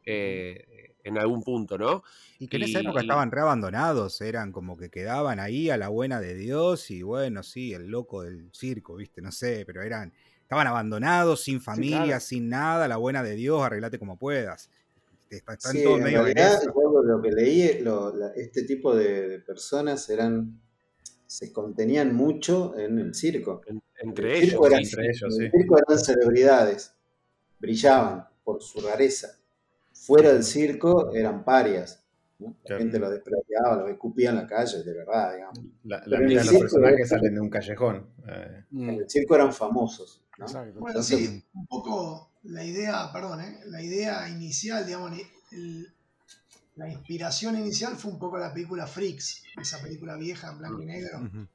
Eh, 0.06 0.89
en 1.04 1.18
algún 1.18 1.42
punto, 1.42 1.78
¿no? 1.78 2.02
Y 2.38 2.48
que 2.48 2.56
en 2.56 2.64
esa 2.64 2.80
época 2.80 3.00
y... 3.00 3.04
estaban 3.04 3.30
reabandonados, 3.30 4.20
eran 4.20 4.52
como 4.52 4.76
que 4.76 4.90
quedaban 4.90 5.40
ahí 5.40 5.70
a 5.70 5.76
la 5.76 5.88
buena 5.88 6.20
de 6.20 6.34
Dios 6.34 6.90
y 6.90 7.02
bueno, 7.02 7.42
sí, 7.42 7.72
el 7.72 7.86
loco 7.88 8.22
del 8.22 8.50
circo, 8.52 8.96
viste, 8.96 9.20
no 9.20 9.32
sé, 9.32 9.64
pero 9.66 9.82
eran, 9.82 10.12
estaban 10.42 10.66
abandonados, 10.66 11.42
sin 11.42 11.60
familia, 11.60 12.00
sí, 12.00 12.06
claro. 12.06 12.20
sin 12.20 12.48
nada, 12.48 12.88
la 12.88 12.96
buena 12.96 13.22
de 13.22 13.34
Dios, 13.34 13.62
arreglate 13.62 13.98
como 13.98 14.16
puedas. 14.16 14.70
Están 15.28 15.58
sí, 15.60 15.84
todo 15.84 15.96
en 15.96 16.02
medio 16.02 16.24
realidad, 16.24 16.60
de 16.60 16.66
lo 16.66 17.22
que 17.22 17.30
leí, 17.30 17.80
lo, 17.82 18.14
la, 18.16 18.32
este 18.34 18.64
tipo 18.64 18.96
de, 18.96 19.28
de, 19.28 19.38
personas 19.38 20.08
eran 20.10 20.60
se 21.24 21.52
contenían 21.52 22.12
mucho 22.12 22.76
en 22.76 22.98
el 22.98 23.14
circo. 23.14 23.62
En, 23.68 23.80
entre, 24.00 24.38
el 24.38 24.44
ellos, 24.44 24.66
eran, 24.66 24.82
entre 24.82 25.04
ellos, 25.06 25.38
el 25.38 25.52
circo 25.52 25.78
eran 25.78 25.98
celebridades, 26.00 26.92
brillaban 27.60 28.26
por 28.42 28.60
su 28.60 28.80
rareza 28.80 29.39
fuera 30.00 30.32
del 30.32 30.42
circo 30.44 31.14
eran 31.14 31.44
parias. 31.44 32.02
¿no? 32.38 32.56
La 32.64 32.78
gente 32.78 32.98
los 32.98 33.10
despreciaba, 33.10 33.76
los 33.76 33.90
escupía 33.90 34.30
en 34.30 34.36
la 34.36 34.46
calle, 34.46 34.82
de 34.82 34.94
verdad, 34.94 35.34
digamos. 35.34 35.58
La, 35.84 36.02
la 36.06 36.20
mitad 36.20 36.42
de 36.42 36.52
los 36.52 36.60
personajes 36.60 37.08
salen 37.08 37.34
de 37.34 37.40
un 37.40 37.50
callejón. 37.50 38.06
Eh. 38.26 38.64
En 38.72 38.90
el 38.90 39.10
circo 39.10 39.34
eran 39.34 39.52
famosos. 39.52 40.22
¿no? 40.38 40.46
Bueno, 40.46 40.72
Entonces, 40.88 41.18
sí, 41.18 41.44
un 41.52 41.66
poco 41.66 42.30
la 42.44 42.64
idea, 42.64 43.12
perdón, 43.12 43.42
¿eh? 43.42 43.60
la 43.66 43.82
idea 43.82 44.26
inicial, 44.30 44.86
digamos, 44.86 45.12
el, 45.52 45.92
la 46.76 46.88
inspiración 46.88 47.58
inicial 47.58 47.94
fue 47.96 48.10
un 48.10 48.18
poco 48.18 48.38
la 48.38 48.54
película 48.54 48.86
Freaks, 48.86 49.42
esa 49.60 49.82
película 49.82 50.16
vieja 50.16 50.50
en 50.50 50.58
blanco 50.58 50.82
y 50.82 50.86
negro. 50.86 51.18
Uh 51.18 51.24
-huh. 51.24 51.48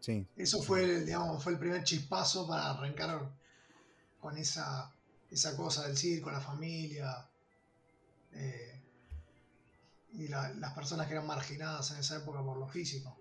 Sí. 0.00 0.26
Eso 0.34 0.62
fue, 0.62 1.04
digamos, 1.04 1.44
fue 1.44 1.52
el 1.52 1.58
primer 1.58 1.84
chispazo 1.84 2.48
para 2.48 2.70
arrancar 2.70 3.30
con 4.18 4.38
esa, 4.38 4.90
esa 5.30 5.54
cosa 5.54 5.86
del 5.86 5.96
circo, 5.98 6.30
la 6.30 6.40
familia, 6.40 7.28
eh, 8.32 8.80
y 10.12 10.28
la, 10.28 10.52
las 10.54 10.72
personas 10.72 11.06
que 11.06 11.14
eran 11.14 11.26
marginadas 11.26 11.90
en 11.92 11.98
esa 11.98 12.18
época 12.18 12.42
por 12.42 12.56
lo 12.58 12.66
físico. 12.66 13.16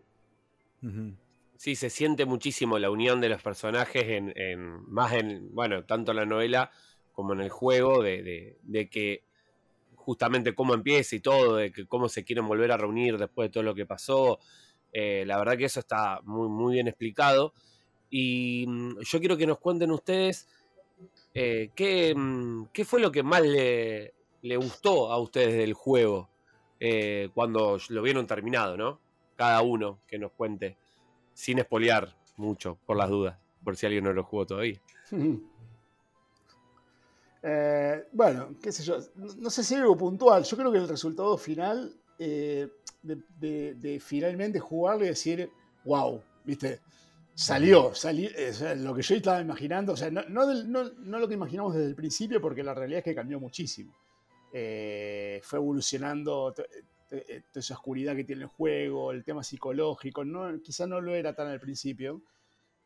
Uh 0.81 0.87
-huh. 0.87 1.15
Sí, 1.57 1.75
se 1.75 1.89
siente 1.89 2.25
muchísimo 2.25 2.79
la 2.79 2.89
unión 2.89 3.19
de 3.19 3.29
los 3.29 3.41
personajes 3.41 4.03
en, 4.03 4.33
en 4.35 4.89
más 4.89 5.11
en, 5.13 5.53
bueno, 5.53 5.83
tanto 5.83 6.11
en 6.11 6.17
la 6.17 6.25
novela 6.25 6.71
como 7.11 7.33
en 7.33 7.41
el 7.41 7.49
juego, 7.49 8.01
de, 8.01 8.23
de, 8.23 8.57
de, 8.63 8.89
que 8.89 9.23
justamente 9.95 10.55
cómo 10.55 10.73
empieza 10.73 11.17
y 11.17 11.19
todo, 11.19 11.57
de 11.57 11.73
que 11.73 11.85
cómo 11.85 12.07
se 12.07 12.23
quieren 12.23 12.47
volver 12.47 12.71
a 12.71 12.77
reunir 12.77 13.17
después 13.17 13.49
de 13.49 13.53
todo 13.53 13.63
lo 13.63 13.75
que 13.75 13.85
pasó. 13.85 14.39
Eh, 14.93 15.25
la 15.27 15.37
verdad 15.37 15.57
que 15.57 15.65
eso 15.65 15.81
está 15.81 16.21
muy, 16.23 16.47
muy 16.47 16.75
bien 16.75 16.87
explicado. 16.87 17.53
Y 18.09 18.65
mm, 18.65 18.99
yo 19.01 19.19
quiero 19.19 19.35
que 19.35 19.45
nos 19.45 19.59
cuenten 19.59 19.91
ustedes 19.91 20.47
eh, 21.33 21.69
¿qué, 21.75 22.13
mm, 22.15 22.67
¿qué, 22.73 22.85
fue 22.85 22.99
lo 22.99 23.11
que 23.11 23.23
más 23.23 23.41
le, 23.41 24.13
le 24.41 24.57
gustó 24.57 25.11
a 25.11 25.19
ustedes 25.19 25.55
del 25.55 25.73
juego 25.73 26.29
eh, 26.79 27.29
cuando 27.33 27.77
lo 27.89 28.01
vieron 28.01 28.27
terminado, 28.27 28.77
¿no? 28.77 28.99
Cada 29.35 29.61
uno 29.61 29.99
que 30.07 30.17
nos 30.17 30.31
cuente, 30.31 30.77
sin 31.33 31.59
espolear 31.59 32.15
mucho, 32.37 32.77
por 32.85 32.97
las 32.97 33.09
dudas, 33.09 33.37
por 33.63 33.75
si 33.75 33.85
alguien 33.85 34.03
no 34.03 34.13
lo 34.13 34.23
jugó 34.23 34.45
todavía. 34.45 34.79
Eh, 37.41 38.05
bueno, 38.11 38.55
qué 38.61 38.69
sé 38.69 38.83
yo, 38.83 38.97
no 39.15 39.49
sé 39.49 39.63
si 39.63 39.73
algo 39.73 39.95
puntual, 39.95 40.43
yo 40.43 40.57
creo 40.57 40.73
que 40.73 40.77
el 40.77 40.89
resultado 40.89 41.37
final 41.37 41.97
de, 42.17 42.69
de, 43.01 43.99
finalmente 43.99 44.59
jugarlo 44.59 45.05
y 45.05 45.09
decir, 45.09 45.49
wow, 45.85 46.21
¿viste? 46.43 46.81
Salió, 47.33 47.95
salió 47.95 48.29
lo 48.75 48.93
que 48.93 49.01
yo 49.01 49.15
estaba 49.15 49.39
imaginando, 49.39 49.93
o 49.93 49.97
sea, 49.97 50.11
no, 50.11 50.23
lo 50.23 51.27
que 51.27 51.33
imaginamos 51.33 51.73
desde 51.73 51.87
el 51.87 51.95
principio, 51.95 52.41
porque 52.41 52.63
la 52.63 52.73
realidad 52.73 52.99
es 52.99 53.05
que 53.05 53.15
cambió 53.15 53.39
muchísimo. 53.39 53.95
Eh, 54.51 55.39
fue 55.43 55.59
evolucionando 55.59 56.53
toda 56.53 56.67
esa 57.55 57.73
oscuridad 57.73 58.15
que 58.15 58.23
tiene 58.23 58.43
el 58.43 58.47
juego, 58.47 59.11
el 59.11 59.23
tema 59.23 59.43
psicológico, 59.43 60.23
no, 60.23 60.61
quizá 60.61 60.85
no 60.85 61.01
lo 61.01 61.15
era 61.15 61.33
tan 61.33 61.47
al 61.47 61.59
principio. 61.59 62.21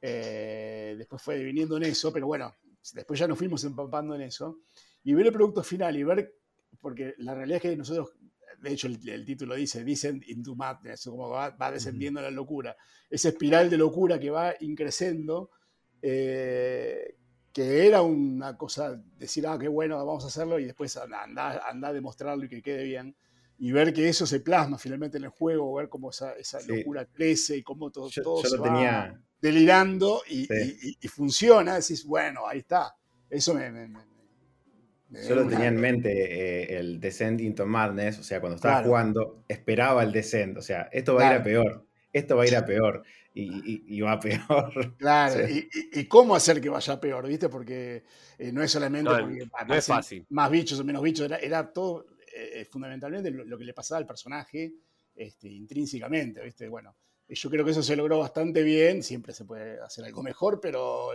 Eh, 0.01 0.95
después 0.97 1.21
fue 1.21 1.41
viniendo 1.43 1.77
en 1.77 1.83
eso, 1.83 2.11
pero 2.11 2.27
bueno, 2.27 2.53
después 2.93 3.19
ya 3.19 3.27
nos 3.27 3.37
fuimos 3.37 3.63
empapando 3.63 4.15
en 4.15 4.21
eso. 4.21 4.59
Y 5.03 5.13
ver 5.13 5.27
el 5.27 5.33
producto 5.33 5.63
final 5.63 5.95
y 5.97 6.03
ver, 6.03 6.35
porque 6.79 7.15
la 7.17 7.33
realidad 7.35 7.57
es 7.57 7.61
que 7.61 7.75
nosotros 7.75 8.13
de 8.63 8.71
hecho 8.71 8.87
el, 8.87 9.25
título 9.25 9.55
dice 9.55 9.83
Descend 9.83 10.23
into 10.27 10.55
Madness, 10.55 11.05
como 11.05 11.29
va, 11.29 11.53
descendiendo 11.71 12.21
la 12.21 12.31
locura. 12.31 12.75
Esa 13.09 13.29
espiral 13.29 13.69
de 13.69 13.77
locura 13.77 14.17
que 14.19 14.29
va 14.29 14.55
increciendo, 14.61 15.51
eh, 16.01 17.17
que 17.53 17.87
era 17.87 18.01
una 18.01 18.57
cosa, 18.57 18.99
decir, 19.17 19.45
ah, 19.47 19.57
qué 19.59 19.67
bueno, 19.67 20.03
vamos 20.03 20.23
a 20.23 20.27
hacerlo, 20.27 20.59
y 20.59 20.65
después 20.65 20.97
anda, 20.97 21.61
anda 21.69 21.87
a 21.87 21.93
demostrarlo 21.93 22.45
y 22.45 22.49
que 22.49 22.61
quede 22.61 22.83
bien. 22.83 23.15
Y 23.59 23.71
ver 23.71 23.93
que 23.93 24.09
eso 24.09 24.25
se 24.25 24.39
plasma 24.39 24.77
finalmente 24.77 25.17
en 25.17 25.25
el 25.25 25.29
juego, 25.29 25.75
ver 25.75 25.87
cómo 25.87 26.09
esa, 26.09 26.33
locura 26.67 27.05
crece 27.05 27.55
y 27.55 27.63
cómo 27.63 27.91
todo, 27.91 28.09
todo 28.21 28.43
se 28.43 28.57
va 28.57 29.13
delirando 29.39 30.23
y, 30.27 30.47
funciona. 31.07 31.75
Decís, 31.75 32.03
bueno, 32.05 32.47
ahí 32.47 32.59
está. 32.59 32.95
Eso 33.29 33.53
me, 33.53 33.69
yo 35.27 35.35
lo 35.35 35.47
tenía 35.47 35.67
en 35.67 35.79
mente 35.79 36.11
eh, 36.11 36.79
el 36.79 36.99
Descent 36.99 37.39
into 37.41 37.67
Madness, 37.67 38.17
o 38.17 38.23
sea, 38.23 38.39
cuando 38.39 38.55
estaba 38.55 38.83
jugando, 38.83 39.43
esperaba 39.47 40.01
el 40.03 40.11
Descent, 40.11 40.57
o 40.57 40.61
sea, 40.61 40.89
esto 40.91 41.13
va 41.13 41.27
a 41.27 41.33
ir 41.33 41.39
a 41.39 41.43
peor, 41.43 41.85
esto 42.11 42.35
va 42.35 42.43
a 42.43 42.47
ir 42.47 42.55
a 42.55 42.65
peor, 42.65 43.03
y, 43.33 44.01
va 44.01 44.13
a 44.13 44.19
peor. 44.19 44.95
Claro, 44.97 45.47
y, 45.49 46.05
cómo 46.05 46.35
hacer 46.35 46.61
que 46.61 46.69
vaya 46.69 46.99
peor, 46.99 47.27
¿viste? 47.27 47.49
Porque 47.49 48.03
eh, 48.37 48.51
no 48.51 48.61
es 48.63 48.71
solamente 48.71 49.11
no, 49.11 49.75
es 49.75 49.85
fácil. 49.85 50.25
más 50.29 50.51
bichos 50.51 50.79
o 50.79 50.83
menos 50.83 51.01
bichos, 51.01 51.31
era, 51.31 51.71
todo 51.71 52.05
eh, 52.35 52.65
fundamentalmente 52.69 53.31
lo, 53.31 53.57
que 53.57 53.65
le 53.65 53.73
pasaba 53.73 53.99
al 53.99 54.07
personaje 54.07 54.73
este, 55.15 55.49
intrínsecamente, 55.49 56.43
¿viste? 56.43 56.67
Bueno, 56.67 56.95
yo 57.27 57.49
creo 57.49 57.65
que 57.65 57.71
eso 57.71 57.83
se 57.83 57.95
logró 57.95 58.19
bastante 58.19 58.63
bien, 58.63 59.01
siempre 59.01 59.33
se 59.33 59.45
puede 59.45 59.79
hacer 59.81 60.05
algo 60.05 60.21
mejor, 60.21 60.59
pero 60.59 61.09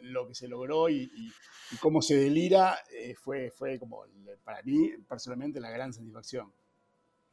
lo, 0.00 0.28
que 0.28 0.34
se 0.34 0.48
logró 0.48 0.88
y, 0.88 1.32
cómo 1.80 2.00
se 2.00 2.16
delira 2.16 2.78
eh, 2.92 3.14
fue, 3.14 3.50
fue 3.50 3.78
como, 3.78 4.04
para 4.44 4.62
mí, 4.62 4.92
personalmente, 5.08 5.60
la 5.60 5.70
gran 5.70 5.92
satisfacción. 5.92 6.52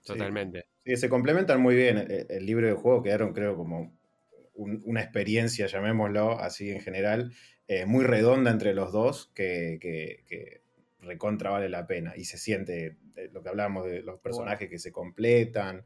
Totalmente. 0.04 0.68
Sí, 0.86 0.96
se 0.98 1.10
complementan 1.10 1.62
muy 1.62 1.76
bien. 1.76 1.98
El, 2.30 2.46
libro 2.46 2.68
de 2.68 2.74
juego 2.74 3.02
quedaron, 3.02 3.34
creo, 3.34 3.56
como 3.56 3.98
una 4.56 5.02
experiencia, 5.02 5.68
llamémoslo 5.68 6.40
así 6.40 6.72
en 6.72 6.82
general, 6.82 7.34
eh, 7.68 7.86
muy 7.86 8.04
redonda 8.06 8.52
entre 8.52 8.74
los 8.74 8.92
dos, 8.92 9.32
que, 9.34 9.78
que, 9.82 10.64
recontra 11.02 11.52
vale 11.52 11.70
la 11.70 11.86
pena. 11.86 12.14
Y 12.16 12.26
se 12.26 12.38
siente 12.38 12.98
eh, 13.16 13.30
lo 13.32 13.44
que 13.44 13.50
hablamos 13.50 13.86
de 13.86 14.02
los 14.02 14.20
personajes 14.20 14.70
que 14.70 14.80
se 14.80 14.92
completan, 14.92 15.86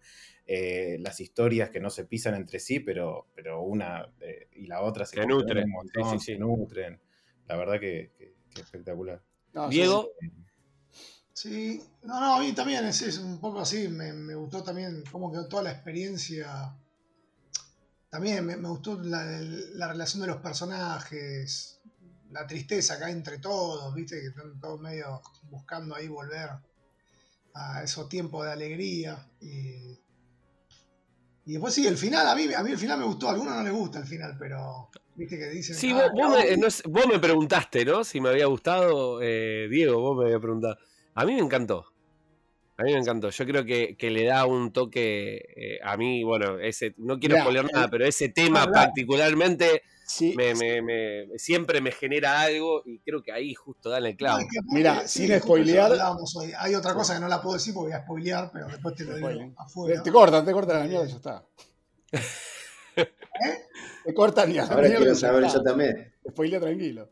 eh, 0.52 0.98
las 1.00 1.20
historias 1.20 1.70
que 1.70 1.80
no 1.80 1.92
se 1.92 2.06
pisan 2.06 2.34
entre 2.34 2.60
sí, 2.60 2.80
pero, 2.80 3.28
pero 3.36 3.62
una 3.62 4.12
eh, 4.20 4.48
y 4.54 4.66
la 4.66 4.82
otra 4.82 5.06
se, 5.06 5.24
nutren, 5.26 5.68
se 6.20 6.38
nutren. 6.40 7.00
La 7.48 7.56
verdad 7.56 7.80
que, 7.80 8.12
espectacular. 8.56 9.22
Diego. 9.70 10.12
Sí, 11.34 11.82
no, 12.04 12.20
no, 12.20 12.36
a 12.36 12.40
mí 12.42 12.52
también 12.54 12.84
es, 12.86 13.20
un 13.20 13.40
poco 13.40 13.60
así, 13.60 13.88
me, 13.88 14.34
gustó 14.36 14.64
también 14.64 15.04
cómo 15.12 15.32
quedó 15.32 15.48
toda 15.48 15.64
la 15.64 15.72
experiencia. 15.72 16.76
También 18.10 18.45
me, 18.45 18.55
gustó 18.55 18.99
la, 19.01 19.88
relación 19.88 20.22
de 20.22 20.28
los 20.28 20.38
personajes, 20.38 21.80
la 22.32 22.47
tristeza 22.47 22.95
acá 22.95 23.12
entre 23.12 23.38
todos, 23.38 23.93
viste, 23.93 24.20
que 24.20 24.28
están 24.28 24.60
todos 24.60 24.82
medio 24.82 25.22
buscando 25.43 25.95
ahí 25.95 26.07
volver 26.07 26.49
a 27.53 27.84
esos 27.84 28.10
tiempos 28.10 28.45
de 28.45 28.51
alegría. 28.51 29.30
Y, 29.39 29.99
y 31.45 31.53
después 31.53 31.74
sí, 31.74 31.86
el 31.86 31.97
final, 31.97 32.28
a 32.28 32.36
mí, 32.36 32.51
a 32.51 32.64
mí 32.64 32.72
el 32.72 32.78
final 32.80 32.99
me 32.99 33.05
gustó, 33.05 33.28
a 33.28 33.34
algunos 33.34 33.55
no 33.55 33.64
les 33.64 33.74
gusta 33.74 33.99
el 33.99 34.05
final, 34.05 34.36
pero 34.39 34.89
viste 35.16 35.38
que 35.38 35.49
dicen... 35.49 35.76
Sí, 35.76 35.91
ah, 35.91 36.10
vos, 36.12 37.07
me, 37.07 37.20
preguntaste, 37.20 37.86
¿no? 37.86 38.03
Si 38.03 38.20
me 38.20 38.30
había 38.30 38.47
gustado, 38.47 39.22
eh, 39.22 39.68
Diego, 39.70 39.99
vos 39.99 40.18
me 40.18 40.26
había 40.26 40.39
preguntado. 40.39 40.80
A 41.14 41.26
mí 41.26 41.36
me 41.36 41.41
encantó. 41.41 41.86
A 42.80 42.84
mí 42.84 42.94
me 42.94 43.00
encantó. 43.00 43.30
Yo 43.30 43.46
creo 43.46 43.66
que, 43.66 44.10
le 44.10 44.24
da 44.24 44.46
un 44.46 44.72
toque 44.72 45.36
eh, 45.54 45.80
a 45.84 45.98
mí, 45.98 46.24
bueno, 46.24 46.58
ese, 46.60 46.96
no 46.98 47.20
quiero 47.20 47.38
spoiler 47.38 47.70
nada, 47.70 47.90
pero 47.90 48.06
ese 48.06 48.30
tema 48.30 48.72
particularmente 48.72 49.84
me, 50.34 51.28
siempre 51.38 51.82
me 51.82 51.92
genera 51.92 52.40
algo 52.40 52.82
y 52.86 53.00
creo 53.00 53.22
que 53.22 53.34
ahí 53.34 53.54
justo 53.54 53.90
dan 53.90 54.06
el 54.06 54.16
clavo. 54.16 54.40
Mira, 54.72 55.06
sin 55.10 55.38
spoilear. 55.38 55.92
Hay 56.58 56.74
otra 56.74 56.94
cosa 56.94 57.16
que 57.16 57.20
no 57.20 57.28
la 57.28 57.42
puedo 57.42 57.56
decir 57.56 57.74
porque 57.74 57.92
voy 57.92 58.00
a 58.00 58.04
spoilear, 58.04 58.50
pero 58.54 58.68
después 58.68 58.96
te 58.96 59.04
lo 59.04 59.16
digo 59.18 59.54
afuera. 59.58 60.02
Te 60.02 60.10
cortan, 60.10 60.46
te 60.46 60.54
cortan 60.54 60.80
la 60.80 60.86
mierda 60.86 61.06
y 61.06 61.10
ya 61.10 61.16
está. 61.18 61.46
¿Eh? 62.96 63.68
Te 64.06 64.14
cortan 64.14 64.54
ya. 64.54 64.64
Ahora 64.64 64.88
quiero 64.88 65.16
saber 65.16 65.52
yo 65.52 65.62
también. 65.62 66.14
Spoilea 66.30 66.62
tranquilo. 66.62 67.10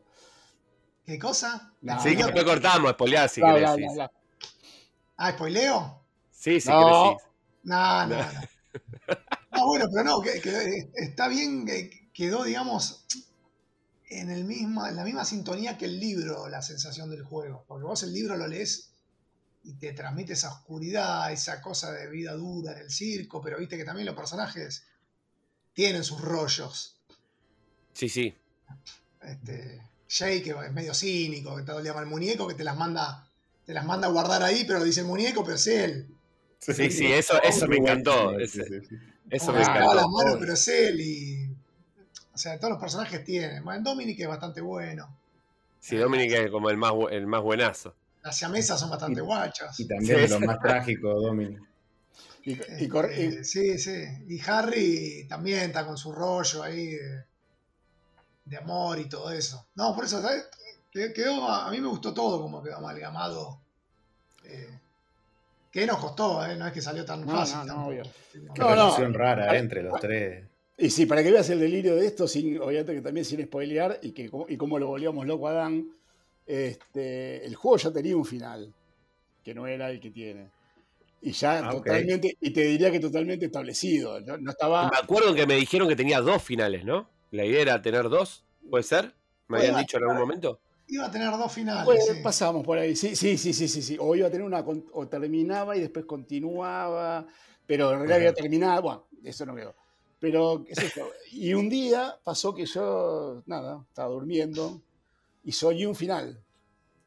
¿Qué 1.04 1.18
cosa? 1.18 1.74
sí, 2.02 2.16
que 2.16 2.24
después 2.24 2.44
cortamos, 2.44 2.92
spoilear 2.92 3.28
si 3.28 3.42
querés. 3.42 3.68
Ah, 5.18 5.32
¿spoileo? 5.32 6.04
Sí, 6.30 6.60
sí, 6.60 6.68
no. 6.70 7.16
No, 7.64 8.06
no, 8.06 8.16
no. 8.16 8.24
No, 9.50 9.66
bueno, 9.66 9.86
pero 9.90 10.04
no, 10.04 10.20
que, 10.20 10.40
que 10.40 10.90
está 10.94 11.26
bien 11.26 11.66
quedó, 12.12 12.44
digamos, 12.44 13.06
en, 14.10 14.30
el 14.30 14.44
misma, 14.44 14.88
en 14.88 14.96
la 14.96 15.04
misma 15.04 15.24
sintonía 15.24 15.78
que 15.78 15.86
el 15.86 15.98
libro, 15.98 16.48
la 16.48 16.62
sensación 16.62 17.10
del 17.10 17.24
juego. 17.24 17.64
Porque 17.66 17.84
vos 17.84 18.02
el 18.02 18.12
libro 18.12 18.36
lo 18.36 18.46
lees 18.46 18.90
y 19.64 19.74
te 19.74 19.92
transmite 19.92 20.32
esa 20.34 20.52
oscuridad, 20.52 21.32
esa 21.32 21.60
cosa 21.60 21.92
de 21.92 22.08
vida 22.08 22.32
dura 22.34 22.72
en 22.72 22.78
el 22.78 22.90
circo, 22.90 23.40
pero 23.40 23.58
viste 23.58 23.76
que 23.76 23.84
también 23.84 24.06
los 24.06 24.16
personajes 24.16 24.84
tienen 25.72 26.04
sus 26.04 26.20
rollos. 26.20 27.00
Sí, 27.92 28.08
sí. 28.08 28.34
Este, 29.22 29.82
Jay, 30.08 30.42
que 30.42 30.50
es 30.50 30.72
medio 30.72 30.94
cínico, 30.94 31.56
que 31.56 31.62
todo 31.62 31.78
el 31.78 31.84
día 31.84 31.94
el 31.98 32.06
muñeco, 32.06 32.48
que 32.48 32.54
te 32.54 32.64
las 32.64 32.76
manda, 32.76 33.27
te 33.68 33.74
las 33.74 33.84
manda 33.84 34.08
a 34.08 34.10
guardar 34.10 34.42
ahí, 34.42 34.64
pero 34.64 34.82
dice 34.82 35.00
el 35.00 35.06
muñeco, 35.06 35.44
pero 35.44 35.56
es 35.56 35.66
él. 35.66 36.08
Sí, 36.58 36.90
sí, 36.90 37.12
eso, 37.12 37.38
eso 37.42 37.68
me 37.68 37.76
encantó. 37.76 38.38
Eso 38.38 39.52
me 39.52 39.60
encantó. 39.60 40.38
pero 40.40 40.54
es 40.54 40.68
él 40.68 40.98
y 41.02 41.50
o 42.32 42.38
sea, 42.38 42.58
todos 42.58 42.70
los 42.70 42.80
personajes 42.80 43.22
tienen. 43.24 43.62
Bueno, 43.62 43.82
Dominic 43.82 44.20
es 44.20 44.26
bastante 44.26 44.62
bueno. 44.62 45.14
Sí, 45.80 45.98
Dominic 45.98 46.32
es 46.32 46.50
como 46.50 46.70
el 46.70 46.78
más, 46.78 46.94
el 47.10 47.26
más 47.26 47.42
buenazo. 47.42 47.94
Las 48.22 48.38
siamesas 48.38 48.80
son 48.80 48.88
bastante 48.88 49.20
guachas. 49.20 49.78
Y 49.80 49.86
también 49.86 50.30
lo 50.30 50.40
más 50.40 50.58
trágico, 50.60 51.20
Dominic. 51.20 51.60
Eh, 52.46 53.44
sí, 53.44 53.78
sí. 53.78 54.02
Y 54.28 54.40
Harry 54.48 55.26
también 55.28 55.58
está 55.64 55.84
con 55.84 55.98
su 55.98 56.10
rollo 56.10 56.62
ahí 56.62 56.96
de, 58.46 58.56
amor 58.56 58.98
y 58.98 59.10
todo 59.10 59.30
eso. 59.30 59.66
No, 59.74 59.94
por 59.94 60.06
eso, 60.06 60.22
¿sabes? 60.22 60.46
Quedó, 60.90 61.46
a 61.48 61.70
mí 61.70 61.80
me 61.80 61.88
gustó 61.88 62.14
todo 62.14 62.40
como 62.40 62.62
quedó 62.62 62.78
amalgamado. 62.78 63.60
Eh, 64.44 64.78
que 65.70 65.86
nos 65.86 65.98
costó, 65.98 66.44
¿eh? 66.46 66.56
no 66.56 66.66
es 66.66 66.72
que 66.72 66.80
salió 66.80 67.04
tan 67.04 67.28
fácil. 67.28 67.66
No, 67.66 67.90
no, 67.90 68.02
Qué 68.54 68.62
relación 68.62 69.14
rara 69.14 69.54
¿eh? 69.54 69.58
entre 69.58 69.82
los 69.82 70.00
tres. 70.00 70.44
Y 70.78 70.90
sí, 70.90 71.06
para 71.06 71.22
que 71.22 71.30
veas 71.30 71.50
el 71.50 71.60
delirio 71.60 71.96
de 71.96 72.06
esto, 72.06 72.26
sin, 72.26 72.60
obviamente 72.60 72.94
que 72.94 73.02
también 73.02 73.24
sin 73.24 73.44
spoilear 73.44 73.98
y, 74.00 74.12
que, 74.12 74.30
y 74.48 74.56
cómo 74.56 74.78
lo 74.78 74.86
volvíamos 74.86 75.26
loco 75.26 75.48
a 75.48 75.52
Dan, 75.52 75.88
este, 76.46 77.44
el 77.44 77.54
juego 77.56 77.76
ya 77.76 77.92
tenía 77.92 78.16
un 78.16 78.24
final, 78.24 78.72
que 79.44 79.54
no 79.54 79.66
era 79.66 79.90
el 79.90 80.00
que 80.00 80.10
tiene. 80.10 80.50
Y 81.20 81.32
ya 81.32 81.66
ah, 81.66 81.70
totalmente, 81.72 82.36
y 82.40 82.50
te 82.50 82.62
diría 82.62 82.92
que 82.92 83.00
totalmente 83.00 83.46
establecido. 83.46 84.20
No, 84.20 84.50
estaba... 84.50 84.88
Me 84.88 84.98
acuerdo 84.98 85.34
que 85.34 85.46
me 85.46 85.56
dijeron 85.56 85.88
que 85.88 85.96
tenía 85.96 86.20
dos 86.20 86.42
finales, 86.42 86.84
¿no? 86.84 87.10
La 87.32 87.44
idea 87.44 87.60
era 87.60 87.82
tener 87.82 88.08
dos, 88.08 88.44
¿puede 88.70 88.84
ser? 88.84 89.12
¿Me 89.48 89.58
habían 89.58 89.78
dicho 89.78 89.96
en 89.96 90.04
algún 90.04 90.18
momento? 90.18 90.60
Iba 90.88 91.06
a 91.06 91.10
tener 91.10 91.30
dos 91.30 91.52
finales. 91.52 91.84
Pues 91.84 92.20
pasamos 92.22 92.64
por 92.64 92.78
ahí, 92.78 92.96
sí, 92.96 93.14
sí, 93.14 93.36
sí, 93.36 93.52
sí, 93.52 93.68
sí, 93.68 93.82
sí. 93.82 93.96
O 94.00 94.16
iba 94.16 94.28
a 94.28 94.30
tener 94.30 94.46
una, 94.46 94.64
o 94.92 95.06
terminaba 95.06 95.76
y 95.76 95.80
después 95.80 96.06
continuaba, 96.06 97.26
pero 97.66 97.92
en 97.92 97.98
realidad 97.98 98.16
había 98.16 98.34
terminado, 98.34 98.82
bueno, 98.82 99.04
eso 99.22 99.44
no 99.44 99.54
quedó. 99.54 99.74
Pero, 100.18 100.64
¿qué 100.64 100.72
es 100.72 100.78
esto? 100.78 101.10
Y 101.32 101.54
un 101.54 101.68
día 101.68 102.16
pasó 102.24 102.54
que 102.54 102.66
yo, 102.66 103.42
nada, 103.46 103.84
estaba 103.88 104.08
durmiendo 104.08 104.80
y 105.44 105.52
soñé 105.52 105.86
un 105.86 105.94
final. 105.94 106.42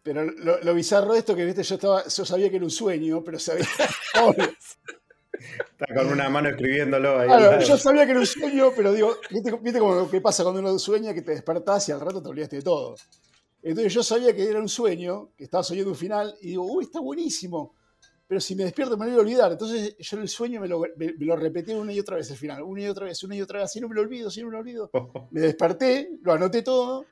Pero 0.04 0.24
lo, 0.24 0.74
bizarro 0.74 1.14
de 1.14 1.20
esto 1.20 1.36
que, 1.36 1.46
viste, 1.46 1.64
yo, 1.64 1.76
estaba, 1.76 2.08
yo 2.08 2.26
sabía 2.26 2.50
que 2.50 2.56
era 2.56 2.66
un 2.66 2.72
sueño, 2.72 3.24
pero 3.24 3.38
sabía... 3.40 3.66
Está 5.72 5.96
con 5.96 6.08
una 6.08 6.30
mano 6.30 6.50
escribiéndolo 6.50 7.20
ahí. 7.20 7.66
yo 7.66 7.78
sabía 7.78 8.06
que 8.06 8.12
era 8.12 8.20
un 8.20 8.26
sueño, 8.26 8.72
pero 8.76 8.94
digo, 8.94 9.18
¿viste, 9.32 9.52
¿viste 9.62 9.80
cómo 9.80 10.10
que 10.10 10.22
pasa 10.22 10.44
cuando 10.44 10.62
uno 10.62 10.78
sueña 10.78 11.14
que 11.14 11.24
te 11.24 11.32
despertás 11.32 11.90
y 11.90 11.92
al 11.92 12.00
rato 12.00 12.22
te 12.22 12.30
olvidaste 12.30 12.58
de 12.58 12.62
todo? 12.62 12.96
Entonces 13.64 13.94
yo 13.94 14.04
sabía 14.04 14.36
que 14.36 14.50
era 14.50 14.60
un 14.60 14.70
sueño, 14.70 15.32
que 15.38 15.44
estaba 15.44 15.64
soñando 15.64 15.92
un 15.92 15.98
final, 15.98 16.36
y 16.42 16.50
digo, 16.50 16.64
uy, 16.64 16.86
está 16.86 17.00
buenísimo. 17.00 17.76
Pero 18.28 18.40
si 18.40 18.56
me 18.56 18.64
despierto 18.64 18.98
me 18.98 19.06
lo 19.06 19.12
voy 19.12 19.20
a 19.20 19.24
olvidar. 19.24 19.52
Entonces 19.52 19.96
yo 20.00 20.18
en 20.18 20.24
el 20.24 20.30
sueño 20.30 20.62
me 20.62 20.68
lo, 20.68 20.82
me, 20.96 21.14
lo, 21.20 21.36
repetí 21.36 21.74
una 21.74 21.92
y 21.92 22.00
otra 22.00 22.16
vez 22.16 22.32
el 22.32 22.38
final, 22.38 22.64
una 22.64 22.82
y 22.82 22.88
otra 22.88 23.06
vez, 23.06 23.22
una 23.24 23.36
y 23.36 23.42
otra 23.42 23.60
vez, 23.60 23.66
así 23.66 23.82
no 23.82 23.90
me 23.90 23.96
lo 23.96 24.02
olvido, 24.02 24.30
así 24.30 24.40
no 24.40 24.48
me 24.48 24.54
lo 24.54 24.60
olvido. 24.60 24.90
Me 25.32 25.42
desperté, 25.42 26.18
lo 26.22 26.34
anoté 26.34 26.62
todo, 26.62 27.06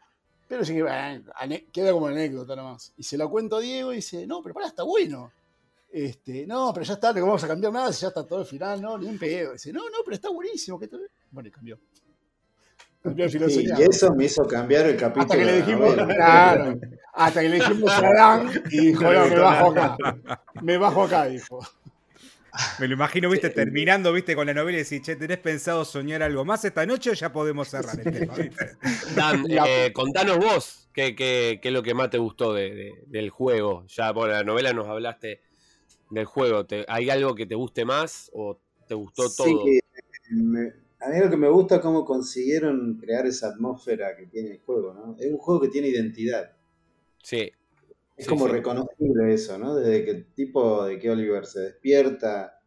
pero 0.48 0.64
sí 0.64 0.74
que 0.74 1.64
queda 1.74 1.92
como 1.92 2.08
anécdota 2.08 2.56
nomás. 2.56 2.94
Y 2.98 3.04
se 3.04 3.18
lo 3.18 3.30
cuento 3.30 3.58
a 3.58 3.60
Diego 3.60 3.92
y 3.92 3.98
dice, 3.98 4.26
no, 4.26 4.42
pero 4.42 4.56
pará, 4.56 4.68
está 4.68 4.84
bueno. 4.84 5.32
Este, 5.92 6.48
no, 6.48 6.72
pero 6.74 6.86
ya 6.86 6.94
está, 6.94 7.12
no 7.12 7.26
vamos 7.26 7.44
a 7.44 7.48
cambiar 7.48 7.74
nada, 7.74 7.92
si 7.92 8.04
ya 8.04 8.10
está 8.10 8.26
todo 8.26 8.40
el 8.40 8.46
final, 8.46 8.82
no, 8.82 8.98
ni 8.98 9.08
un 9.08 9.20
pedo. 9.20 9.54
Dice, 9.54 9.74
no, 9.74 9.90
no, 9.90 9.98
pero 10.06 10.16
está 10.16 10.30
buenísimo. 10.30 10.80
Bueno, 11.32 11.50
y 11.50 11.52
cambió. 11.52 11.80
Cambió 13.02 13.30
sí, 13.30 13.66
y 13.66 13.82
eso 13.82 14.14
me 14.14 14.26
hizo 14.26 14.46
cambiar 14.46 14.86
el 14.88 14.98
capítulo. 14.98 15.24
Hasta 15.24 15.38
que 15.38 15.46
le 15.46 15.58
dijimos, 15.58 15.96
claro, 15.96 16.80
hasta 17.14 17.42
que 17.42 17.50
le 17.50 17.56
dijimos 17.56 17.92
a 17.92 17.98
Adán 17.98 18.52
y 18.72 18.88
dijo, 18.88 19.04
no, 19.04 19.26
me 19.28 19.40
bajo 19.40 19.72
acá. 19.72 19.98
Me 20.62 20.78
bajo 20.78 21.04
acá, 21.04 21.26
dijo. 21.26 21.60
Me 22.80 22.88
lo 22.88 22.96
imagino, 22.96 23.30
viste, 23.30 23.52
terminando, 23.52 24.12
viste, 24.12 24.36
con 24.36 24.48
la 24.48 24.54
novela 24.54 24.80
y 24.80 24.84
decís, 24.84 25.02
che, 25.02 25.16
¿tenés 25.16 25.38
pensado 25.38 25.86
soñar 25.86 26.24
algo 26.24 26.44
más 26.44 26.66
esta 26.66 26.86
noche 26.86 27.12
o 27.12 27.14
ya 27.14 27.32
podemos 27.32 27.70
cerrar 27.70 28.00
el 28.00 28.12
tema? 28.12 28.34
Dan, 29.16 29.46
eh, 29.50 29.94
contanos 29.94 30.38
vos 30.38 30.90
qué, 30.94 31.16
qué, 31.16 31.60
qué, 31.62 31.70
es 31.70 31.74
lo 31.74 31.84
que 31.84 31.94
más 31.94 32.10
te 32.10 32.18
gustó 32.18 32.54
de, 32.54 32.96
del 33.08 33.30
juego. 33.30 33.86
Ya 33.88 34.14
por 34.14 34.30
la 34.30 34.44
novela 34.44 34.74
nos 34.74 34.88
hablaste 34.88 35.42
del 36.10 36.26
juego. 36.26 36.66
¿Hay 36.88 37.10
algo 37.10 37.36
que 37.36 37.46
te 37.46 37.56
guste 37.56 37.86
más 37.86 38.30
o 38.34 38.60
te 38.88 38.96
gustó 38.96 39.24
todo? 39.30 39.46
Sí, 39.46 39.80
a 41.00 41.10
mí 41.10 41.20
lo 41.20 41.30
que 41.30 41.38
me 41.38 41.50
gusta 41.50 41.76
es 41.76 41.82
cómo 41.82 42.06
consiguieron 42.06 42.98
crear 42.98 43.26
esa 43.26 43.50
atmósfera 43.50 44.16
que 44.16 44.28
tiene 44.28 44.52
el 44.52 44.60
juego, 44.60 44.94
¿no? 44.94 45.16
Es 45.20 45.32
un 45.32 45.38
juego 45.38 45.62
que 45.62 45.70
tiene 45.70 45.88
identidad. 45.88 46.52
Sí. 47.24 47.50
Es 48.18 48.28
como 48.28 48.48
reconocible 48.48 49.34
eso, 49.34 49.58
¿no? 49.58 49.76
Desde 49.76 50.04
que 50.04 50.12
el 50.12 50.34
tipo 50.34 50.86
de 50.86 51.00
que 51.00 51.10
Oliver 51.10 51.46
se 51.46 51.62
despierta, 51.62 52.62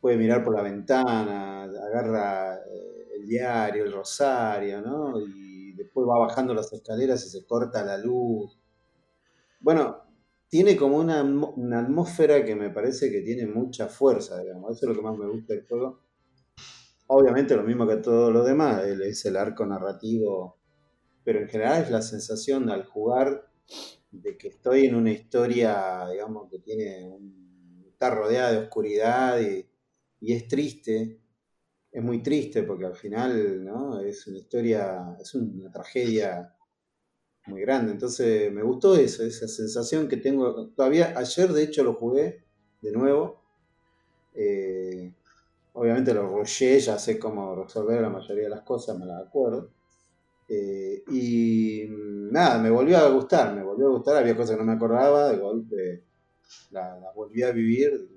puede 0.00 0.16
mirar 0.16 0.44
por 0.44 0.54
la 0.54 0.62
ventana, 0.62 1.64
agarra 1.64 2.56
eh, 2.56 3.08
el 3.16 3.26
diario, 3.26 3.84
el 3.84 3.92
rosario, 3.92 4.80
¿no? 4.80 5.20
Y 5.20 5.72
después 5.72 6.06
va 6.06 6.20
bajando 6.20 6.54
las 6.54 6.72
escaleras 6.72 7.26
y 7.26 7.30
se 7.30 7.44
corta 7.46 7.84
la 7.84 7.98
luz. 7.98 8.56
Bueno, 9.60 10.04
tiene 10.48 10.76
como 10.76 10.98
una, 10.98 11.20
atmósfera 11.20 12.44
que 12.44 12.54
me 12.54 12.70
parece 12.70 13.10
que 13.10 13.22
tiene 13.22 13.46
mucha 13.46 13.88
fuerza, 13.88 14.40
digamos. 14.40 14.76
Eso 14.76 14.86
es 14.86 14.88
lo 14.90 14.94
que 14.94 15.06
más 15.06 15.18
me 15.18 15.28
gusta 15.28 15.54
del 15.54 15.66
juego. 15.66 16.00
Obviamente 17.08 17.56
lo 17.56 17.64
mismo 17.64 17.86
que 17.86 17.96
todo 17.96 18.30
lo 18.30 18.44
demás, 18.44 18.84
es 18.84 19.24
el 19.24 19.36
arco 19.36 19.66
narrativo, 19.66 20.58
pero 21.24 21.40
en 21.40 21.48
general 21.48 21.82
es 21.82 21.90
la 21.90 22.02
sensación 22.02 22.70
al 22.70 22.84
jugar 22.84 23.50
de 24.10 24.38
que 24.38 24.48
estoy 24.48 24.86
en 24.86 24.94
una 24.94 25.10
historia, 25.10 26.06
digamos, 26.10 26.50
que 26.50 26.58
tiene 26.60 27.18
está 27.98 28.10
rodeada 28.10 28.52
de 28.52 28.58
oscuridad 28.58 29.40
y, 29.40 29.68
y 30.20 30.32
es 30.32 30.46
triste, 30.46 31.20
es 31.90 32.02
muy 32.02 32.22
triste 32.22 32.62
porque 32.62 32.86
al 32.86 32.94
final, 32.94 33.64
¿no? 33.64 33.98
Es 34.00 34.26
una 34.28 34.38
historia, 34.38 35.16
es 35.20 35.34
una 35.34 35.70
tragedia 35.72 36.54
muy 37.46 37.62
grande. 37.62 37.92
Entonces 37.92 38.52
me 38.52 38.62
gustó 38.62 38.94
eso, 38.96 39.24
esa 39.24 39.48
sensación 39.48 40.08
que 40.08 40.18
tengo. 40.18 40.68
Todavía 40.70 41.14
ayer 41.16 41.52
de 41.52 41.64
hecho 41.64 41.82
lo 41.82 41.94
jugué 41.94 42.44
de 42.82 42.92
nuevo. 42.92 43.42
Eh, 44.34 44.87
obviamente 45.78 46.12
lo 46.12 46.28
rollé, 46.28 46.80
ya 46.80 46.98
sé 46.98 47.18
cómo 47.18 47.54
resolver 47.54 48.00
la 48.00 48.10
mayoría 48.10 48.44
de 48.44 48.50
las 48.50 48.62
cosas, 48.62 48.98
me 48.98 49.06
las 49.06 49.26
acuerdo. 49.26 49.70
Eh, 50.48 51.04
y 51.10 51.84
nada, 51.88 52.58
me 52.58 52.70
volvió 52.70 52.98
a 52.98 53.08
gustar, 53.10 53.54
me 53.54 53.62
volvió 53.62 53.86
a 53.86 53.90
gustar, 53.90 54.16
había 54.16 54.36
cosas 54.36 54.56
que 54.56 54.62
no 54.62 54.64
me 54.64 54.72
acordaba, 54.72 55.28
de 55.30 55.36
golpe 55.36 56.04
las 56.70 57.00
la 57.00 57.12
volví 57.14 57.42
a 57.42 57.52
vivir, 57.52 58.08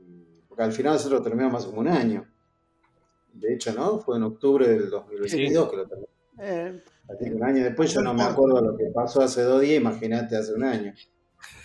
porque 0.47 0.63
al 0.63 0.71
final 0.71 0.93
nosotros 0.93 1.21
terminamos 1.21 1.61
hace 1.61 1.69
como 1.69 1.81
un 1.81 1.89
año. 1.89 2.25
De 3.33 3.53
hecho, 3.53 3.73
¿no? 3.73 3.99
Fue 3.99 4.17
en 4.17 4.23
octubre 4.23 4.67
del 4.67 4.89
2022 4.89 5.69
que 5.69 5.77
lo 5.77 5.87
terminamos. 5.87 6.11
Eh, 6.39 6.81
un 7.33 7.43
año 7.43 7.63
después 7.63 7.93
yo 7.93 8.01
no 8.01 8.13
me 8.13 8.23
acuerdo 8.23 8.61
lo 8.61 8.77
que 8.77 8.85
pasó 8.85 9.21
hace 9.21 9.43
dos 9.43 9.61
días, 9.61 9.79
imagínate 9.79 10.35
hace 10.35 10.53
un 10.53 10.63
año. 10.63 10.93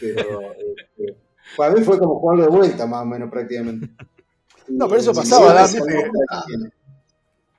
Pero 0.00 0.40
este, 0.76 1.16
para 1.56 1.72
mí 1.72 1.82
fue 1.82 1.98
como 1.98 2.18
jugarlo 2.18 2.44
de 2.44 2.50
vuelta, 2.50 2.86
más 2.86 3.02
o 3.02 3.06
menos 3.06 3.30
prácticamente. 3.30 3.88
No, 4.68 4.88
pero 4.88 5.00
eso 5.00 5.12
pasaba. 5.12 5.64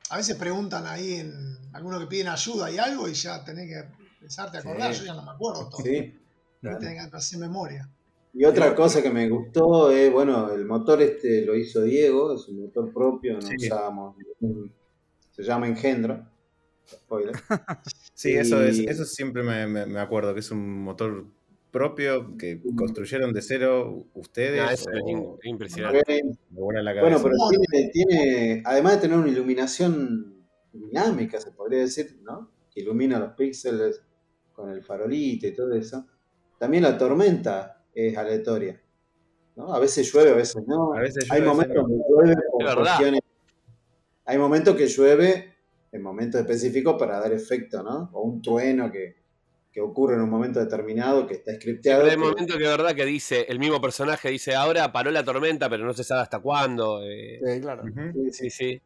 a 0.09 0.17
veces 0.17 0.35
preguntan 0.35 0.85
ahí 0.87 1.15
en 1.15 1.57
alguno 1.73 1.99
que 1.99 2.07
piden 2.07 2.27
ayuda 2.27 2.71
y 2.71 2.77
algo 2.77 3.07
y 3.07 3.13
ya 3.13 3.43
tenés 3.43 3.67
que 3.67 3.83
pensarte 4.19 4.57
a 4.57 4.59
acordar, 4.61 4.93
yo 4.93 5.05
ya 5.05 5.13
no 5.13 5.23
me 5.23 5.31
acuerdo 5.31 5.69
todo. 5.69 5.81
Sí. 5.81 6.13
Tenés 6.61 7.09
que 7.09 7.15
hacer 7.15 7.39
memoria. 7.39 7.89
Y 8.33 8.45
otra 8.45 8.75
cosa 8.75 9.01
que 9.01 9.09
me 9.09 9.27
gustó 9.29 9.89
es, 9.89 10.11
bueno, 10.11 10.51
el 10.51 10.65
motor 10.65 11.01
este 11.01 11.43
lo 11.45 11.55
hizo 11.55 11.81
Diego, 11.81 12.35
es 12.35 12.47
un 12.47 12.61
motor 12.61 12.93
propio, 12.93 13.39
no 13.39 13.49
usábamos, 13.55 14.15
se 15.31 15.43
llama 15.43 15.67
Engendro 15.67 16.23
Spoiler. 16.85 17.35
sí, 18.13 18.33
eso 18.33 18.61
es, 18.63 18.79
eso 18.79 19.05
siempre 19.05 19.41
me, 19.43 19.99
acuerdo, 19.99 20.33
que 20.33 20.41
es 20.41 20.51
un 20.51 20.83
motor 20.83 21.25
propio 21.71 22.37
que 22.37 22.61
construyeron 22.75 23.33
de 23.33 23.41
cero 23.41 24.07
ustedes. 24.13 24.61
Ah, 24.61 24.73
es 24.73 24.85
impresionante. 25.43 26.23
Bueno, 26.49 27.19
pero 27.21 27.35
tiene, 27.91 28.61
además 28.65 28.95
de 28.95 29.01
tener 29.01 29.17
una 29.17 29.29
iluminación 29.29 30.45
dinámica, 30.71 31.39
se 31.39 31.51
podría 31.51 31.79
decir, 31.79 32.19
¿no? 32.23 32.51
Que 32.73 32.81
ilumina 32.81 33.19
los 33.19 33.33
píxeles 33.33 34.01
con 34.53 34.69
el 34.69 34.83
farolito 34.83 35.47
y 35.47 35.53
todo 35.53 35.73
eso. 35.73 36.05
También 36.57 36.83
la 36.83 36.97
tormenta 36.97 37.83
es 37.93 38.17
aleatoria. 38.17 38.81
¿no? 39.55 39.73
A 39.73 39.79
veces 39.79 40.11
llueve, 40.11 40.31
a 40.31 40.35
veces 40.35 40.63
no. 40.67 40.93
hay 40.93 41.41
momentos 41.41 41.85
que 41.87 41.93
llueve 42.09 42.35
Hay 44.25 44.37
momentos 44.37 44.75
que 44.75 44.87
llueve 44.87 45.55
en 45.91 46.01
momentos 46.01 46.41
específicos 46.41 46.95
para 46.97 47.19
dar 47.19 47.33
efecto, 47.33 47.81
¿no? 47.81 48.09
O 48.13 48.21
un 48.21 48.41
trueno 48.41 48.91
que, 48.91 49.15
ocurre 49.79 50.15
en 50.15 50.21
un 50.21 50.29
momento 50.29 50.59
determinado 50.59 51.27
que 51.27 51.35
está 51.35 51.53
scripteado. 51.53 52.05
hay 52.05 52.17
momentos 52.17 52.55
que 52.55 52.63
de 52.63 52.69
verdad 52.69 52.95
que 52.95 53.05
dice, 53.05 53.45
el 53.47 53.59
mismo 53.59 53.79
personaje 53.79 54.29
dice, 54.29 54.55
ahora 54.55 54.91
paró 54.91 55.11
la 55.11 55.23
tormenta, 55.23 55.69
pero 55.69 55.85
no 55.85 55.93
se 55.93 56.03
sabe 56.03 56.21
hasta 56.21 56.39
cuándo. 56.39 57.03
Eh. 57.03 57.39
Sí, 57.45 57.61
claro. 57.61 57.83
Sí, 58.31 58.49
sí. 58.49 58.81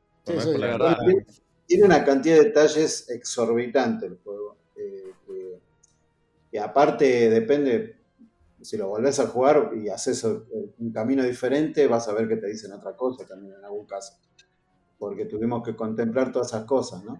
Tiene 1.65 1.85
una 1.85 2.03
cantidad 2.03 2.35
de 2.35 2.43
detalles 2.45 3.09
exorbitante 3.09 4.05
el 4.07 4.17
juego. 4.23 4.57
Eh, 4.75 5.13
y 6.51 6.57
aparte 6.57 7.29
depende, 7.29 7.95
si 8.61 8.75
lo 8.75 8.89
volvés 8.89 9.19
a 9.19 9.27
jugar 9.27 9.71
y 9.75 9.87
haces 9.87 10.23
un 10.23 10.91
camino 10.91 11.23
diferente, 11.23 11.87
vas 11.87 12.09
a 12.09 12.13
ver 12.13 12.27
que 12.27 12.35
te 12.35 12.47
dicen 12.47 12.73
otra 12.73 12.97
cosa 12.97 13.25
también 13.25 13.53
en 13.57 13.63
algún 13.63 13.85
caso 13.85 14.13
porque 15.01 15.25
tuvimos 15.25 15.63
que 15.63 15.75
contemplar 15.75 16.31
todas 16.31 16.49
esas 16.49 16.65
cosas, 16.65 17.03
¿no? 17.03 17.19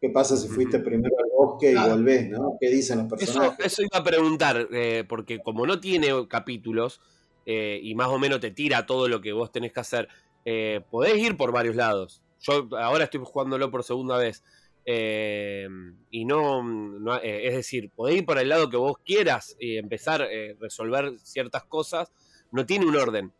¿Qué 0.00 0.08
pasa 0.08 0.36
si 0.36 0.48
fuiste 0.48 0.80
primero 0.80 1.14
bosque 1.32 1.72
y 1.72 1.74
volvés, 1.74 2.28
¿no? 2.28 2.56
¿Qué 2.60 2.68
dicen 2.68 2.98
los 2.98 3.08
personajes? 3.08 3.66
Eso, 3.66 3.82
iba 3.82 3.98
a 3.98 4.04
preguntar, 4.04 4.68
eh, 4.72 5.04
porque 5.08 5.40
como 5.40 5.66
no 5.66 5.80
tiene 5.80 6.08
capítulos 6.28 7.00
eh, 7.46 7.80
y 7.82 7.94
más 7.94 8.08
o 8.08 8.18
menos 8.18 8.40
te 8.40 8.50
tira 8.50 8.86
todo 8.86 9.08
lo 9.08 9.20
que 9.20 9.32
vos 9.32 9.50
tenés 9.50 9.72
que 9.72 9.80
hacer, 9.80 10.08
eh, 10.44 10.82
podés 10.90 11.16
ir 11.18 11.36
por 11.36 11.52
varios 11.52 11.76
lados. 11.76 12.22
Yo 12.40 12.68
ahora 12.78 13.04
estoy 13.04 13.20
jugándolo 13.24 13.70
por 13.70 13.84
segunda 13.84 14.16
vez. 14.18 14.42
y 14.84 16.24
no, 16.24 17.18
es 17.22 17.54
decir, 17.54 17.90
podés 17.94 18.16
ir 18.16 18.26
por 18.26 18.38
el 18.38 18.48
lado 18.48 18.68
que 18.68 18.76
vos 18.76 18.96
quieras 19.04 19.56
y 19.60 19.76
empezar 19.76 20.22
a 20.22 20.28
resolver 20.60 21.18
ciertas 21.20 21.64
cosas. 21.64 22.10
No 22.50 22.66
tiene 22.66 22.86
un 22.86 22.96
orden. 22.96 23.32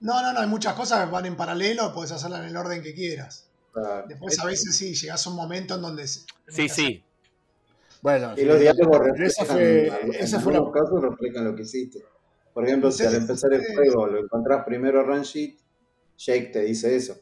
No, 0.00 0.22
no, 0.22 0.32
no, 0.32 0.40
hay 0.40 0.46
muchas 0.46 0.74
cosas 0.74 1.04
que 1.04 1.10
van 1.10 1.26
en 1.26 1.36
paralelo, 1.36 1.92
puedes 1.92 2.12
hacerla 2.12 2.38
en 2.38 2.46
el 2.46 2.56
orden 2.56 2.82
que 2.82 2.94
quieras. 2.94 3.50
Después 4.08 4.38
a 4.38 4.46
veces 4.46 4.74
sí, 4.74 4.94
llegas 4.94 5.26
a 5.26 5.30
un 5.30 5.36
momento 5.36 5.74
en 5.74 5.82
donde... 5.82 6.06
Sí, 6.06 6.68
sí. 6.68 7.04
Bueno, 8.06 8.34
y 8.36 8.44
los 8.44 8.60
diálogos 8.60 9.00
reflejan, 9.00 9.46
fue, 9.48 9.88
en 9.88 10.34
algunos 10.36 10.72
casos 10.72 11.02
reflejan 11.02 11.44
lo 11.44 11.56
que 11.56 11.62
hiciste. 11.62 12.04
Por 12.54 12.64
ejemplo, 12.64 12.92
si 12.92 13.04
al 13.04 13.16
empezar 13.16 13.52
el 13.52 13.64
juego 13.74 14.06
lo 14.06 14.22
encontrás 14.22 14.64
primero 14.64 15.02
Ranjit, 15.02 15.58
Jake 16.16 16.50
te 16.52 16.60
dice 16.60 16.94
eso. 16.94 17.18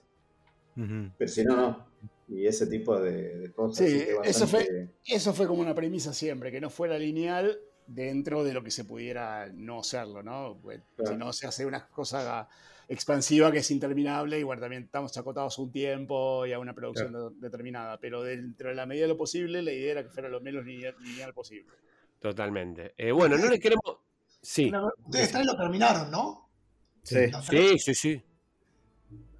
Pero 0.74 1.30
si 1.30 1.42
no, 1.42 1.56
no. 1.56 1.86
Y 2.28 2.46
ese 2.46 2.66
tipo 2.66 3.00
de, 3.00 3.50
cosas. 3.56 3.78
Sí, 3.88 4.04
eso, 4.24 4.46
fue, 4.46 4.90
eso 5.06 5.32
fue 5.32 5.46
como 5.46 5.62
una 5.62 5.74
premisa 5.74 6.12
siempre, 6.12 6.52
que 6.52 6.60
no 6.60 6.68
fuera 6.68 6.98
lineal 6.98 7.58
dentro 7.86 8.44
de 8.44 8.52
lo 8.52 8.62
que 8.62 8.70
se 8.70 8.84
pudiera 8.84 9.48
no 9.52 9.82
serlo, 9.82 10.22
¿no? 10.22 10.58
Pues, 10.62 10.80
si 11.04 11.16
no 11.16 11.32
se 11.32 11.46
hace 11.46 11.66
una 11.66 11.86
cosa 11.86 12.48
expansiva 12.88 13.50
que 13.50 13.58
es 13.58 13.70
interminable, 13.70 14.38
igual 14.38 14.60
también 14.60 14.84
estamos 14.84 15.16
acotados 15.16 15.58
a 15.58 15.62
un 15.62 15.72
tiempo 15.72 16.46
y 16.46 16.52
a 16.52 16.58
una 16.58 16.74
producción 16.74 17.40
determinada, 17.40 17.98
pero 17.98 18.22
dentro 18.22 18.68
de 18.68 18.74
la 18.74 18.86
medida 18.86 19.04
de 19.04 19.08
lo 19.08 19.16
posible, 19.16 19.62
la 19.62 19.72
idea 19.72 19.92
era 19.92 20.02
que 20.02 20.10
fuera 20.10 20.28
lo 20.28 20.40
menos 20.40 20.64
lineal, 20.64 21.32
posible. 21.34 21.72
Totalmente. 22.20 22.94
Eh, 22.96 23.12
bueno, 23.12 23.36
no 23.36 23.48
le 23.48 23.58
queremos... 23.58 23.98
Sí. 24.40 24.70
Ustedes 25.06 25.32
tres 25.32 25.46
lo 25.46 25.56
terminaron, 25.56 26.10
¿no? 26.10 26.50
Sí. 27.02 27.30
Sí, 27.48 27.78
sí, 27.78 27.94
sí. 27.94 28.22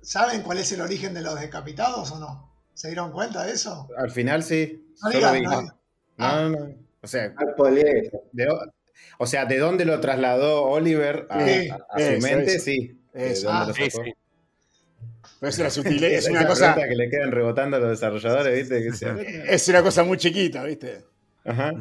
¿Saben 0.01 0.43
cuál 0.43 0.59
es 0.59 0.71
el 0.73 0.81
origen 0.81 1.15
de 1.15 1.23
los 1.23 1.39
decapitados 1.39 2.11
o 2.13 2.19
no? 2.19 2.55
¿Se 2.75 2.89
dieron 2.89 3.13
cuenta 3.13 3.45
de 3.45 3.53
eso? 3.53 3.89
Al 3.97 4.11
final 4.11 4.43
sí. 4.43 4.87
No, 6.17 6.51
no, 6.51 6.51
no, 6.51 6.84
O 7.05 7.07
sea, 7.07 7.29
de, 7.29 8.49
o 9.19 9.27
sea, 9.27 9.45
¿de 9.45 9.59
dónde 9.59 9.85
lo 9.85 10.01
trasladó 10.01 10.65
Oliver 10.65 11.27
a, 11.29 11.41
su 11.41 12.21
mente? 12.21 12.59
Sí. 12.59 12.99
Es, 13.13 13.45
ah, 13.47 13.71
sí, 13.75 13.91
sí. 13.91 14.15
es 15.41 15.59
una 15.59 15.71
sutileza, 15.71 16.17
es 16.17 16.29
una 16.29 16.47
cosa 16.49 16.75
que 16.75 16.97
le 16.97 17.09
quedan 17.09 17.31
rebotando 17.31 17.77
a 17.77 17.81
los 17.81 17.91
desarrolladores, 17.91 18.69
¿viste? 18.69 19.53
es 19.55 19.69
una 19.69 19.83
cosa 19.83 20.03
muy 20.03 20.17
chiquita, 20.17 20.65
¿viste? 20.65 21.05
Ajá. 21.45 21.73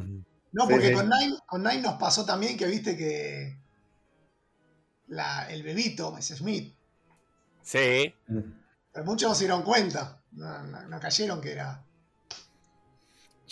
No, 0.52 0.68
porque 0.68 0.92
con, 0.92 1.10
Nine, 1.10 1.38
con 1.48 1.64
Nine 1.64 1.82
nos 1.82 1.96
pasó 1.96 2.26
también 2.26 2.56
que 2.58 2.68
viste 2.68 2.96
que 2.96 3.58
la, 5.08 5.48
el 5.50 5.64
bebito, 5.64 6.12
Mrs. 6.12 6.38
Smith. 6.38 6.76
Sí. 7.64 8.14
Pero 8.92 9.06
muchos 9.06 9.30
no 9.30 9.36
se 9.36 9.46
dieron 9.46 9.64
cuenta. 9.64 10.22
No, 10.34 11.00
cayeron 11.00 11.42
que 11.42 11.54
era. 11.54 11.84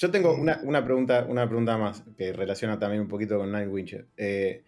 Yo 0.01 0.09
tengo 0.09 0.33
una, 0.33 0.59
una, 0.63 0.83
pregunta, 0.83 1.27
una 1.29 1.45
pregunta 1.45 1.77
más 1.77 2.03
que 2.17 2.33
relaciona 2.33 2.79
también 2.79 3.03
un 3.03 3.07
poquito 3.07 3.37
con 3.37 3.51
Nine 3.51 3.67
Wincher. 3.67 4.07
Eh, 4.17 4.63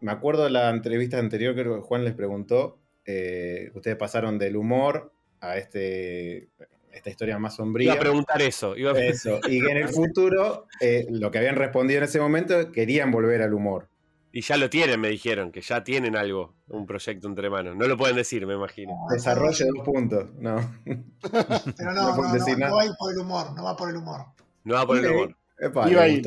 me 0.00 0.12
acuerdo 0.12 0.44
de 0.44 0.50
la 0.50 0.70
entrevista 0.70 1.18
anterior 1.18 1.54
que 1.54 1.62
Juan 1.62 2.04
les 2.04 2.14
preguntó, 2.14 2.78
eh, 3.04 3.70
ustedes 3.74 3.98
pasaron 3.98 4.38
del 4.38 4.56
humor 4.56 5.12
a 5.40 5.58
este, 5.58 6.48
esta 6.90 7.10
historia 7.10 7.38
más 7.38 7.56
sombría. 7.56 7.92
Iba 7.92 7.96
a 7.96 8.00
preguntar 8.00 8.40
eso. 8.40 8.74
Iba 8.78 8.92
a 8.92 8.98
eso. 8.98 9.40
Y 9.46 9.60
que 9.60 9.70
en 9.70 9.76
el 9.76 9.88
futuro, 9.90 10.68
eh, 10.80 11.06
lo 11.10 11.30
que 11.30 11.36
habían 11.36 11.56
respondido 11.56 11.98
en 11.98 12.04
ese 12.04 12.18
momento, 12.18 12.72
querían 12.72 13.10
volver 13.10 13.42
al 13.42 13.52
humor. 13.52 13.90
Y 14.32 14.40
ya 14.40 14.56
lo 14.56 14.70
tienen, 14.70 14.98
me 14.98 15.10
dijeron, 15.10 15.52
que 15.52 15.60
ya 15.60 15.84
tienen 15.84 16.16
algo, 16.16 16.54
un 16.66 16.86
proyecto 16.86 17.28
entre 17.28 17.50
manos. 17.50 17.76
No 17.76 17.86
lo 17.86 17.98
pueden 17.98 18.16
decir, 18.16 18.46
me 18.46 18.54
imagino. 18.54 18.94
Desarrollo 19.10 19.66
dos 19.66 19.84
puntos, 19.84 20.30
no. 20.38 20.56
Pero 20.86 21.92
no, 21.92 22.16
no, 22.16 22.16
no, 22.16 22.56
no, 22.56 22.76
va 22.76 22.96
por 22.98 23.12
el 23.12 23.18
humor, 23.18 23.52
no 23.54 23.64
va 23.64 23.76
por 23.76 23.90
el 23.90 23.96
humor. 23.96 24.38
No 24.64 24.74
va 24.74 24.86
por 24.86 24.98
el 24.98 25.06
humor. 25.06 25.36
iba, 25.60 26.02
a 26.02 26.08
ir, 26.08 26.22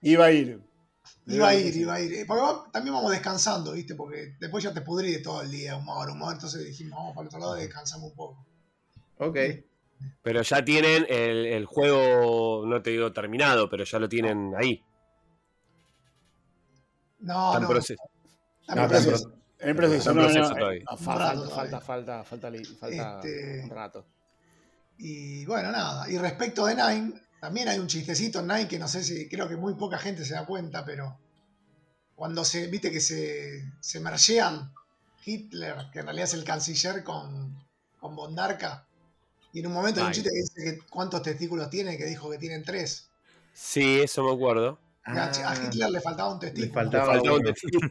iba 0.00 0.24
a 0.24 0.32
ir. 0.32 0.60
Iba 1.26 1.48
a 1.48 1.54
ir, 1.54 1.76
iba 1.76 1.94
a 1.94 2.00
ir. 2.00 2.26
Porque 2.26 2.42
también 2.72 2.94
vamos 2.94 3.12
descansando, 3.12 3.72
¿viste? 3.72 3.94
Porque 3.94 4.34
después 4.40 4.64
ya 4.64 4.72
te 4.72 4.80
pudrí 4.80 5.22
todo 5.22 5.42
el 5.42 5.50
día, 5.50 5.76
humor, 5.76 6.10
humor. 6.10 6.34
Entonces 6.34 6.64
dijimos, 6.64 6.98
vamos 6.98 7.14
para 7.14 7.22
el 7.22 7.26
otro 7.28 7.40
lado 7.40 7.58
y 7.58 7.62
descansamos 7.62 8.10
un 8.10 8.16
poco. 8.16 8.46
Ok. 9.18 9.38
Pero 10.22 10.42
ya 10.42 10.64
tienen 10.64 11.06
el, 11.08 11.64
juego, 11.64 12.64
no 12.66 12.82
te 12.82 12.90
digo 12.90 13.12
terminado, 13.12 13.68
pero 13.68 13.84
ya 13.84 13.98
lo 14.00 14.08
tienen 14.08 14.52
ahí. 14.56 14.82
No, 17.20 17.58
no. 17.58 17.68
Proceso. 17.68 18.02
no, 18.68 18.88
proceso. 18.88 19.32
En 19.60 19.76
proceso, 19.76 20.12
no, 20.12 20.28
no, 20.28 20.96
falta, 20.96 21.46
falta, 21.46 21.80
falta, 21.80 22.24
falta, 22.24 22.24
falta 22.24 23.20
este, 23.20 23.60
un 23.62 23.70
rato. 23.70 24.04
Y 24.98 25.44
bueno, 25.46 25.70
nada. 25.70 26.10
Y 26.10 26.18
respecto 26.18 26.66
de 26.66 26.74
Nine, 26.74 27.12
también 27.42 27.66
hay 27.66 27.80
un 27.80 27.88
chistecito 27.88 28.38
en 28.38 28.46
Nike 28.46 28.68
que 28.68 28.78
no 28.78 28.86
sé 28.86 29.02
si, 29.02 29.28
creo 29.28 29.48
que 29.48 29.56
muy 29.56 29.74
poca 29.74 29.98
gente 29.98 30.24
se 30.24 30.34
da 30.34 30.46
cuenta, 30.46 30.84
pero 30.84 31.18
cuando 32.14 32.44
se, 32.44 32.68
viste 32.68 32.92
que 32.92 33.00
se, 33.00 33.68
se 33.80 33.98
mergean 33.98 34.72
Hitler, 35.24 35.74
que 35.92 35.98
en 35.98 36.04
realidad 36.04 36.26
es 36.28 36.34
el 36.34 36.44
canciller, 36.44 37.02
con, 37.02 37.60
con 37.98 38.14
Bondarka, 38.14 38.86
y 39.52 39.58
en 39.58 39.66
un 39.66 39.72
momento 39.72 39.98
hay 39.98 40.06
un 40.06 40.12
chiste 40.12 40.30
que 40.30 40.40
dice 40.40 40.76
que 40.76 40.86
cuántos 40.88 41.20
testículos 41.22 41.68
tiene, 41.68 41.98
que 41.98 42.04
dijo 42.04 42.30
que 42.30 42.38
tienen 42.38 42.62
tres. 42.62 43.08
Sí, 43.52 43.98
eso 44.00 44.22
me 44.22 44.32
acuerdo. 44.32 44.78
A 45.04 45.24
ah. 45.24 45.54
Hitler 45.66 45.90
le 45.90 46.00
faltaba 46.00 46.32
un 46.32 46.38
testículo. 46.38 46.66
Le 46.66 46.72
faltaba, 46.72 47.20
un 47.20 47.42
testículo. 47.42 47.90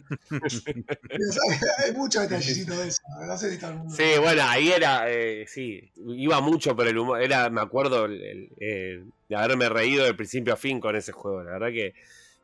Hay 1.84 1.92
muchos 1.94 2.22
detallecitos 2.22 2.78
de 2.78 2.88
eso. 2.88 3.02
No 3.28 3.38
sé 3.38 3.52
si 3.52 3.60
Sí, 3.90 4.20
bueno, 4.22 4.42
ahí 4.46 4.70
era, 4.70 5.12
eh, 5.12 5.46
sí, 5.46 5.92
iba 5.96 6.40
mucho 6.40 6.74
por 6.74 6.88
el 6.88 6.98
humor. 6.98 7.22
Era, 7.22 7.50
me 7.50 7.60
acuerdo 7.60 8.08
de 8.08 9.04
haberme 9.36 9.68
reído 9.68 10.06
de 10.06 10.14
principio 10.14 10.54
a 10.54 10.58
fin 10.58 10.80
con 10.80 10.96
ese 10.96 11.12
juego. 11.12 11.44
La 11.44 11.52
verdad 11.52 11.72
que, 11.72 11.94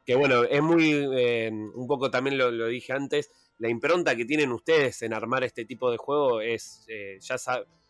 que 0.05 0.15
bueno, 0.15 0.43
es 0.43 0.61
muy, 0.61 0.91
eh, 1.15 1.49
un 1.49 1.87
poco 1.87 2.11
también 2.11 2.37
lo, 2.37 2.67
dije 2.67 2.91
antes, 2.91 3.31
la 3.59 3.69
impronta 3.69 4.17
que 4.17 4.25
tienen 4.25 4.51
ustedes 4.51 5.01
en 5.01 5.13
armar 5.13 5.45
este 5.45 5.63
tipo 5.63 5.89
de 5.89 5.97
juego 5.97 6.41
es, 6.41 6.83
eh, 6.89 7.19
ya, 7.21 7.37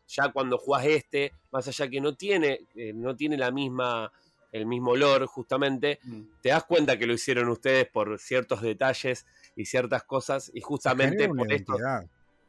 ya 0.08 0.32
cuando 0.32 0.60
jugás 0.60 0.86
este, 0.86 1.34
más 1.52 1.68
allá 1.68 1.90
que 1.90 2.00
no 2.00 2.16
tiene, 2.16 2.68
no 2.94 3.16
tiene 3.16 3.36
la 3.36 3.50
misma 3.50 4.12
el 4.58 4.66
mismo 4.66 4.92
olor 4.92 5.26
justamente, 5.26 6.00
mm. 6.04 6.22
te 6.42 6.50
das 6.50 6.64
cuenta 6.66 6.98
que 6.98 7.06
lo 7.06 7.14
hicieron 7.14 7.48
ustedes 7.50 7.88
por 7.88 8.20
ciertos 8.20 8.62
detalles 8.62 9.26
y 9.56 9.66
ciertas 9.66 10.04
cosas 10.04 10.52
y 10.54 10.62
justamente 10.62 11.30
por 11.30 11.52
esto 11.52 11.78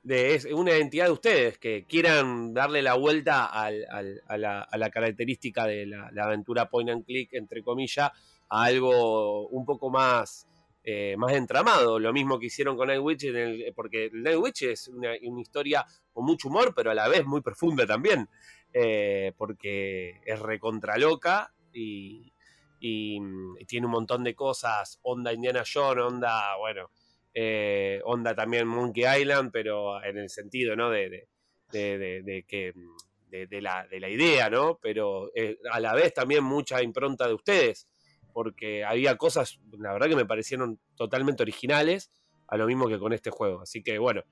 de 0.02 0.34
es 0.34 0.44
una 0.46 0.72
identidad 0.72 1.06
de 1.06 1.12
ustedes 1.12 1.58
que 1.58 1.84
quieran 1.84 2.54
darle 2.54 2.82
la 2.82 2.94
vuelta 2.94 3.46
a, 3.46 3.70
la, 3.70 4.90
característica 4.90 5.66
de 5.66 5.86
la, 5.86 6.10
aventura 6.22 6.68
point 6.68 6.90
and 6.90 7.04
click 7.04 7.32
entre 7.34 7.62
comillas 7.62 8.10
a 8.48 8.64
algo 8.64 9.48
un 9.48 9.64
poco 9.64 9.90
más 9.90 10.46
eh, 10.84 11.16
más 11.18 11.34
entramado, 11.34 11.98
lo 11.98 12.14
mismo 12.14 12.38
que 12.38 12.46
hicieron 12.46 12.74
con 12.74 12.88
Night 12.88 13.02
Witch, 13.02 13.26
porque 13.74 14.08
Night 14.10 14.38
Witch 14.38 14.62
es 14.62 14.88
una, 14.88 15.14
historia 15.16 15.84
con 16.14 16.24
mucho 16.24 16.48
humor, 16.48 16.72
pero 16.74 16.90
a 16.90 16.94
la 16.94 17.08
vez 17.08 17.26
muy 17.26 17.42
profunda 17.42 17.86
también, 17.86 18.26
eh, 18.72 19.32
porque 19.36 20.22
es 20.24 20.38
recontraloca 20.40 21.52
y, 21.78 23.20
mm, 23.20 23.56
tiene 23.66 23.86
un 23.86 23.92
montón 23.92 24.24
de 24.24 24.34
cosas, 24.34 24.98
onda 25.02 25.32
Indiana 25.32 25.62
Jones, 25.70 26.04
onda, 26.04 26.56
bueno, 26.56 26.90
eh, 27.34 28.00
onda 28.04 28.34
también 28.34 28.66
Monkey 28.66 29.04
Island, 29.20 29.50
pero 29.52 30.02
en 30.02 30.18
el 30.18 30.30
sentido, 30.30 30.76
¿no? 30.76 30.90
De, 30.90 31.28
de, 31.70 32.44
que... 32.46 32.72
Mm, 32.74 32.96
de, 33.30 33.60
la, 33.60 33.86
de 33.86 34.00
la 34.00 34.08
idea, 34.08 34.48
¿no? 34.48 34.78
Pero 34.80 35.30
eh, 35.34 35.58
a 35.70 35.80
la 35.80 35.94
vez 35.94 36.14
también 36.14 36.42
mucha 36.42 36.82
impronta 36.82 37.26
de 37.26 37.34
ustedes, 37.34 37.86
porque 38.32 38.84
había 38.84 39.16
cosas, 39.16 39.60
la 39.78 39.92
verdad 39.92 40.08
que 40.08 40.16
me 40.16 40.26
parecieron 40.26 40.80
totalmente 40.96 41.42
originales, 41.42 42.10
a 42.46 42.56
lo 42.56 42.66
mismo 42.66 42.88
que 42.88 42.98
con 42.98 43.12
este 43.12 43.30
juego. 43.30 43.60
Así 43.60 43.82
que 43.82 43.98
bueno, 43.98 44.24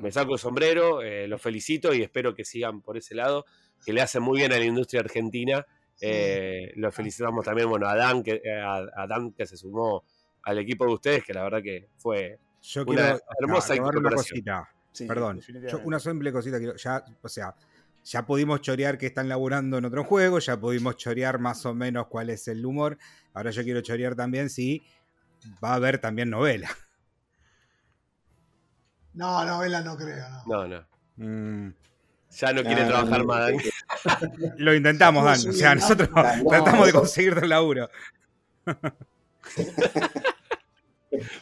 me 0.00 0.12
saco 0.12 0.34
el 0.34 0.38
sombrero, 0.38 1.02
eh, 1.02 1.26
los 1.26 1.42
felicito 1.42 1.92
y 1.92 2.02
espero 2.02 2.34
que 2.34 2.44
sigan 2.44 2.80
por 2.80 2.96
ese 2.96 3.14
lado, 3.14 3.44
que 3.84 3.92
le 3.92 4.00
hace 4.00 4.20
muy 4.20 4.38
bien 4.38 4.52
a 4.52 4.58
la 4.58 4.64
industria 4.64 5.00
argentina 5.00 5.66
eh, 6.00 6.72
lo 6.76 6.90
felicitamos 6.92 7.44
también, 7.44 7.68
bueno, 7.68 7.88
a 7.88 7.96
Dan, 7.96 8.22
que, 8.22 8.40
eh, 8.44 8.60
a, 8.60 9.06
Dan 9.06 9.32
que 9.32 9.46
se 9.46 9.56
sumó 9.56 10.04
al 10.42 10.58
equipo 10.58 10.86
de 10.86 10.92
ustedes, 10.92 11.24
que 11.24 11.32
la 11.32 11.42
verdad 11.44 11.62
que 11.62 11.88
fue 11.96 12.38
una 12.86 13.18
hermosa 13.40 13.74
una 13.74 14.10
cosita. 14.10 14.68
Perdón, 15.08 15.40
una 15.84 15.98
simple 15.98 16.32
cosita 16.32 16.60
que 16.60 16.72
ya, 16.76 17.04
o 17.20 17.28
sea, 17.28 17.54
ya 18.04 18.26
pudimos 18.26 18.60
chorear 18.60 18.98
que 18.98 19.06
están 19.06 19.28
laburando 19.28 19.78
en 19.78 19.84
otro 19.86 20.04
juego, 20.04 20.38
ya 20.38 20.58
pudimos 20.58 20.96
chorear 20.96 21.38
más 21.38 21.64
o 21.66 21.74
menos 21.74 22.06
cuál 22.06 22.30
es 22.30 22.46
el 22.48 22.64
humor. 22.64 22.98
Ahora 23.32 23.50
yo 23.50 23.64
quiero 23.64 23.80
chorear 23.80 24.14
también 24.14 24.50
si 24.50 24.82
va 25.62 25.70
a 25.70 25.74
haber 25.74 25.98
también 25.98 26.30
novela. 26.30 26.68
No, 29.14 29.44
novela 29.44 29.80
no 29.80 29.96
creo. 29.96 30.26
No, 30.46 30.66
no. 30.66 30.84
Mm. 31.16 31.72
Ya 32.40 32.52
no 32.52 32.62
quiere 32.62 32.84
trabajar 32.84 33.24
más, 33.24 33.40
Dani. 33.40 33.58
Lo 34.58 34.74
intentamos, 34.74 35.24
Dan. 35.24 35.50
O 35.50 35.52
sea, 35.52 35.74
nosotros 35.74 36.08
tratamos 36.48 36.86
de 36.86 36.92
conseguir 36.92 37.38
el 37.42 37.48
laburo. 37.48 37.88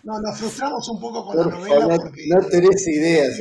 No, 0.03 0.20
nos 0.20 0.38
frustramos 0.38 0.86
un 0.90 1.01
poco 1.01 1.24
con 1.24 1.36
la 1.36 1.45
novela 1.45 1.97
porque. 1.97 2.26
No 2.28 2.47
tenés 2.47 2.86
ideas. 2.88 3.40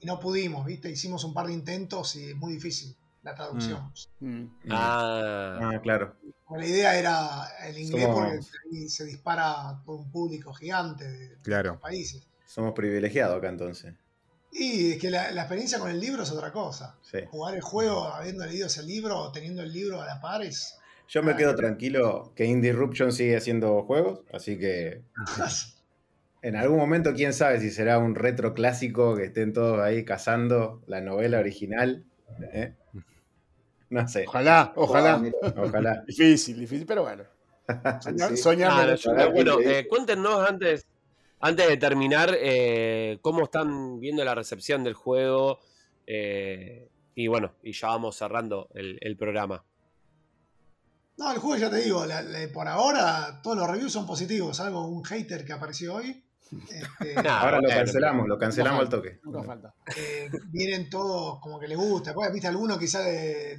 Y 0.00 0.06
no 0.06 0.18
pudimos, 0.18 0.64
¿viste? 0.64 0.90
Hicimos 0.90 1.24
un 1.24 1.34
par 1.34 1.46
de 1.46 1.52
intentos 1.52 2.16
y 2.16 2.30
es 2.30 2.36
muy 2.36 2.54
difícil 2.54 2.96
la 3.22 3.34
traducción. 3.34 3.92
Mm. 4.20 4.30
Mm. 4.30 4.50
Ah. 4.70 5.58
ah. 5.60 5.80
claro. 5.82 6.16
La 6.50 6.66
idea 6.66 6.98
era 6.98 7.48
el 7.66 7.78
inglés 7.78 8.08
porque 8.12 8.88
se 8.88 9.04
dispara 9.04 9.80
por 9.84 9.96
un 9.96 10.10
público 10.10 10.52
gigante 10.54 11.06
de, 11.06 11.36
claro. 11.42 11.72
los 11.72 11.80
países. 11.80 12.26
Somos 12.46 12.72
privilegiados 12.72 13.38
acá 13.38 13.48
entonces. 13.48 13.94
Y 14.52 14.92
es 14.92 14.98
que 14.98 15.10
la, 15.10 15.30
experiencia 15.30 15.78
con 15.78 15.90
el 15.90 16.00
libro 16.00 16.22
es 16.22 16.30
otra 16.30 16.52
cosa. 16.52 16.98
Jugar 17.30 17.54
el 17.54 17.60
juego 17.60 18.04
habiendo 18.04 18.44
leído 18.46 18.66
ese 18.66 18.82
libro 18.82 19.16
o 19.16 19.32
teniendo 19.32 19.62
el 19.62 19.72
libro 19.72 20.00
a 20.00 20.06
la 20.06 20.20
par 20.20 20.42
es. 20.42 20.76
Yo 21.08 21.22
me 21.22 21.34
quedo 21.36 21.54
tranquilo 21.54 22.32
que 22.36 22.44
Indie 22.44 22.70
Disruption 22.70 23.12
sigue 23.12 23.36
haciendo 23.36 23.82
juegos, 23.82 24.20
así 24.32 24.58
que. 24.58 25.02
en 26.42 26.56
algún 26.56 26.78
momento, 26.78 27.14
quién 27.14 27.32
sabe 27.32 27.60
si 27.60 27.70
será 27.70 27.98
un 27.98 28.14
retro 28.14 28.54
clásico 28.54 29.16
que 29.16 29.24
estén 29.24 29.52
todos 29.52 29.80
ahí 29.80 30.04
cazando 30.04 30.82
la 30.86 31.00
novela 31.00 31.38
original. 31.38 32.04
¿eh? 32.52 32.74
No 33.88 34.06
sé. 34.08 34.24
Ojalá, 34.26 34.72
ojalá. 34.76 35.22
ojalá. 35.56 36.04
difícil, 36.06 36.58
difícil, 36.60 36.86
pero 36.86 37.02
bueno. 37.02 37.24
Soñamos. 38.36 39.06
Ah, 39.06 39.26
bueno, 39.26 39.60
eh, 39.60 39.86
cuéntenos 39.88 40.48
antes, 40.48 40.86
antes 41.40 41.68
de 41.68 41.76
terminar, 41.78 42.36
eh, 42.38 43.18
cómo 43.22 43.44
están 43.44 43.98
viendo 43.98 44.24
la 44.24 44.34
recepción 44.34 44.84
del 44.84 44.94
juego. 44.94 45.60
Eh, 46.06 46.88
y 47.14 47.26
bueno, 47.28 47.54
y 47.62 47.72
ya 47.72 47.88
vamos 47.88 48.16
cerrando 48.16 48.68
el, 48.74 49.16
programa. 49.16 49.64
No, 51.16 51.32
el 51.32 51.38
juego 51.38 51.56
ya 51.56 51.70
te 51.70 51.78
digo, 51.78 52.04
por 52.52 52.68
ahora 52.68 53.40
todos 53.42 53.56
los 53.56 53.68
reviews 53.68 53.92
son 53.92 54.06
positivos, 54.06 54.56
salvo 54.56 54.86
un 54.86 55.04
hater 55.04 55.44
que 55.44 55.52
apareció 55.52 55.94
hoy. 55.94 56.24
Este, 56.52 57.16
ahora 57.28 57.60
lo 57.60 57.68
cancelamos, 57.68 58.26
lo 58.26 58.38
cancelamos 58.38 58.80
al 58.80 58.88
toque. 58.88 59.20
Nunca 59.24 59.42
falta. 59.42 59.74
Eh, 59.96 60.28
vienen 60.50 60.90
todos 60.90 61.38
como 61.40 61.58
que 61.60 61.68
les 61.68 61.78
gusta. 61.78 62.12
Pues, 62.12 62.32
viste, 62.32 62.48
alguno 62.48 62.78
quizás 62.78 63.06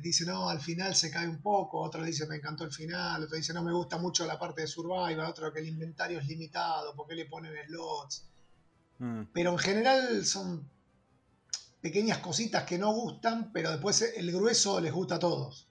dice, 0.02 0.26
no, 0.26 0.50
al 0.50 0.60
final 0.60 0.96
se 0.96 1.10
cae 1.10 1.28
un 1.28 1.42
poco, 1.42 1.80
otro 1.80 2.04
dice, 2.04 2.28
me 2.28 2.36
encantó 2.36 2.64
el 2.64 2.72
final, 2.72 3.24
otro 3.24 3.38
dice, 3.38 3.54
no, 3.54 3.64
me 3.64 3.72
gusta 3.72 3.98
mucho 3.98 4.26
la 4.26 4.38
parte 4.38 4.62
de 4.62 4.68
Survival, 4.68 5.20
otro 5.22 5.52
que 5.54 5.60
el 5.60 5.68
inventario 5.68 6.20
es 6.20 6.28
limitado, 6.28 6.94
porque 6.96 7.16
le 7.16 7.26
ponen 7.26 7.54
slots? 7.68 8.28
Mm. 9.00 9.24
Pero 9.34 9.52
en 9.52 9.58
general 9.58 10.26
son 10.26 10.70
pequeñas 11.82 12.20
cositas 12.20 12.64
que 12.64 12.78
no 12.78 12.92
gustan, 12.94 13.52
pero 13.52 13.72
después 13.72 14.14
el 14.16 14.32
grueso 14.32 14.80
les 14.80 14.94
gusta 14.94 15.16
a 15.16 15.20
todos. 15.20 15.68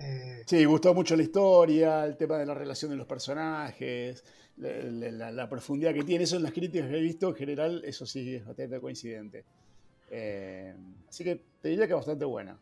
Eh, 0.00 0.42
sí, 0.46 0.64
gustó 0.64 0.94
mucho 0.94 1.16
la 1.16 1.22
historia, 1.22 2.04
el 2.04 2.16
tema 2.16 2.38
de 2.38 2.46
la 2.46 2.54
relación 2.54 2.90
de 2.90 2.96
los 2.96 3.06
personajes 3.06 4.22
la, 4.56 5.48
profundidad 5.48 5.94
que 5.94 6.02
tiene. 6.02 6.24
Eso 6.24 6.36
en 6.36 6.42
las 6.42 6.52
críticas 6.52 6.88
que 6.88 6.96
he 6.96 7.00
visto, 7.00 7.28
en 7.28 7.34
general, 7.34 7.82
eso 7.84 8.06
sí 8.06 8.36
es 8.36 8.46
bastante 8.46 8.80
coincidente. 8.80 9.44
Eh, 10.10 10.74
así 11.08 11.24
que 11.24 11.40
te 11.60 11.68
diría 11.68 11.86
que 11.86 11.92
es 11.92 11.98
bastante 11.98 12.24
buena. 12.24 12.58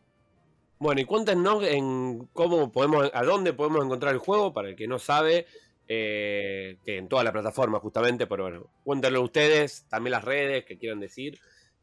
Bueno, 0.79 1.01
y 1.01 1.05
cuéntenos 1.05 1.63
en 1.63 2.27
cómo 2.33 2.71
podemos, 2.71 3.09
a 3.13 3.23
dónde 3.23 3.53
podemos 3.53 3.85
encontrar 3.85 4.13
el 4.13 4.19
juego, 4.19 4.53
para 4.53 4.69
el 4.69 4.75
que 4.75 4.87
no 4.87 4.99
sabe, 4.99 5.45
eh, 5.87 6.77
que 6.83 6.97
en 6.97 7.07
toda 7.07 7.23
la 7.23 7.31
plataforma 7.31 7.79
justamente, 7.79 8.27
pero 8.27 8.43
bueno, 8.43 8.67
cuéntenlo 8.83 9.21
ustedes, 9.21 9.85
también 9.87 10.11
las 10.11 10.23
redes 10.23 10.65
que 10.65 10.77
quieran 10.77 10.99
decir, 10.99 11.39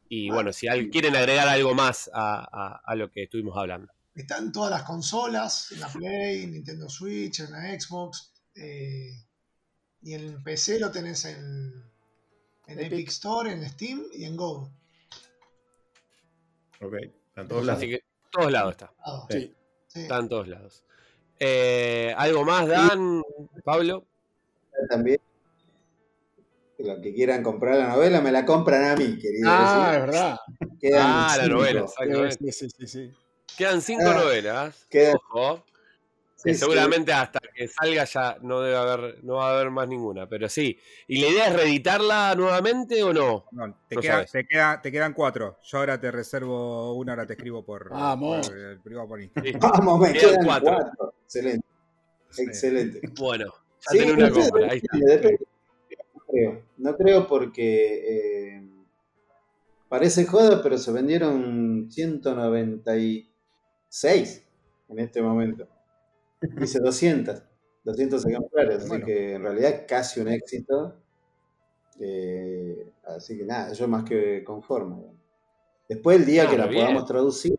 y 0.09 0.29
bueno, 0.29 0.53
si 0.53 0.67
quieren 0.91 1.15
agregar 1.15 1.47
algo 1.47 1.73
más 1.73 2.11
a, 2.13 2.93
lo 2.95 3.09
que 3.09 3.23
estuvimos 3.23 3.57
hablando. 3.57 3.91
Están 4.15 4.51
todas 4.51 4.69
las 4.69 4.83
consolas, 4.83 5.71
en 5.71 5.79
la 5.79 5.87
Play, 5.87 6.45
Nintendo 6.47 6.87
Switch, 6.87 7.39
en 7.39 7.51
la 7.51 7.79
Xbox, 7.79 8.31
eh, 8.55 9.11
y 10.01 10.13
en 10.13 10.43
PC 10.43 10.79
lo 10.79 10.91
tenés 10.91 11.25
en, 11.25 11.83
en 12.67 12.79
Epic. 12.79 13.09
Store, 13.09 13.51
en 13.51 13.67
Steam 13.69 14.03
y 14.13 14.25
en 14.25 14.37
Go. 14.37 14.71
Ok, 16.81 16.93
en 17.35 17.47
todos 17.47 17.65
lados. 17.65 17.81
Así 17.81 17.89
que 17.89 18.03
todos 18.31 18.51
lados 18.51 18.71
está. 18.71 18.93
Sí. 19.29 19.55
Está 19.95 20.17
en 20.19 20.29
todos 20.29 20.47
lados. 20.47 20.83
Eh, 21.39 22.13
¿Algo 22.17 22.43
más, 22.45 22.67
Dan, 22.67 23.21
Pablo? 23.63 24.05
También. 24.89 25.19
Los 26.77 26.99
que 26.99 27.13
quieran 27.13 27.43
comprar 27.43 27.77
la 27.77 27.89
novela 27.89 28.19
me 28.21 28.31
la 28.31 28.45
compran 28.45 28.83
a 28.83 28.95
mí, 28.95 29.17
querido. 29.17 29.47
Ah, 29.49 29.91
es 29.93 30.01
verdad. 30.01 30.39
ah, 30.97 31.35
la 31.37 31.47
novela, 31.47 31.85
Sí, 31.87 32.51
sí, 32.69 32.87
sí, 32.87 33.13
Quedan 33.57 33.81
cinco 33.81 34.07
ah, 34.07 34.13
novelas. 34.13 34.87
Ojo 35.13 35.63
seguramente 36.51 37.13
hasta 37.13 37.39
que 37.53 37.67
salga 37.67 38.03
ya 38.03 38.37
no 38.41 38.59
debe 38.59 38.75
haber, 38.75 39.23
no 39.23 39.35
va 39.35 39.49
a 39.49 39.53
haber 39.55 39.71
más 39.71 39.87
ninguna, 39.87 40.27
pero 40.27 40.49
sí. 40.49 40.77
¿Y 41.07 41.21
la 41.21 41.27
idea 41.27 41.47
es 41.47 41.55
reeditarla 41.55 42.35
nuevamente 42.35 43.01
o 43.03 43.13
no? 43.13 43.45
no 43.51 43.77
te, 43.87 43.95
te, 43.95 44.91
quedan 44.91 45.13
cuatro. 45.13 45.57
Yo 45.63 45.77
ahora 45.77 45.99
te 45.99 46.11
reservo 46.11 46.93
una, 46.95 47.13
ahora 47.13 47.25
te 47.25 47.33
escribo 47.33 47.63
por, 47.63 47.89
Vamos. 47.89 48.49
el 48.49 48.79
privado 48.81 49.07
por 49.07 49.21
Instagram. 49.21 49.59
Vamos, 49.59 49.99
me 49.99 50.13
quedan, 50.13 50.45
cuatro. 50.45 50.91
Excelente. 51.23 51.65
Excelente. 52.37 53.01
Bueno, 53.17 53.45
ya 53.79 54.03
sí, 54.03 54.11
una 54.11 54.29
compra. 54.29 54.71
Ahí 54.71 54.81
está. 54.83 54.97
No 54.97 56.23
creo. 56.27 56.63
No 56.77 56.97
creo 56.97 57.27
porque 57.27 58.57
eh, 58.57 58.63
parece 59.87 60.25
joda, 60.25 60.61
pero 60.61 60.77
se 60.77 60.91
vendieron 60.91 61.89
196 63.93 64.43
en 64.89 64.99
este 64.99 65.21
momento. 65.21 65.67
Dice 66.41 66.79
200, 66.79 67.43
200 67.83 68.25
ejemplares, 68.25 68.83
así 68.83 69.03
que 69.03 69.35
en 69.35 69.43
realidad 69.43 69.69
es 69.69 69.81
casi 69.87 70.19
un 70.19 70.29
éxito. 70.29 70.95
Eh, 71.99 72.91
así 73.05 73.37
que 73.37 73.45
nada, 73.45 73.71
yo 73.73 73.87
más 73.87 74.03
que 74.03 74.43
conforme. 74.43 74.95
Después 75.87 76.17
el 76.17 76.25
día 76.25 76.49
que 76.49 76.57
la 76.57 76.67
podamos 76.67 77.05
traducir, 77.05 77.55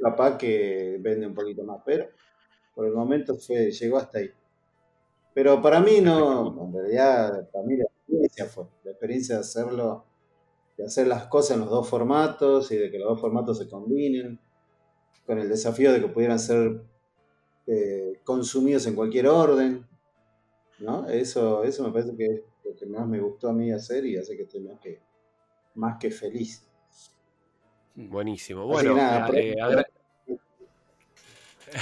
capaz 0.00 0.36
que 0.36 0.98
vende 1.00 1.28
un 1.28 1.34
poquito 1.34 1.62
más, 1.62 1.80
pero 1.86 2.08
por 2.74 2.86
el 2.86 2.92
momento 2.92 3.36
fue, 3.36 3.70
llegó 3.70 3.98
hasta 3.98 4.18
ahí. 4.18 4.30
Pero 5.32 5.62
para 5.62 5.78
mí 5.78 6.00
no, 6.00 6.64
en 6.64 6.72
realidad, 6.72 7.48
para 7.50 7.64
mí 7.64 7.76
la 7.76 7.84
experiencia 7.84 8.46
fue, 8.46 8.64
la 8.82 8.90
experiencia 8.90 9.36
de 9.36 9.40
hacerlo, 9.42 10.04
de 10.76 10.86
hacer 10.86 11.06
las 11.06 11.26
cosas 11.26 11.52
en 11.52 11.60
los 11.60 11.70
dos 11.70 11.88
formatos 11.88 12.72
y 12.72 12.76
de 12.76 12.90
que 12.90 12.98
los 12.98 13.10
dos 13.10 13.20
formatos 13.20 13.58
se 13.58 13.68
combinen, 13.68 14.40
con 15.26 15.38
el 15.38 15.48
desafío 15.48 15.92
de 15.92 16.00
que 16.00 16.08
pudieran 16.08 16.38
ser 16.38 16.82
eh, 17.66 18.20
consumidos 18.24 18.86
en 18.86 18.94
cualquier 18.94 19.28
orden. 19.28 19.86
¿no? 20.78 21.08
Eso, 21.08 21.64
eso 21.64 21.84
me 21.84 21.92
parece 21.92 22.16
que 22.16 22.26
es 22.26 22.40
lo 22.64 22.76
que 22.76 22.86
más 22.86 23.06
me 23.06 23.20
gustó 23.20 23.48
a 23.48 23.52
mí 23.52 23.72
hacer 23.72 24.04
y 24.04 24.16
hace 24.16 24.36
que 24.36 24.42
estoy 24.42 24.60
más 24.60 24.80
que, 24.80 25.00
más 25.74 25.96
que 25.98 26.10
feliz. 26.10 26.66
Buenísimo. 27.94 28.66
Bueno, 28.66 28.96
eh, 29.32 29.54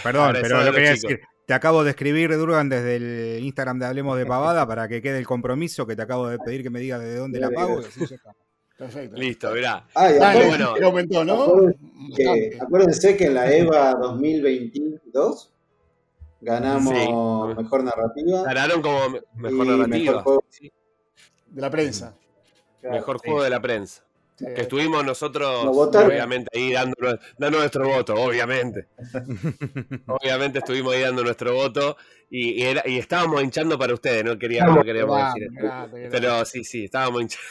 Perdón, 0.02 0.36
pero 0.40 0.64
lo 0.64 0.72
quería 0.72 0.90
decir. 0.90 1.20
Te 1.46 1.54
acabo 1.54 1.82
de 1.82 1.90
escribir, 1.90 2.30
Durgan, 2.36 2.68
desde 2.68 2.96
el 2.96 3.42
Instagram 3.42 3.80
de 3.80 3.86
Hablemos 3.86 4.16
de 4.16 4.24
Pavada 4.24 4.68
para 4.68 4.86
que 4.86 5.02
quede 5.02 5.18
el 5.18 5.26
compromiso 5.26 5.84
que 5.84 5.96
te 5.96 6.02
acabo 6.02 6.28
de 6.28 6.38
pedir 6.38 6.62
que 6.62 6.70
me 6.70 6.78
diga 6.78 6.96
de 6.98 7.16
dónde 7.16 7.40
la 7.40 7.50
pago. 7.50 7.80
Perfecto. 8.80 9.14
Listo, 9.18 9.52
verá. 9.52 9.86
bueno. 9.94 10.74
aumentó, 10.82 11.22
¿no? 11.22 11.52
acuérdense 12.62 13.14
que 13.14 13.26
en 13.26 13.34
la 13.34 13.54
EVA 13.54 13.92
2022 13.92 15.52
Ganamos 16.40 17.56
mejor 17.58 17.84
narrativa. 17.84 18.42
Ganaron 18.42 18.80
como 18.80 19.00
mejor 19.34 19.66
narrativa. 19.66 20.24
De 21.46 21.60
la 21.60 21.70
prensa. 21.70 22.16
mejor 22.82 23.18
juego 23.18 23.42
de 23.42 23.50
la 23.50 23.60
prensa. 23.60 24.02
Que 24.40 24.62
estuvimos 24.62 25.04
nosotros, 25.04 25.66
obviamente, 25.66 26.50
ahí 26.56 26.72
dando, 26.72 26.96
nuestro 27.50 27.86
voto, 27.88 28.14
obviamente. 28.14 28.88
obviamente 30.06 30.60
estuvimos 30.60 30.94
ahí 30.94 31.02
dando 31.02 31.22
nuestro 31.22 31.54
voto 31.54 31.96
y, 32.30 32.62
y, 32.62 32.98
estábamos 32.98 33.42
hinchando 33.42 33.78
para 33.78 33.92
ustedes, 33.92 34.24
no 34.24 34.38
queríamos, 34.38 34.82
queríamos 34.84 35.34
decir 35.34 35.50
Pero 36.10 36.44
sí, 36.44 36.64
sí, 36.64 36.84
estábamos 36.84 37.22
hinchando. 37.22 37.46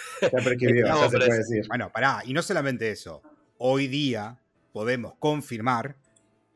Bueno, 1.68 1.92
pará, 1.92 2.22
y 2.26 2.34
no 2.34 2.42
solamente 2.42 2.90
eso. 2.90 3.22
Hoy 3.58 3.88
día 3.88 4.40
podemos 4.72 5.14
confirmar 5.20 5.96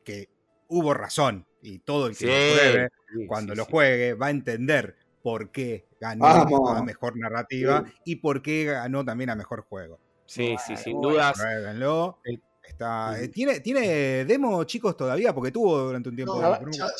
que 0.03 0.29
hubo 0.67 0.93
razón 0.93 1.45
y 1.61 1.79
todo 1.79 2.07
el 2.07 2.17
que 2.17 2.25
lo 2.25 2.31
pruebe, 2.31 2.89
cuando 3.27 3.55
lo 3.55 3.65
juegue, 3.65 4.13
va 4.13 4.27
a 4.27 4.31
entender 4.31 4.95
por 5.21 5.51
qué 5.51 5.87
ganó 5.99 6.25
a 6.25 6.83
mejor 6.83 7.17
narrativa 7.17 7.85
y 8.03 8.17
por 8.17 8.41
qué 8.41 8.65
ganó 8.65 9.05
también 9.05 9.29
a 9.29 9.35
mejor 9.35 9.61
juego. 9.61 9.99
Sí, 10.25 10.55
sí, 10.65 10.75
sin 10.77 11.01
dudas. 11.01 11.41
Está, 12.63 13.21
eh, 13.21 13.27
¿tiene, 13.27 13.59
¿Tiene 13.59 14.23
demo, 14.25 14.63
chicos, 14.63 14.95
todavía? 14.95 15.33
Porque 15.33 15.51
tuvo 15.51 15.79
durante 15.79 16.09
un 16.09 16.15
tiempo. 16.15 16.41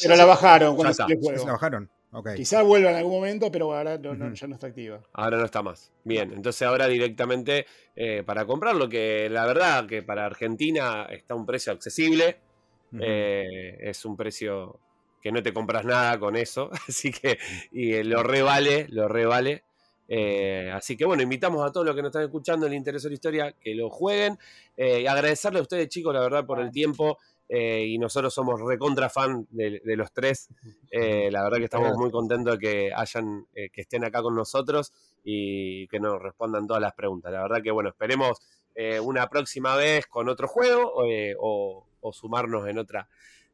pero 0.02 0.16
la 0.16 0.26
bajaron 0.26 0.76
cuando 0.76 1.06
juego. 1.06 1.46
La 1.46 1.54
bajaron. 1.54 1.90
Okay. 2.16 2.36
Quizás 2.36 2.64
vuelva 2.64 2.92
en 2.92 2.98
algún 2.98 3.14
momento, 3.14 3.52
pero 3.52 3.74
ahora 3.74 4.00
ya 4.00 4.48
no 4.48 4.54
está 4.54 4.68
activa. 4.68 5.02
Ahora 5.14 5.38
no 5.38 5.46
está 5.46 5.64
más. 5.64 5.92
Bien, 6.04 6.32
entonces 6.32 6.62
ahora 6.68 6.86
directamente 6.88 7.66
eh, 7.96 8.22
para 8.24 8.46
comprarlo, 8.46 8.88
que 8.88 9.30
la 9.32 9.48
verdad 9.48 9.88
que 9.88 10.04
para 10.04 10.26
Argentina 10.26 11.08
está 11.10 11.34
un 11.34 11.46
precio 11.48 11.74
accesible. 11.74 12.38
Eh, 13.00 13.78
es 13.82 14.06
un 14.06 14.16
precio 14.16 14.80
que 15.24 15.32
no 15.32 15.42
te 15.42 15.54
compras 15.54 15.86
nada 15.86 16.20
con 16.20 16.36
eso, 16.36 16.70
así 16.88 17.12
que 17.12 17.40
y 17.72 17.94
eh, 17.94 18.04
lo 18.04 18.22
revale, 18.22 18.86
lo 18.90 19.08
revale. 19.08 19.64
Eh, 20.08 20.70
así 20.74 20.98
que 20.98 21.06
bueno, 21.06 21.24
invitamos 21.24 21.66
a 21.66 21.72
todos 21.72 21.86
los 21.86 21.96
que 21.96 22.02
nos 22.02 22.10
están 22.10 22.24
escuchando 22.24 22.68
el 22.68 22.74
interés 22.74 23.04
de 23.04 23.10
la 23.10 23.14
historia 23.16 23.52
que 23.54 23.76
lo 23.76 23.90
jueguen. 23.90 24.38
y 24.78 25.06
agradecerle 25.06 25.60
a 25.60 25.62
ustedes, 25.62 25.90
chicos, 25.90 26.14
la 26.14 26.22
verdad, 26.22 26.46
por 26.46 26.60
el 26.60 26.72
tiempo. 26.72 27.18
y 27.50 27.98
nosotros 28.00 28.34
somos 28.34 28.60
recontra 28.62 29.10
fan 29.10 29.48
de, 29.52 29.82
los 29.96 30.12
tres. 30.12 30.50
la 31.32 31.44
verdad 31.44 31.58
que 31.58 31.66
estamos 31.66 31.96
muy 31.98 32.12
contentos 32.12 32.58
de 32.58 32.60
que 32.60 32.94
hayan, 32.94 33.48
que 33.54 33.82
estén 33.82 34.04
acá 34.04 34.22
con 34.22 34.36
nosotros 34.36 34.92
y 35.24 35.88
que 35.88 36.00
nos 36.00 36.22
respondan 36.22 36.68
todas 36.68 36.82
las 36.82 36.94
preguntas. 36.94 37.32
La 37.32 37.42
verdad 37.42 37.62
que 37.62 37.72
bueno, 37.72 37.90
esperemos 37.90 38.40
una 39.04 39.28
próxima 39.30 39.76
vez 39.76 40.08
con 40.08 40.30
otro 40.30 40.48
juego 40.48 40.94
o, 41.40 41.86
o 42.04 42.14
sumarnos 42.14 42.68
en 42.68 42.78
otra, 42.78 43.08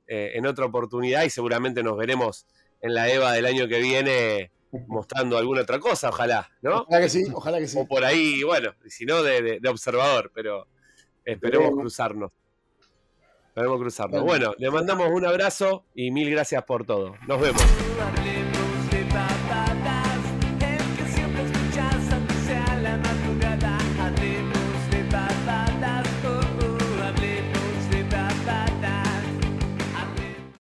eh, 0.08 0.32
en 0.34 0.46
otra 0.46 0.66
oportunidad 0.66 1.24
y 1.24 1.30
seguramente 1.30 1.84
nos 1.84 1.98
veremos 1.98 2.46
en 2.82 2.94
la 2.94 3.10
EVA 3.10 3.32
del 3.32 3.46
año 3.46 3.68
que 3.68 3.80
viene 3.80 4.52
mostrando 4.88 5.38
alguna 5.38 5.62
otra 5.62 5.80
cosa, 5.80 6.10
ojalá, 6.10 6.50
¿no? 6.62 6.82
Ojalá 6.82 7.02
que 7.02 7.10
sí, 7.10 7.24
ojalá 7.34 7.60
que 7.60 7.68
sí. 7.68 7.78
O 7.80 7.88
por 7.88 8.04
ahí, 8.06 8.44
bueno, 8.44 8.74
si 8.88 9.06
no, 9.06 9.24
de, 9.24 9.60
observador, 9.70 10.32
pero 10.34 10.68
esperemos 11.26 11.72
cruzarnos. 11.72 12.32
Podemos 13.54 13.80
cruzarnos. 13.80 14.24
Bueno, 14.24 14.54
le 14.58 14.70
mandamos 14.70 15.10
un 15.12 15.26
abrazo 15.26 15.86
y 15.94 16.12
mil 16.12 16.30
gracias 16.30 16.64
por 16.64 16.86
todo. 16.86 17.16
Nos 17.28 17.42
vemos. 17.42 17.62